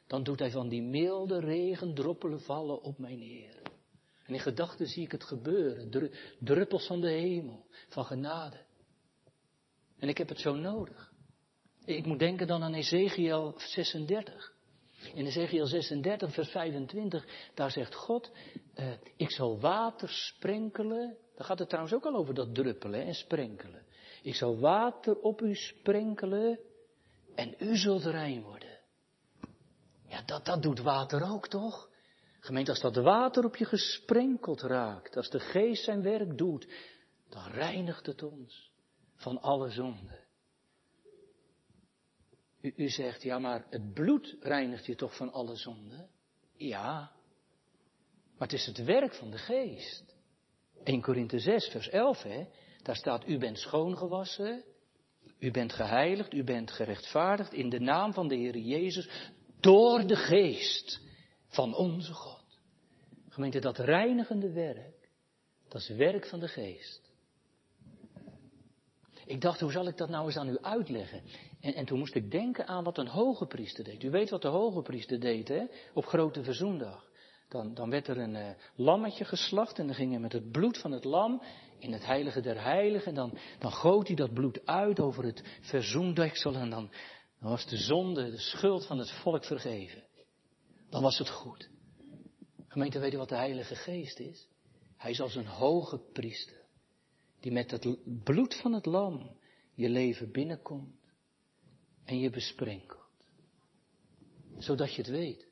Dan 0.08 0.24
doet 0.24 0.40
hij 0.40 0.52
van 0.52 0.70
die 0.70 0.82
milde 0.82 1.40
regen 1.40 1.94
droppelen 1.94 2.42
vallen 2.42 2.82
op 2.82 2.98
mijn 2.98 3.20
Heer. 3.20 3.62
En 4.26 4.34
in 4.34 4.40
gedachten 4.40 4.88
zie 4.88 5.04
ik 5.04 5.12
het 5.12 5.24
gebeuren. 5.24 6.12
Druppels 6.40 6.88
van 6.88 7.02
de 7.02 7.10
hemel, 7.10 7.66
van 7.88 8.06
genade. 8.06 8.58
En 9.98 10.10
ik 10.10 10.18
heb 10.18 10.30
het 10.30 10.40
zo 10.40 10.56
nodig. 10.56 11.14
Ik 11.86 12.06
moet 12.06 12.20
denken 12.20 12.48
dan 12.48 12.64
aan 12.64 12.74
Ezekiel 12.74 13.54
36. 13.58 14.54
In 15.14 15.26
Ezekiel 15.26 15.66
36, 15.66 16.34
vers 16.34 16.50
25, 16.50 17.28
daar 17.54 17.72
zegt 17.72 17.96
God, 17.96 18.32
eh, 18.74 18.92
ik 19.16 19.32
zal 19.32 19.60
water 19.60 20.10
sprenkelen. 20.10 21.18
Daar 21.36 21.46
gaat 21.46 21.60
het 21.60 21.70
trouwens 21.70 21.96
ook 21.96 22.06
al 22.06 22.16
over 22.16 22.34
dat 22.34 22.56
druppelen 22.56 23.06
en 23.06 23.14
sprenkelen. 23.14 23.86
Ik 24.22 24.36
zal 24.36 24.60
water 24.60 25.20
op 25.20 25.42
u 25.42 25.56
sprenkelen 25.56 26.60
en 27.36 27.56
u 27.60 27.76
zult 27.76 28.04
rein 28.04 28.42
worden. 28.42 28.80
Ja, 30.08 30.22
dat, 30.22 30.46
dat 30.46 30.62
doet 30.62 30.80
water 30.80 31.32
ook, 31.32 31.48
toch? 31.48 31.90
Gemeente, 32.40 32.72
als 32.72 32.82
dat 32.82 32.96
water 32.96 33.46
op 33.46 33.56
je 33.56 33.66
gesprenkeld 33.66 34.62
raakt, 34.62 35.16
als 35.16 35.30
de 35.30 35.40
geest 35.40 35.84
zijn 35.84 36.02
werk 36.02 36.38
doet, 36.38 36.68
dan 37.30 37.52
reinigt 37.52 38.06
het 38.06 38.24
ons 38.24 38.72
van 39.16 39.42
alle 39.42 39.70
zonde. 39.70 40.24
U, 42.62 42.74
u 42.76 42.90
zegt, 42.90 43.22
ja, 43.22 43.40
maar 43.40 43.66
het 43.70 43.94
bloed 43.94 44.36
reinigt 44.40 44.86
je 44.86 44.96
toch 44.96 45.16
van 45.16 45.32
alle 45.32 45.56
zonde? 45.56 46.08
Ja, 46.54 47.12
maar 48.38 48.48
het 48.48 48.54
is 48.54 48.66
het 48.66 48.84
werk 48.84 49.14
van 49.14 49.32
de 49.32 49.38
geest. 49.38 50.15
1 50.86 51.02
Korinthe 51.02 51.40
6, 51.40 51.68
vers 51.68 51.90
11, 51.90 52.24
hè? 52.24 52.46
Daar 52.84 52.96
staat, 52.96 53.28
u 53.28 53.38
bent 53.38 53.60
schoongewassen, 53.60 54.64
u 55.40 55.52
bent 55.52 55.74
geheiligd, 55.74 56.34
u 56.34 56.44
bent 56.44 56.72
gerechtvaardigd 56.72 57.54
in 57.54 57.70
de 57.70 57.80
naam 57.80 58.14
van 58.14 58.28
de 58.28 58.36
Heer 58.36 58.58
Jezus 58.58 59.10
door 59.60 60.08
de 60.08 60.16
geest 60.16 61.02
van 61.48 61.76
onze 61.76 62.14
God. 62.14 62.60
Gemeente, 63.30 63.60
dat 63.60 63.78
reinigende 63.78 64.52
werk, 64.52 65.10
dat 65.68 65.82
is 65.82 65.90
werk 65.90 66.28
van 66.28 66.40
de 66.40 66.48
geest. 66.48 67.14
Ik 69.26 69.42
dacht, 69.42 69.60
hoe 69.60 69.72
zal 69.72 69.88
ik 69.88 69.98
dat 69.98 70.10
nou 70.10 70.26
eens 70.26 70.38
aan 70.38 70.50
u 70.50 70.58
uitleggen? 70.62 71.24
En, 71.62 71.74
en 71.74 71.86
toen 71.86 72.00
moest 72.00 72.16
ik 72.16 72.32
denken 72.32 72.68
aan 72.68 72.84
wat 72.84 72.98
een 72.98 73.08
hoge 73.08 73.46
priester 73.46 73.84
deed. 73.84 74.04
U 74.04 74.10
weet 74.10 74.30
wat 74.30 74.42
de 74.42 74.48
hoge 74.48 74.82
priester 74.82 75.20
deed, 75.20 75.48
hè? 75.48 75.66
Op 75.94 76.06
grote 76.06 76.44
verzoendag. 76.44 77.06
Dan, 77.48 77.74
dan 77.74 77.90
werd 77.90 78.08
er 78.08 78.18
een 78.18 78.36
uh, 78.36 78.50
lammetje 78.76 79.26
geslacht 79.26 79.80
en 79.80 79.86
dan 79.86 79.96
ging 79.96 80.12
hij 80.12 80.20
met 80.20 80.34
het 80.34 80.52
bloed 80.52 80.78
van 80.78 80.92
het 80.92 81.04
lam 81.04 81.42
in 81.80 81.92
het 81.92 82.06
heilige 82.06 82.42
der 82.42 82.64
heiligen. 82.64 83.08
En 83.08 83.16
dan, 83.16 83.38
dan 83.60 83.72
goot 83.72 84.08
hij 84.08 84.16
dat 84.16 84.34
bloed 84.34 84.66
uit 84.66 85.00
over 85.00 85.24
het 85.24 85.44
verzoendeksel 85.62 86.56
en 86.56 86.70
dan, 86.70 86.92
dan 87.40 87.50
was 87.50 87.66
de 87.66 87.78
zonde, 87.78 88.32
de 88.32 88.40
schuld 88.40 88.86
van 88.86 88.98
het 88.98 89.12
volk 89.12 89.46
vergeven. 89.46 90.04
Dan 90.90 91.02
was 91.02 91.18
het 91.18 91.30
goed. 91.30 91.70
Gemeente, 92.68 93.00
weet 93.00 93.12
je 93.12 93.18
wat 93.18 93.30
de 93.30 93.36
Heilige 93.36 93.76
Geest 93.76 94.20
is? 94.20 94.48
Hij 94.98 95.12
is 95.12 95.22
als 95.22 95.36
een 95.36 95.48
hoge 95.48 95.98
priester, 96.14 96.62
die 97.40 97.52
met 97.52 97.72
het 97.72 97.98
bloed 98.24 98.56
van 98.56 98.74
het 98.74 98.86
lam 98.86 99.38
je 99.74 99.90
leven 99.90 100.32
binnenkomt 100.32 100.96
en 102.04 102.20
je 102.20 102.30
besprenkelt. 102.30 103.04
Zodat 104.58 104.94
je 104.94 105.02
het 105.02 105.12
weet. 105.12 105.45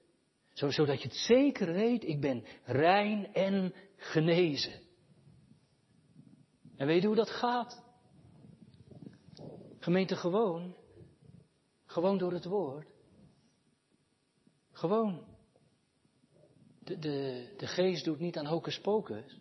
Zodat 0.53 1.01
je 1.01 1.07
het 1.07 1.17
zeker 1.17 1.73
weet, 1.73 2.03
ik 2.03 2.21
ben 2.21 2.45
rein 2.63 3.33
en 3.33 3.73
genezen. 3.95 4.81
En 6.75 6.87
weet 6.87 7.01
je 7.01 7.07
hoe 7.07 7.15
dat 7.15 7.29
gaat? 7.29 7.83
Gemeente 9.79 10.15
gewoon. 10.15 10.75
Gewoon 11.85 12.17
door 12.17 12.31
het 12.31 12.45
woord. 12.45 12.87
Gewoon. 14.71 15.25
De, 16.79 16.99
de, 16.99 17.47
de 17.57 17.67
geest 17.67 18.05
doet 18.05 18.19
niet 18.19 18.37
aan 18.37 18.45
hocus 18.45 18.79
pocus. 18.79 19.39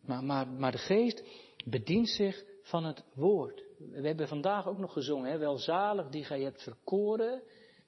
Maar, 0.00 0.24
maar, 0.24 0.48
maar 0.48 0.72
de 0.72 0.78
geest 0.78 1.22
bedient 1.64 2.08
zich 2.08 2.44
van 2.62 2.84
het 2.84 3.04
woord. 3.14 3.64
We 3.78 4.06
hebben 4.06 4.28
vandaag 4.28 4.66
ook 4.66 4.78
nog 4.78 4.92
gezongen, 4.92 5.30
hè? 5.30 5.38
welzalig 5.38 6.08
die 6.08 6.24
gij 6.24 6.42
hebt 6.42 6.62
verkoren, 6.62 7.42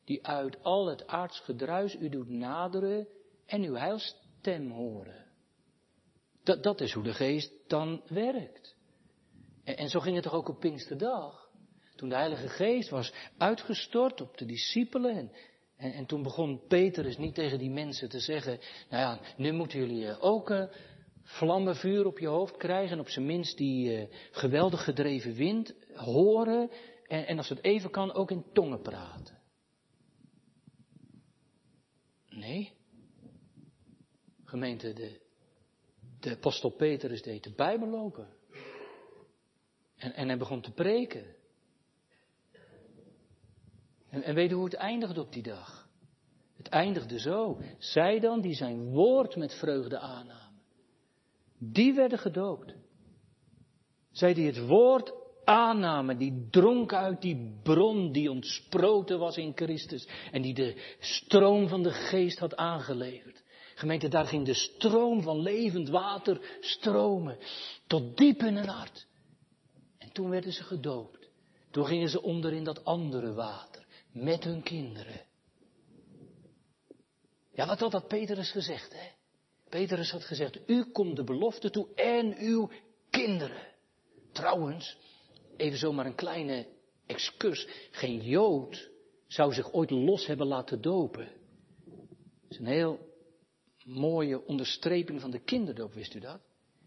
die 0.05 0.27
uit 0.27 0.63
al 0.63 0.87
het 0.87 1.07
aards 1.07 1.41
gedruis 1.41 1.97
u 1.97 2.09
doet 2.09 2.29
naderen 2.29 3.09
en 3.47 3.63
uw 3.63 3.75
heilstem 3.75 4.71
horen. 4.71 5.27
Dat, 6.43 6.63
dat 6.63 6.81
is 6.81 6.93
hoe 6.93 7.03
de 7.03 7.15
geest 7.15 7.53
dan 7.67 8.03
werkt. 8.09 8.77
En, 9.65 9.77
en 9.77 9.89
zo 9.89 10.01
ging 10.01 10.15
het 10.15 10.25
toch 10.25 10.35
ook 10.35 10.49
op 10.49 10.61
Pinksterdag. 10.61 11.49
Toen 11.97 12.09
de 12.09 12.15
Heilige 12.15 12.49
Geest 12.49 12.89
was 12.89 13.13
uitgestort 13.39 14.21
op 14.21 14.39
de 14.39 14.45
discipelen 14.45 15.17
en, 15.17 15.33
en, 15.77 15.93
en 15.93 16.07
toen 16.07 16.23
begon 16.23 16.61
Petrus 16.69 17.19
niet 17.19 17.35
tegen 17.35 17.59
die 17.59 17.71
mensen 17.71 18.09
te 18.09 18.21
zeggen, 18.21 18.59
nou 18.89 19.03
ja, 19.03 19.21
nu 19.37 19.53
moeten 19.53 19.79
jullie 19.79 20.07
eh, 20.07 20.25
ook 20.25 20.51
uh, 20.51 20.65
vlammenvuur 21.23 22.07
op 22.07 22.19
je 22.19 22.27
hoofd 22.27 22.57
krijgen 22.57 22.93
en 22.93 23.01
op 23.01 23.09
zijn 23.09 23.27
minst 23.27 23.57
die 23.57 24.01
uh, 24.01 24.07
geweldig 24.31 24.85
gedreven 24.85 25.35
wind 25.35 25.75
horen 25.95 26.71
en, 27.07 27.27
en 27.27 27.37
als 27.37 27.49
het 27.49 27.65
even 27.65 27.91
kan 27.91 28.13
ook 28.13 28.31
in 28.31 28.45
tongen 28.53 28.81
praten. 28.81 29.40
Nee. 32.41 32.73
Gemeente, 34.45 34.93
de, 34.93 35.21
de 36.21 36.31
apostel 36.31 36.71
Petrus 36.71 37.23
deed 37.23 37.45
de 37.45 37.53
Bijbel 37.53 37.99
open. 37.99 38.29
En, 39.97 40.15
en 40.15 40.29
hij 40.29 40.39
begon 40.39 40.61
te 40.61 40.73
preken. 40.73 41.35
En, 44.09 44.23
en 44.23 44.35
weet 44.35 44.51
u 44.51 44.55
hoe 44.55 44.65
het 44.65 44.75
eindigde 44.75 45.21
op 45.21 45.33
die 45.33 45.43
dag? 45.43 45.89
Het 46.57 46.69
eindigde 46.69 47.19
zo. 47.19 47.61
Zij 47.79 48.21
dan 48.21 48.41
die 48.41 48.55
zijn 48.55 48.91
woord 48.91 49.37
met 49.37 49.55
vreugde 49.55 49.99
aannamen. 49.99 50.63
Die 51.59 51.95
werden 51.95 52.19
gedoopt. 52.19 52.75
Zij 54.11 54.35
die 54.35 54.47
het 54.47 54.67
woord 54.67 55.20
aannamen, 55.51 56.19
die 56.19 56.47
dronken 56.51 56.99
uit 56.99 57.23
die 57.23 57.59
bron 57.63 58.13
die 58.13 58.31
ontsproten 58.31 59.19
was 59.19 59.37
in 59.37 59.53
Christus 59.55 60.07
en 60.31 60.43
die 60.43 60.55
de 60.55 60.95
stroom 60.99 61.69
van 61.69 61.83
de 61.83 61.91
geest 61.91 62.39
had 62.39 62.57
aangeleverd. 62.57 63.43
Gemeente, 63.75 64.09
daar 64.09 64.27
ging 64.27 64.47
de 64.47 64.55
stroom 64.55 65.23
van 65.23 65.41
levend 65.41 65.89
water 65.89 66.41
stromen 66.61 67.39
tot 67.87 68.17
diep 68.17 68.43
in 68.43 68.57
hun 68.57 68.69
hart. 68.69 69.07
En 69.99 70.13
toen 70.13 70.31
werden 70.31 70.53
ze 70.53 70.63
gedoopt. 70.63 71.29
Toen 71.71 71.87
gingen 71.87 72.09
ze 72.09 72.23
onder 72.23 72.53
in 72.53 72.65
dat 72.65 72.85
andere 72.85 73.33
water 73.33 73.87
met 74.13 74.45
hun 74.45 74.63
kinderen. 74.63 75.21
Ja, 77.53 77.67
wat 77.67 77.81
had 77.81 77.91
dat 77.91 78.09
Petrus 78.09 78.51
gezegd, 78.51 78.93
hè? 78.93 79.09
Petrus 79.69 80.11
had 80.11 80.25
gezegd, 80.25 80.59
u 80.67 80.85
komt 80.85 81.17
de 81.17 81.25
belofte 81.25 81.71
toe 81.71 81.95
en 81.95 82.37
uw 82.39 82.71
kinderen. 83.11 83.69
Trouwens, 84.33 84.97
even 85.61 85.79
zomaar 85.79 86.07
een 86.07 86.15
kleine 86.15 86.67
excurs. 87.07 87.67
Geen 87.91 88.21
Jood 88.21 88.91
zou 89.27 89.53
zich 89.53 89.73
ooit 89.73 89.91
los 89.91 90.27
hebben 90.27 90.47
laten 90.47 90.81
dopen. 90.81 91.29
Dat 92.43 92.51
is 92.51 92.59
een 92.59 92.67
heel 92.67 92.99
mooie 93.85 94.47
onderstreping 94.47 95.21
van 95.21 95.31
de 95.31 95.39
kinderdoop, 95.39 95.93
wist 95.93 96.15
u 96.15 96.21
dat? 96.21 96.41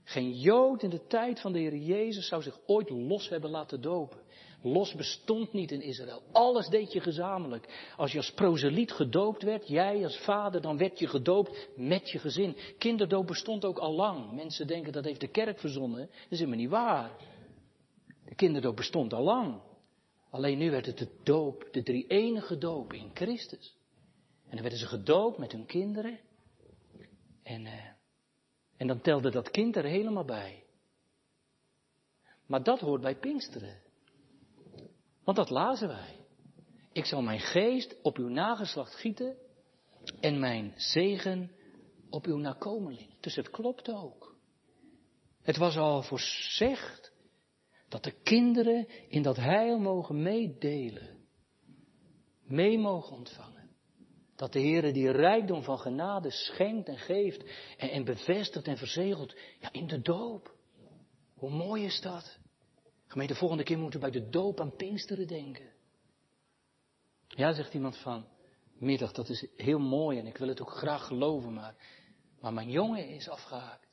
Geen 0.04 0.32
Jood 0.32 0.84
in 0.84 0.90
de 0.90 1.08
tijd 1.08 1.40
van 1.40 1.52
de 1.54 1.60
Heer 1.60 1.76
Jezus 1.76 2.28
zou 2.28 2.42
zich 2.42 2.60
ooit 2.66 2.90
los 2.90 3.30
hebben 3.30 3.50
laten 3.50 3.82
dopen. 3.82 4.22
Los 4.62 4.94
bestond 4.94 5.54
niet 5.54 5.72
in 5.72 5.82
Israël. 5.82 6.22
Alles 6.32 6.68
deed 6.68 6.94
je 6.94 7.00
gezamenlijk. 7.00 7.92
Als 7.98 8.12
je 8.12 8.18
als 8.18 8.32
proseliet 8.32 8.92
gedoopt 8.92 9.44
werd, 9.44 9.68
jij 9.68 10.04
als 10.04 10.18
vader, 10.18 10.62
dan 10.62 10.78
werd 10.78 11.00
je 11.00 11.08
gedoopt 11.08 11.70
met 11.76 12.10
je 12.10 12.20
gezin. 12.20 12.56
Kinderdoop 12.78 13.28
bestond 13.28 13.66
ook 13.66 13.78
al 13.78 13.94
lang. 13.94 14.32
Mensen 14.32 14.68
denken 14.68 14.92
dat 14.92 15.04
heeft 15.04 15.20
de 15.20 15.28
kerk 15.28 15.60
verzonnen. 15.60 16.00
Dat 16.00 16.10
is 16.30 16.38
helemaal 16.38 16.60
niet 16.60 16.70
waar. 16.70 17.12
De 18.34 18.40
kinderdoop 18.40 18.76
bestond 18.76 19.14
al 19.14 19.24
lang. 19.24 19.62
Alleen 20.30 20.58
nu 20.58 20.72
werd 20.72 20.86
het 20.86 20.98
de 20.98 21.20
doop, 21.24 21.68
de 21.72 21.84
drie 21.84 22.08
enige 22.08 22.58
doop 22.58 22.94
in 22.94 23.12
Christus. 23.14 23.78
En 24.44 24.52
dan 24.52 24.62
werden 24.62 24.80
ze 24.80 24.86
gedoopt 24.86 25.38
met 25.38 25.52
hun 25.52 25.66
kinderen. 25.66 26.20
En, 27.44 27.66
uh, 27.66 27.86
en 28.78 28.88
dan 28.88 29.02
telde 29.02 29.32
dat 29.32 29.50
kind 29.50 29.76
er 29.76 29.84
helemaal 29.84 30.26
bij. 30.26 30.64
Maar 32.46 32.64
dat 32.64 32.80
hoort 32.80 33.02
bij 33.02 33.16
Pinksteren. 33.16 33.82
Want 35.24 35.38
dat 35.38 35.50
lazen 35.50 35.88
wij. 35.88 36.26
Ik 36.92 37.06
zal 37.06 37.22
mijn 37.22 37.40
geest 37.40 38.02
op 38.02 38.18
uw 38.18 38.30
nageslacht 38.30 38.96
gieten 38.96 39.38
en 40.20 40.40
mijn 40.40 40.74
zegen 40.76 41.52
op 42.10 42.26
uw 42.26 42.38
nakomeling. 42.38 43.20
Dus 43.20 43.36
het 43.36 43.50
klopt 43.50 43.90
ook. 43.90 44.36
Het 45.42 45.58
was 45.58 45.78
al 45.78 46.02
voorzegd 46.02 47.03
dat 47.94 48.04
de 48.04 48.22
kinderen 48.24 48.88
in 49.08 49.22
dat 49.22 49.36
heil 49.36 49.80
mogen 49.80 50.22
meedelen. 50.22 51.18
Mee 52.44 52.80
mogen 52.80 53.16
ontvangen. 53.16 53.70
Dat 54.36 54.54
de 54.54 54.60
Heere 54.60 54.92
die 54.92 55.12
rijkdom 55.12 55.64
van 55.64 55.80
genade 55.80 56.32
schenkt 56.32 56.88
en 56.88 56.98
geeft 56.98 57.44
en, 57.78 57.90
en 57.90 58.04
bevestigt 58.04 58.68
en 58.68 58.78
verzegelt. 58.78 59.36
Ja, 59.60 59.72
in 59.72 59.88
de 59.88 60.02
doop. 60.02 60.56
Hoe 61.34 61.50
mooi 61.50 61.84
is 61.84 62.02
dat? 62.02 62.38
Gemeente, 63.08 63.34
de 63.34 63.40
volgende 63.40 63.64
keer 63.64 63.80
moeten 63.80 64.00
we 64.00 64.10
bij 64.10 64.22
de 64.22 64.30
doop 64.30 64.60
aan 64.60 64.76
Pinksteren 64.76 65.28
denken. 65.28 65.72
Ja, 67.28 67.54
zegt 67.54 67.74
iemand 67.74 67.98
van, 67.98 68.26
middag, 68.74 69.12
dat 69.12 69.30
is 69.30 69.48
heel 69.56 69.80
mooi 69.80 70.20
en 70.20 70.28
ik 70.28 70.38
wil 70.38 70.48
het 70.48 70.62
ook 70.62 70.72
graag 70.72 71.06
geloven, 71.06 71.54
maar, 71.54 71.76
maar 72.40 72.54
mijn 72.54 72.70
jongen 72.70 73.08
is 73.08 73.30
afgehaakt. 73.30 73.88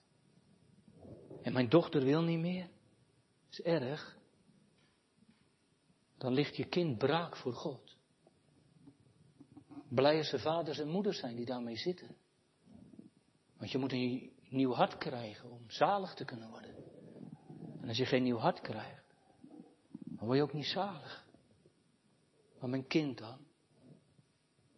En 1.43 1.53
mijn 1.53 1.69
dochter 1.69 2.05
wil 2.05 2.23
niet 2.23 2.41
meer. 2.41 2.69
Is 3.51 3.61
erg. 3.61 4.19
Dan 6.19 6.33
ligt 6.33 6.57
je 6.57 6.65
kind 6.65 6.99
braak 6.99 7.37
voor 7.37 7.53
God. 7.53 7.97
Blij 9.89 10.17
als 10.17 10.33
er 10.33 10.41
vaders 10.41 10.79
en 10.79 10.89
moeders 10.89 11.19
zijn 11.19 11.37
die 11.37 11.45
daarmee 11.45 11.77
zitten. 11.77 12.17
Want 13.57 13.71
je 13.71 13.79
moet 13.79 13.93
een 13.93 14.33
nieuw 14.49 14.73
hart 14.73 14.99
krijgen 14.99 15.51
om 15.51 15.71
zalig 15.71 16.15
te 16.15 16.25
kunnen 16.25 16.51
worden. 16.51 16.75
En 17.81 17.89
als 17.89 17.97
je 17.97 18.07
geen 18.07 18.23
nieuw 18.23 18.37
hart 18.37 18.61
krijgt, 18.61 19.15
dan 19.91 20.27
word 20.27 20.37
je 20.37 20.43
ook 20.43 20.53
niet 20.53 20.67
zalig. 20.67 21.27
Maar 22.61 22.69
mijn 22.69 22.87
kind 22.87 23.19
dan? 23.19 23.39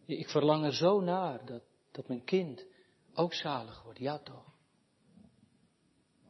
Ik 0.05 0.29
verlang 0.29 0.65
er 0.65 0.73
zo 0.73 0.99
naar 0.99 1.45
dat, 1.45 1.63
dat 1.91 2.07
mijn 2.07 2.23
kind 2.23 2.65
ook 3.13 3.33
zalig 3.33 3.83
wordt. 3.83 3.99
Ja 3.99 4.19
toch? 4.19 4.52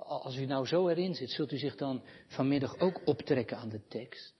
Als 0.06 0.36
u 0.36 0.45
nou 0.45 0.66
zo 0.66 0.88
erin 0.88 1.16
zit, 1.16 1.32
zult 1.32 1.51
u 1.51 1.58
zich 1.58 1.76
dan 1.76 2.04
vanmiddag 2.28 2.80
ook 2.80 3.01
optrekken 3.06 3.58
aan 3.58 3.70
de 3.70 3.88
tekst? 3.88 4.34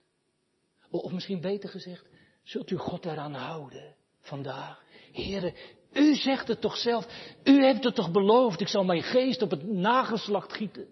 Of 0.90 1.12
misschien 1.12 1.40
beter 1.40 1.68
gezegd, 1.68 2.06
zult 2.42 2.70
u 2.70 2.76
God 2.76 3.04
eraan 3.04 3.34
houden 3.34 3.94
vandaag? 4.20 4.82
Heren, 5.12 5.54
u 5.92 6.14
zegt 6.14 6.48
het 6.48 6.60
toch 6.60 6.76
zelf, 6.76 7.06
u 7.44 7.64
hebt 7.64 7.84
het 7.84 7.94
toch 7.94 8.10
beloofd, 8.10 8.60
ik 8.60 8.68
zal 8.68 8.84
mijn 8.84 9.02
geest 9.02 9.42
op 9.42 9.50
het 9.50 9.66
nageslacht 9.66 10.52
gieten. 10.52 10.86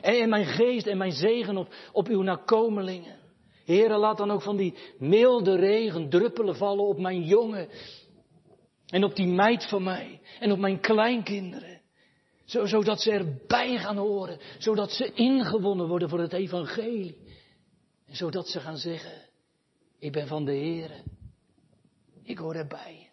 En 0.00 0.28
mijn 0.28 0.46
geest 0.46 0.86
en 0.86 0.98
mijn 0.98 1.12
zegen 1.12 1.56
op, 1.56 1.74
op 1.92 2.08
uw 2.08 2.22
nakomelingen. 2.22 3.18
Heren, 3.64 3.98
laat 3.98 4.16
dan 4.16 4.30
ook 4.30 4.42
van 4.42 4.56
die 4.56 4.74
milde 4.98 5.56
regen 5.56 6.08
druppelen 6.08 6.56
vallen 6.56 6.84
op 6.84 6.98
mijn 6.98 7.22
jongen. 7.22 7.68
En 8.86 9.04
op 9.04 9.16
die 9.16 9.26
meid 9.26 9.68
van 9.68 9.82
mij. 9.82 10.20
En 10.40 10.52
op 10.52 10.58
mijn 10.58 10.80
kleinkinderen. 10.80 11.79
Zo, 12.50 12.66
zodat 12.66 13.00
ze 13.00 13.10
erbij 13.10 13.78
gaan 13.78 13.96
horen. 13.96 14.38
Zodat 14.58 14.92
ze 14.92 15.12
ingewonnen 15.12 15.88
worden 15.88 16.08
voor 16.08 16.20
het 16.20 16.32
evangelie. 16.32 17.16
En 18.06 18.16
zodat 18.16 18.48
ze 18.48 18.60
gaan 18.60 18.76
zeggen, 18.76 19.28
ik 19.98 20.12
ben 20.12 20.26
van 20.26 20.44
de 20.44 20.52
Heren. 20.52 21.04
Ik 22.22 22.38
hoor 22.38 22.54
erbij. 22.54 23.10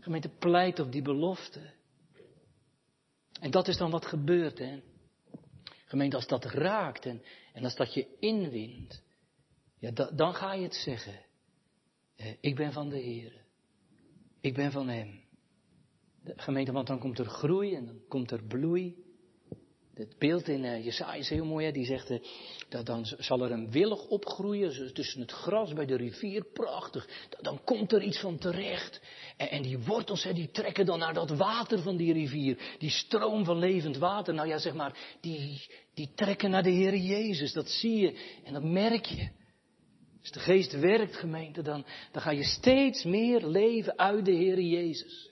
Gemeente 0.00 0.28
pleit 0.28 0.78
op 0.78 0.92
die 0.92 1.02
belofte. 1.02 1.72
En 3.40 3.50
dat 3.50 3.68
is 3.68 3.76
dan 3.76 3.90
wat 3.90 4.06
gebeurt, 4.06 4.58
hè. 4.58 4.80
Gemeente, 5.84 6.16
als 6.16 6.26
dat 6.26 6.44
raakt 6.44 7.06
en, 7.06 7.22
en 7.52 7.64
als 7.64 7.76
dat 7.76 7.94
je 7.94 8.16
inwint, 8.18 9.02
ja, 9.78 9.90
dan 9.90 10.34
ga 10.34 10.52
je 10.52 10.62
het 10.62 10.74
zeggen. 10.74 11.20
Eh, 12.16 12.34
ik 12.40 12.56
ben 12.56 12.72
van 12.72 12.88
de 12.88 12.98
Heer. 12.98 13.44
Ik 14.40 14.54
ben 14.54 14.72
van 14.72 14.88
Hem. 14.88 15.19
De 16.24 16.32
gemeente, 16.36 16.72
want 16.72 16.86
dan 16.86 16.98
komt 16.98 17.18
er 17.18 17.26
groei 17.26 17.74
en 17.74 17.86
dan 17.86 18.00
komt 18.08 18.30
er 18.30 18.44
bloei. 18.44 18.96
Het 19.94 20.18
beeld 20.18 20.48
in 20.48 20.64
uh, 20.64 20.84
Jesaja 20.84 21.14
is 21.14 21.28
heel 21.28 21.44
mooi, 21.44 21.66
hè? 21.66 21.72
die 21.72 21.84
zegt, 21.84 22.10
uh, 22.10 22.18
dat 22.68 22.86
dan 22.86 23.06
zal 23.18 23.42
er 23.42 23.50
een 23.50 23.70
willig 23.70 24.06
opgroeien 24.06 24.92
tussen 24.94 25.20
het 25.20 25.30
gras 25.30 25.72
bij 25.72 25.86
de 25.86 25.96
rivier, 25.96 26.44
prachtig. 26.44 27.08
Dan 27.40 27.64
komt 27.64 27.92
er 27.92 28.02
iets 28.02 28.20
van 28.20 28.38
terecht. 28.38 29.00
En, 29.36 29.50
en 29.50 29.62
die 29.62 29.78
wortels, 29.78 30.22
hè, 30.22 30.32
die 30.32 30.50
trekken 30.50 30.86
dan 30.86 30.98
naar 30.98 31.14
dat 31.14 31.30
water 31.30 31.82
van 31.82 31.96
die 31.96 32.12
rivier, 32.12 32.76
die 32.78 32.90
stroom 32.90 33.44
van 33.44 33.58
levend 33.58 33.96
water. 33.96 34.34
Nou 34.34 34.48
ja, 34.48 34.58
zeg 34.58 34.74
maar, 34.74 35.16
die, 35.20 35.66
die 35.94 36.10
trekken 36.14 36.50
naar 36.50 36.62
de 36.62 36.70
Heer 36.70 36.96
Jezus, 36.96 37.52
dat 37.52 37.68
zie 37.68 37.96
je 37.96 38.38
en 38.44 38.52
dat 38.52 38.64
merk 38.64 39.04
je. 39.04 39.28
Als 40.20 40.30
de 40.30 40.40
geest 40.40 40.72
werkt, 40.72 41.16
gemeente, 41.16 41.62
dan, 41.62 41.84
dan 42.12 42.22
ga 42.22 42.30
je 42.30 42.44
steeds 42.44 43.04
meer 43.04 43.46
leven 43.46 43.98
uit 43.98 44.24
de 44.24 44.32
Heer 44.32 44.60
Jezus. 44.60 45.29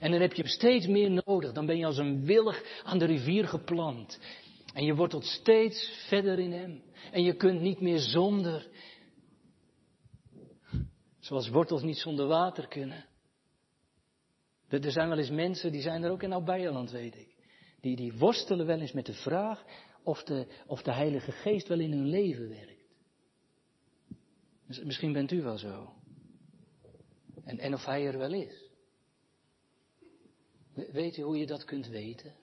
En 0.00 0.10
dan 0.10 0.20
heb 0.20 0.32
je 0.32 0.42
hem 0.42 0.50
steeds 0.50 0.86
meer 0.86 1.10
nodig. 1.10 1.52
Dan 1.52 1.66
ben 1.66 1.76
je 1.76 1.86
als 1.86 1.98
een 1.98 2.24
willig 2.24 2.82
aan 2.84 2.98
de 2.98 3.04
rivier 3.04 3.48
geplant. 3.48 4.18
En 4.74 4.84
je 4.84 4.94
wortelt 4.94 5.24
steeds 5.24 6.04
verder 6.08 6.38
in 6.38 6.52
hem. 6.52 6.82
En 7.12 7.22
je 7.22 7.34
kunt 7.34 7.60
niet 7.60 7.80
meer 7.80 7.98
zonder. 7.98 8.66
Zoals 11.18 11.48
wortels 11.48 11.82
niet 11.82 11.98
zonder 11.98 12.26
water 12.26 12.68
kunnen. 12.68 13.04
Er 14.68 14.92
zijn 14.92 15.08
wel 15.08 15.18
eens 15.18 15.30
mensen, 15.30 15.72
die 15.72 15.80
zijn 15.80 16.02
er 16.02 16.10
ook 16.10 16.22
in 16.22 16.32
Albijeland, 16.32 16.90
weet 16.90 17.16
ik. 17.16 17.36
Die, 17.80 17.96
die 17.96 18.12
worstelen 18.12 18.66
wel 18.66 18.80
eens 18.80 18.92
met 18.92 19.06
de 19.06 19.14
vraag 19.14 19.64
of 20.02 20.22
de, 20.22 20.46
of 20.66 20.82
de 20.82 20.92
Heilige 20.92 21.32
Geest 21.32 21.68
wel 21.68 21.80
in 21.80 21.92
hun 21.92 22.06
leven 22.06 22.48
werkt. 22.48 22.86
Misschien 24.84 25.12
bent 25.12 25.30
u 25.30 25.42
wel 25.42 25.58
zo. 25.58 25.92
En, 27.44 27.58
en 27.58 27.74
of 27.74 27.84
hij 27.84 28.06
er 28.06 28.18
wel 28.18 28.32
is. 28.32 28.67
Weet 30.86 31.16
u 31.16 31.22
hoe 31.22 31.38
je 31.38 31.46
dat 31.46 31.64
kunt 31.64 31.86
weten? 31.86 32.34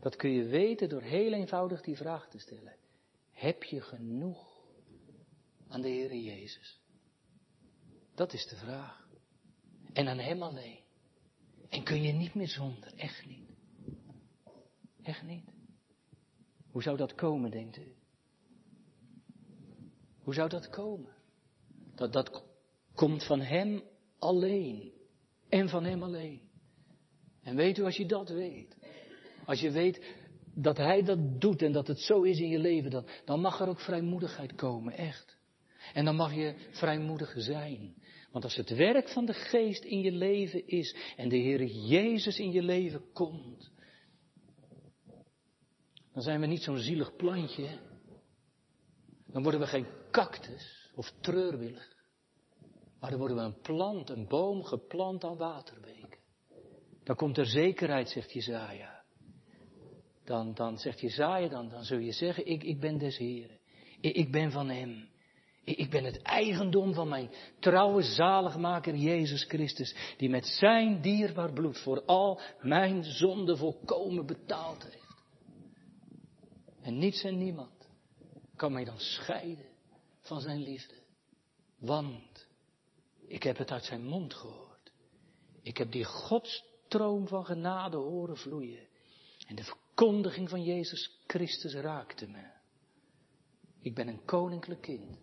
Dat 0.00 0.16
kun 0.16 0.30
je 0.30 0.44
weten 0.44 0.88
door 0.88 1.02
heel 1.02 1.32
eenvoudig 1.32 1.80
die 1.80 1.96
vraag 1.96 2.28
te 2.28 2.38
stellen. 2.38 2.76
Heb 3.30 3.62
je 3.62 3.80
genoeg 3.80 4.64
aan 5.68 5.80
de 5.80 5.88
Heer 5.88 6.14
Jezus? 6.14 6.80
Dat 8.14 8.32
is 8.32 8.46
de 8.46 8.56
vraag. 8.56 9.08
En 9.92 10.08
aan 10.08 10.18
Hem 10.18 10.42
alleen. 10.42 10.82
En 11.68 11.84
kun 11.84 12.02
je 12.02 12.12
niet 12.12 12.34
meer 12.34 12.48
zonder, 12.48 12.94
echt 12.94 13.26
niet. 13.26 13.50
Echt 15.02 15.22
niet. 15.22 15.44
Hoe 16.70 16.82
zou 16.82 16.96
dat 16.96 17.14
komen, 17.14 17.50
denkt 17.50 17.76
u? 17.76 17.94
Hoe 20.18 20.34
zou 20.34 20.48
dat 20.48 20.68
komen? 20.68 21.14
Dat, 21.94 22.12
dat 22.12 22.44
komt 22.94 23.24
van 23.24 23.40
Hem 23.40 23.82
alleen. 24.24 24.92
En 25.48 25.68
van 25.68 25.84
Hem 25.84 26.02
alleen. 26.02 26.40
En 27.42 27.56
weet 27.56 27.78
u, 27.78 27.82
als 27.82 27.96
je 27.96 28.06
dat 28.06 28.28
weet, 28.28 28.76
als 29.44 29.60
je 29.60 29.70
weet 29.70 30.04
dat 30.54 30.76
Hij 30.76 31.02
dat 31.02 31.40
doet 31.40 31.62
en 31.62 31.72
dat 31.72 31.86
het 31.86 32.00
zo 32.00 32.22
is 32.22 32.40
in 32.40 32.48
je 32.48 32.58
leven, 32.58 32.90
dan, 32.90 33.06
dan 33.24 33.40
mag 33.40 33.60
er 33.60 33.68
ook 33.68 33.80
vrijmoedigheid 33.80 34.54
komen, 34.54 34.92
echt. 34.92 35.36
En 35.92 36.04
dan 36.04 36.16
mag 36.16 36.34
je 36.34 36.54
vrijmoedig 36.70 37.34
zijn. 37.36 37.94
Want 38.30 38.44
als 38.44 38.56
het 38.56 38.76
werk 38.76 39.08
van 39.08 39.24
de 39.24 39.32
geest 39.32 39.84
in 39.84 40.00
je 40.00 40.12
leven 40.12 40.66
is 40.66 40.96
en 41.16 41.28
de 41.28 41.36
Heer 41.36 41.64
Jezus 41.64 42.38
in 42.38 42.52
je 42.52 42.62
leven 42.62 43.12
komt, 43.12 43.70
dan 46.12 46.22
zijn 46.22 46.40
we 46.40 46.46
niet 46.46 46.62
zo'n 46.62 46.78
zielig 46.78 47.16
plantje. 47.16 47.78
Dan 49.26 49.42
worden 49.42 49.60
we 49.60 49.66
geen 49.66 49.86
cactus 50.10 50.90
of 50.94 51.12
treurwillig. 51.20 51.93
Maar 53.04 53.12
dan 53.12 53.22
worden 53.22 53.38
we 53.38 53.42
een 53.54 53.60
plant, 53.60 54.10
een 54.10 54.26
boom 54.26 54.62
geplant 54.62 55.24
aan 55.24 55.36
waterbeken. 55.36 56.18
Dan 57.02 57.16
komt 57.16 57.38
er 57.38 57.46
zekerheid, 57.46 58.08
zegt 58.08 58.32
Jezaja. 58.32 59.02
Dan, 60.24 60.54
dan 60.54 60.78
zegt 60.78 61.00
Jezaja, 61.00 61.48
dan, 61.48 61.68
dan 61.68 61.84
zul 61.84 61.98
je 61.98 62.12
zeggen, 62.12 62.46
ik, 62.46 62.62
ik 62.62 62.80
ben 62.80 62.98
des 62.98 63.16
Heren. 63.16 63.58
Ik, 64.00 64.14
ik 64.14 64.32
ben 64.32 64.50
van 64.50 64.68
Hem. 64.68 65.08
Ik 65.64 65.90
ben 65.90 66.04
het 66.04 66.22
eigendom 66.22 66.94
van 66.94 67.08
mijn 67.08 67.30
trouwe 67.60 68.02
zaligmaker 68.02 68.94
Jezus 68.94 69.44
Christus, 69.44 70.14
die 70.16 70.28
met 70.28 70.46
zijn 70.46 71.00
dierbaar 71.00 71.52
bloed 71.52 71.78
voor 71.78 72.04
al 72.04 72.40
mijn 72.60 73.04
zonden 73.04 73.58
volkomen 73.58 74.26
betaald 74.26 74.82
heeft. 74.82 75.22
En 76.80 76.98
niets 76.98 77.22
en 77.22 77.38
niemand 77.38 77.88
kan 78.56 78.72
mij 78.72 78.84
dan 78.84 78.98
scheiden 78.98 79.68
van 80.20 80.40
zijn 80.40 80.62
liefde. 80.62 80.94
Want 81.78 82.33
ik 83.26 83.42
heb 83.42 83.56
het 83.56 83.70
uit 83.70 83.84
zijn 83.84 84.04
mond 84.04 84.34
gehoord. 84.34 84.92
Ik 85.62 85.76
heb 85.76 85.92
die 85.92 86.04
godstroom 86.04 87.28
van 87.28 87.44
genade 87.44 87.96
horen 87.96 88.36
vloeien. 88.36 88.88
En 89.46 89.56
de 89.56 89.64
verkondiging 89.64 90.48
van 90.48 90.62
Jezus 90.62 91.20
Christus 91.26 91.74
raakte 91.74 92.26
me. 92.26 92.52
Ik 93.80 93.94
ben 93.94 94.08
een 94.08 94.24
koninklijk 94.24 94.80
kind 94.80 95.18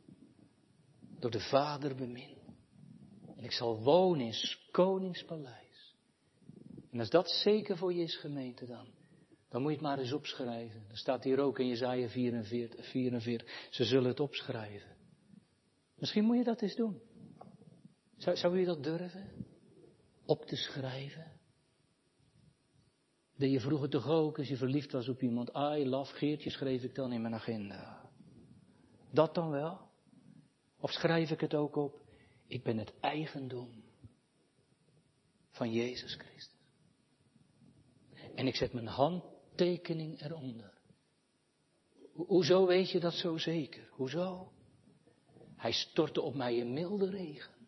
door 1.20 1.32
de 1.32 1.40
Vader 1.40 1.96
bemin. 1.96 2.38
En 3.38 3.44
ik 3.44 3.52
zal 3.52 3.84
wonen 3.84 4.26
in 4.26 4.58
koningspaleis. 4.72 5.96
En 6.92 7.00
als 7.00 7.10
dat 7.10 7.30
zeker 7.30 7.78
voor 7.78 7.94
je 7.94 8.02
is, 8.02 8.16
gemeente, 8.16 8.66
dan, 8.66 8.88
dan 9.50 9.62
moet 9.62 9.72
je 9.72 9.78
het 9.78 9.86
maar 9.86 10.00
eens 10.00 10.14
opschrijven. 10.14 10.84
Dan 10.88 10.98
staat 10.98 11.24
hier 11.24 11.40
ook 11.40 11.60
in 11.60 11.68
Jezaja 11.68 12.10
44, 12.10 12.86
44. 12.90 13.68
Ze 13.70 13.84
zullen 13.84 14.10
het 14.10 14.20
opschrijven. 14.20 14.96
Misschien 15.96 16.24
moet 16.24 16.38
je 16.38 16.44
dat 16.44 16.62
eens 16.62 16.76
doen. 16.76 17.02
Zou, 18.22 18.38
zou 18.38 18.60
je 18.60 18.66
dat 18.66 18.84
durven? 18.84 19.46
Op 20.26 20.46
te 20.46 20.56
schrijven? 20.56 21.32
Dat 23.36 23.52
je 23.52 23.60
vroeger 23.60 23.90
toch 23.90 24.08
ook, 24.08 24.38
als 24.38 24.48
je 24.48 24.58
verliefd 24.58 24.92
was 24.92 25.08
op 25.08 25.22
iemand, 25.22 25.50
I 25.50 25.86
love 25.88 26.14
Geertje, 26.14 26.50
schreef 26.50 26.84
ik 26.84 26.96
dan 26.96 27.12
in 27.12 27.22
mijn 27.22 27.34
agenda. 27.34 28.10
Dat 29.12 29.36
dan 29.36 29.50
wel? 29.50 29.80
Of 30.80 30.92
schrijf 30.92 31.30
ik 31.32 31.40
het 31.40 31.54
ook 31.54 31.76
op? 31.76 32.02
Ik 32.48 32.64
ben 32.64 32.78
het 32.78 32.94
eigendom 33.00 33.84
van 35.50 35.72
Jezus 35.72 36.16
Christus. 36.16 36.60
En 38.36 38.48
ik 38.48 38.56
zet 38.56 38.74
mijn 38.74 38.88
handtekening 38.88 40.22
eronder. 40.22 40.74
hoezo 42.14 42.66
weet 42.66 42.92
je 42.92 43.00
dat 43.00 43.14
zo 43.14 43.38
zeker? 43.38 43.90
Hoezo? 43.92 44.52
Hij 45.56 45.72
stortte 45.72 46.22
op 46.22 46.36
mij 46.36 46.62
een 46.62 46.74
milde 46.74 47.10
regen. 47.10 47.61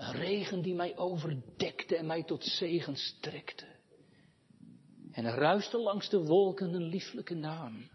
Een 0.00 0.12
regen 0.12 0.62
die 0.62 0.74
mij 0.74 0.96
overdekte 0.96 1.96
en 1.96 2.06
mij 2.06 2.22
tot 2.22 2.44
zegen 2.44 2.96
strekte. 2.96 3.66
En 5.12 5.24
ruiste 5.24 5.78
langs 5.78 6.08
de 6.08 6.24
wolken 6.24 6.74
een 6.74 6.86
lieflijke 6.86 7.34
naam 7.34 7.88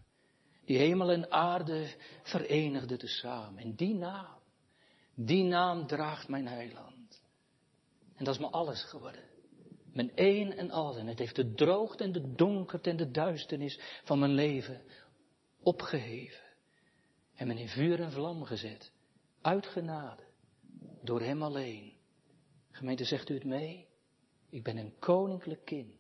die 0.66 0.78
hemel 0.78 1.12
en 1.12 1.32
aarde 1.32 1.96
verenigde 2.24 2.98
tezamen. 2.98 3.64
En 3.64 3.76
die 3.76 3.94
naam, 3.94 4.40
die 5.16 5.44
naam 5.44 5.88
draagt 5.88 6.28
mijn 6.28 6.48
heiland. 6.48 7.24
En 8.16 8.26
dat 8.26 8.34
is 8.34 8.42
me 8.42 8.48
alles 8.48 8.84
geworden. 8.84 9.24
Mijn 9.94 10.12
een 10.16 10.54
en 10.54 10.72
al. 10.72 10.98
En 10.98 11.08
het 11.08 11.20
heeft 11.20 11.36
de 11.36 11.54
droogte 11.54 12.04
en 12.04 12.12
de 12.12 12.34
donkerte 12.36 12.90
en 12.90 12.98
de 12.98 13.12
duisternis 13.12 13.80
van 14.04 14.20
mijn 14.20 14.34
leven 14.34 14.82
opgeheven. 15.64 16.44
En 17.36 17.48
me 17.48 17.60
in 17.60 17.68
vuur 17.68 18.02
en 18.02 18.12
vlam 18.12 18.44
gezet. 18.44 18.92
Uit 19.42 19.66
genade. 19.66 20.24
Door 21.02 21.22
hem 21.22 21.44
alleen. 21.44 21.95
Gemeente, 22.76 23.06
zegt 23.06 23.30
u 23.30 23.34
het 23.34 23.44
mee? 23.44 23.88
Ik 24.50 24.64
ben 24.64 24.78
een 24.78 25.00
koninklijk 25.00 25.66
kind. 25.66 25.94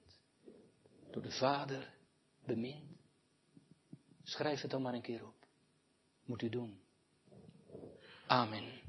Door 1.11 1.21
de 1.21 1.31
Vader 1.31 1.93
bemind. 2.45 2.97
Schrijf 4.23 4.61
het 4.61 4.71
dan 4.71 4.81
maar 4.81 4.93
een 4.93 5.01
keer 5.01 5.25
op. 5.25 5.47
Moet 6.25 6.41
u 6.41 6.49
doen. 6.49 6.79
Amen. 8.27 8.84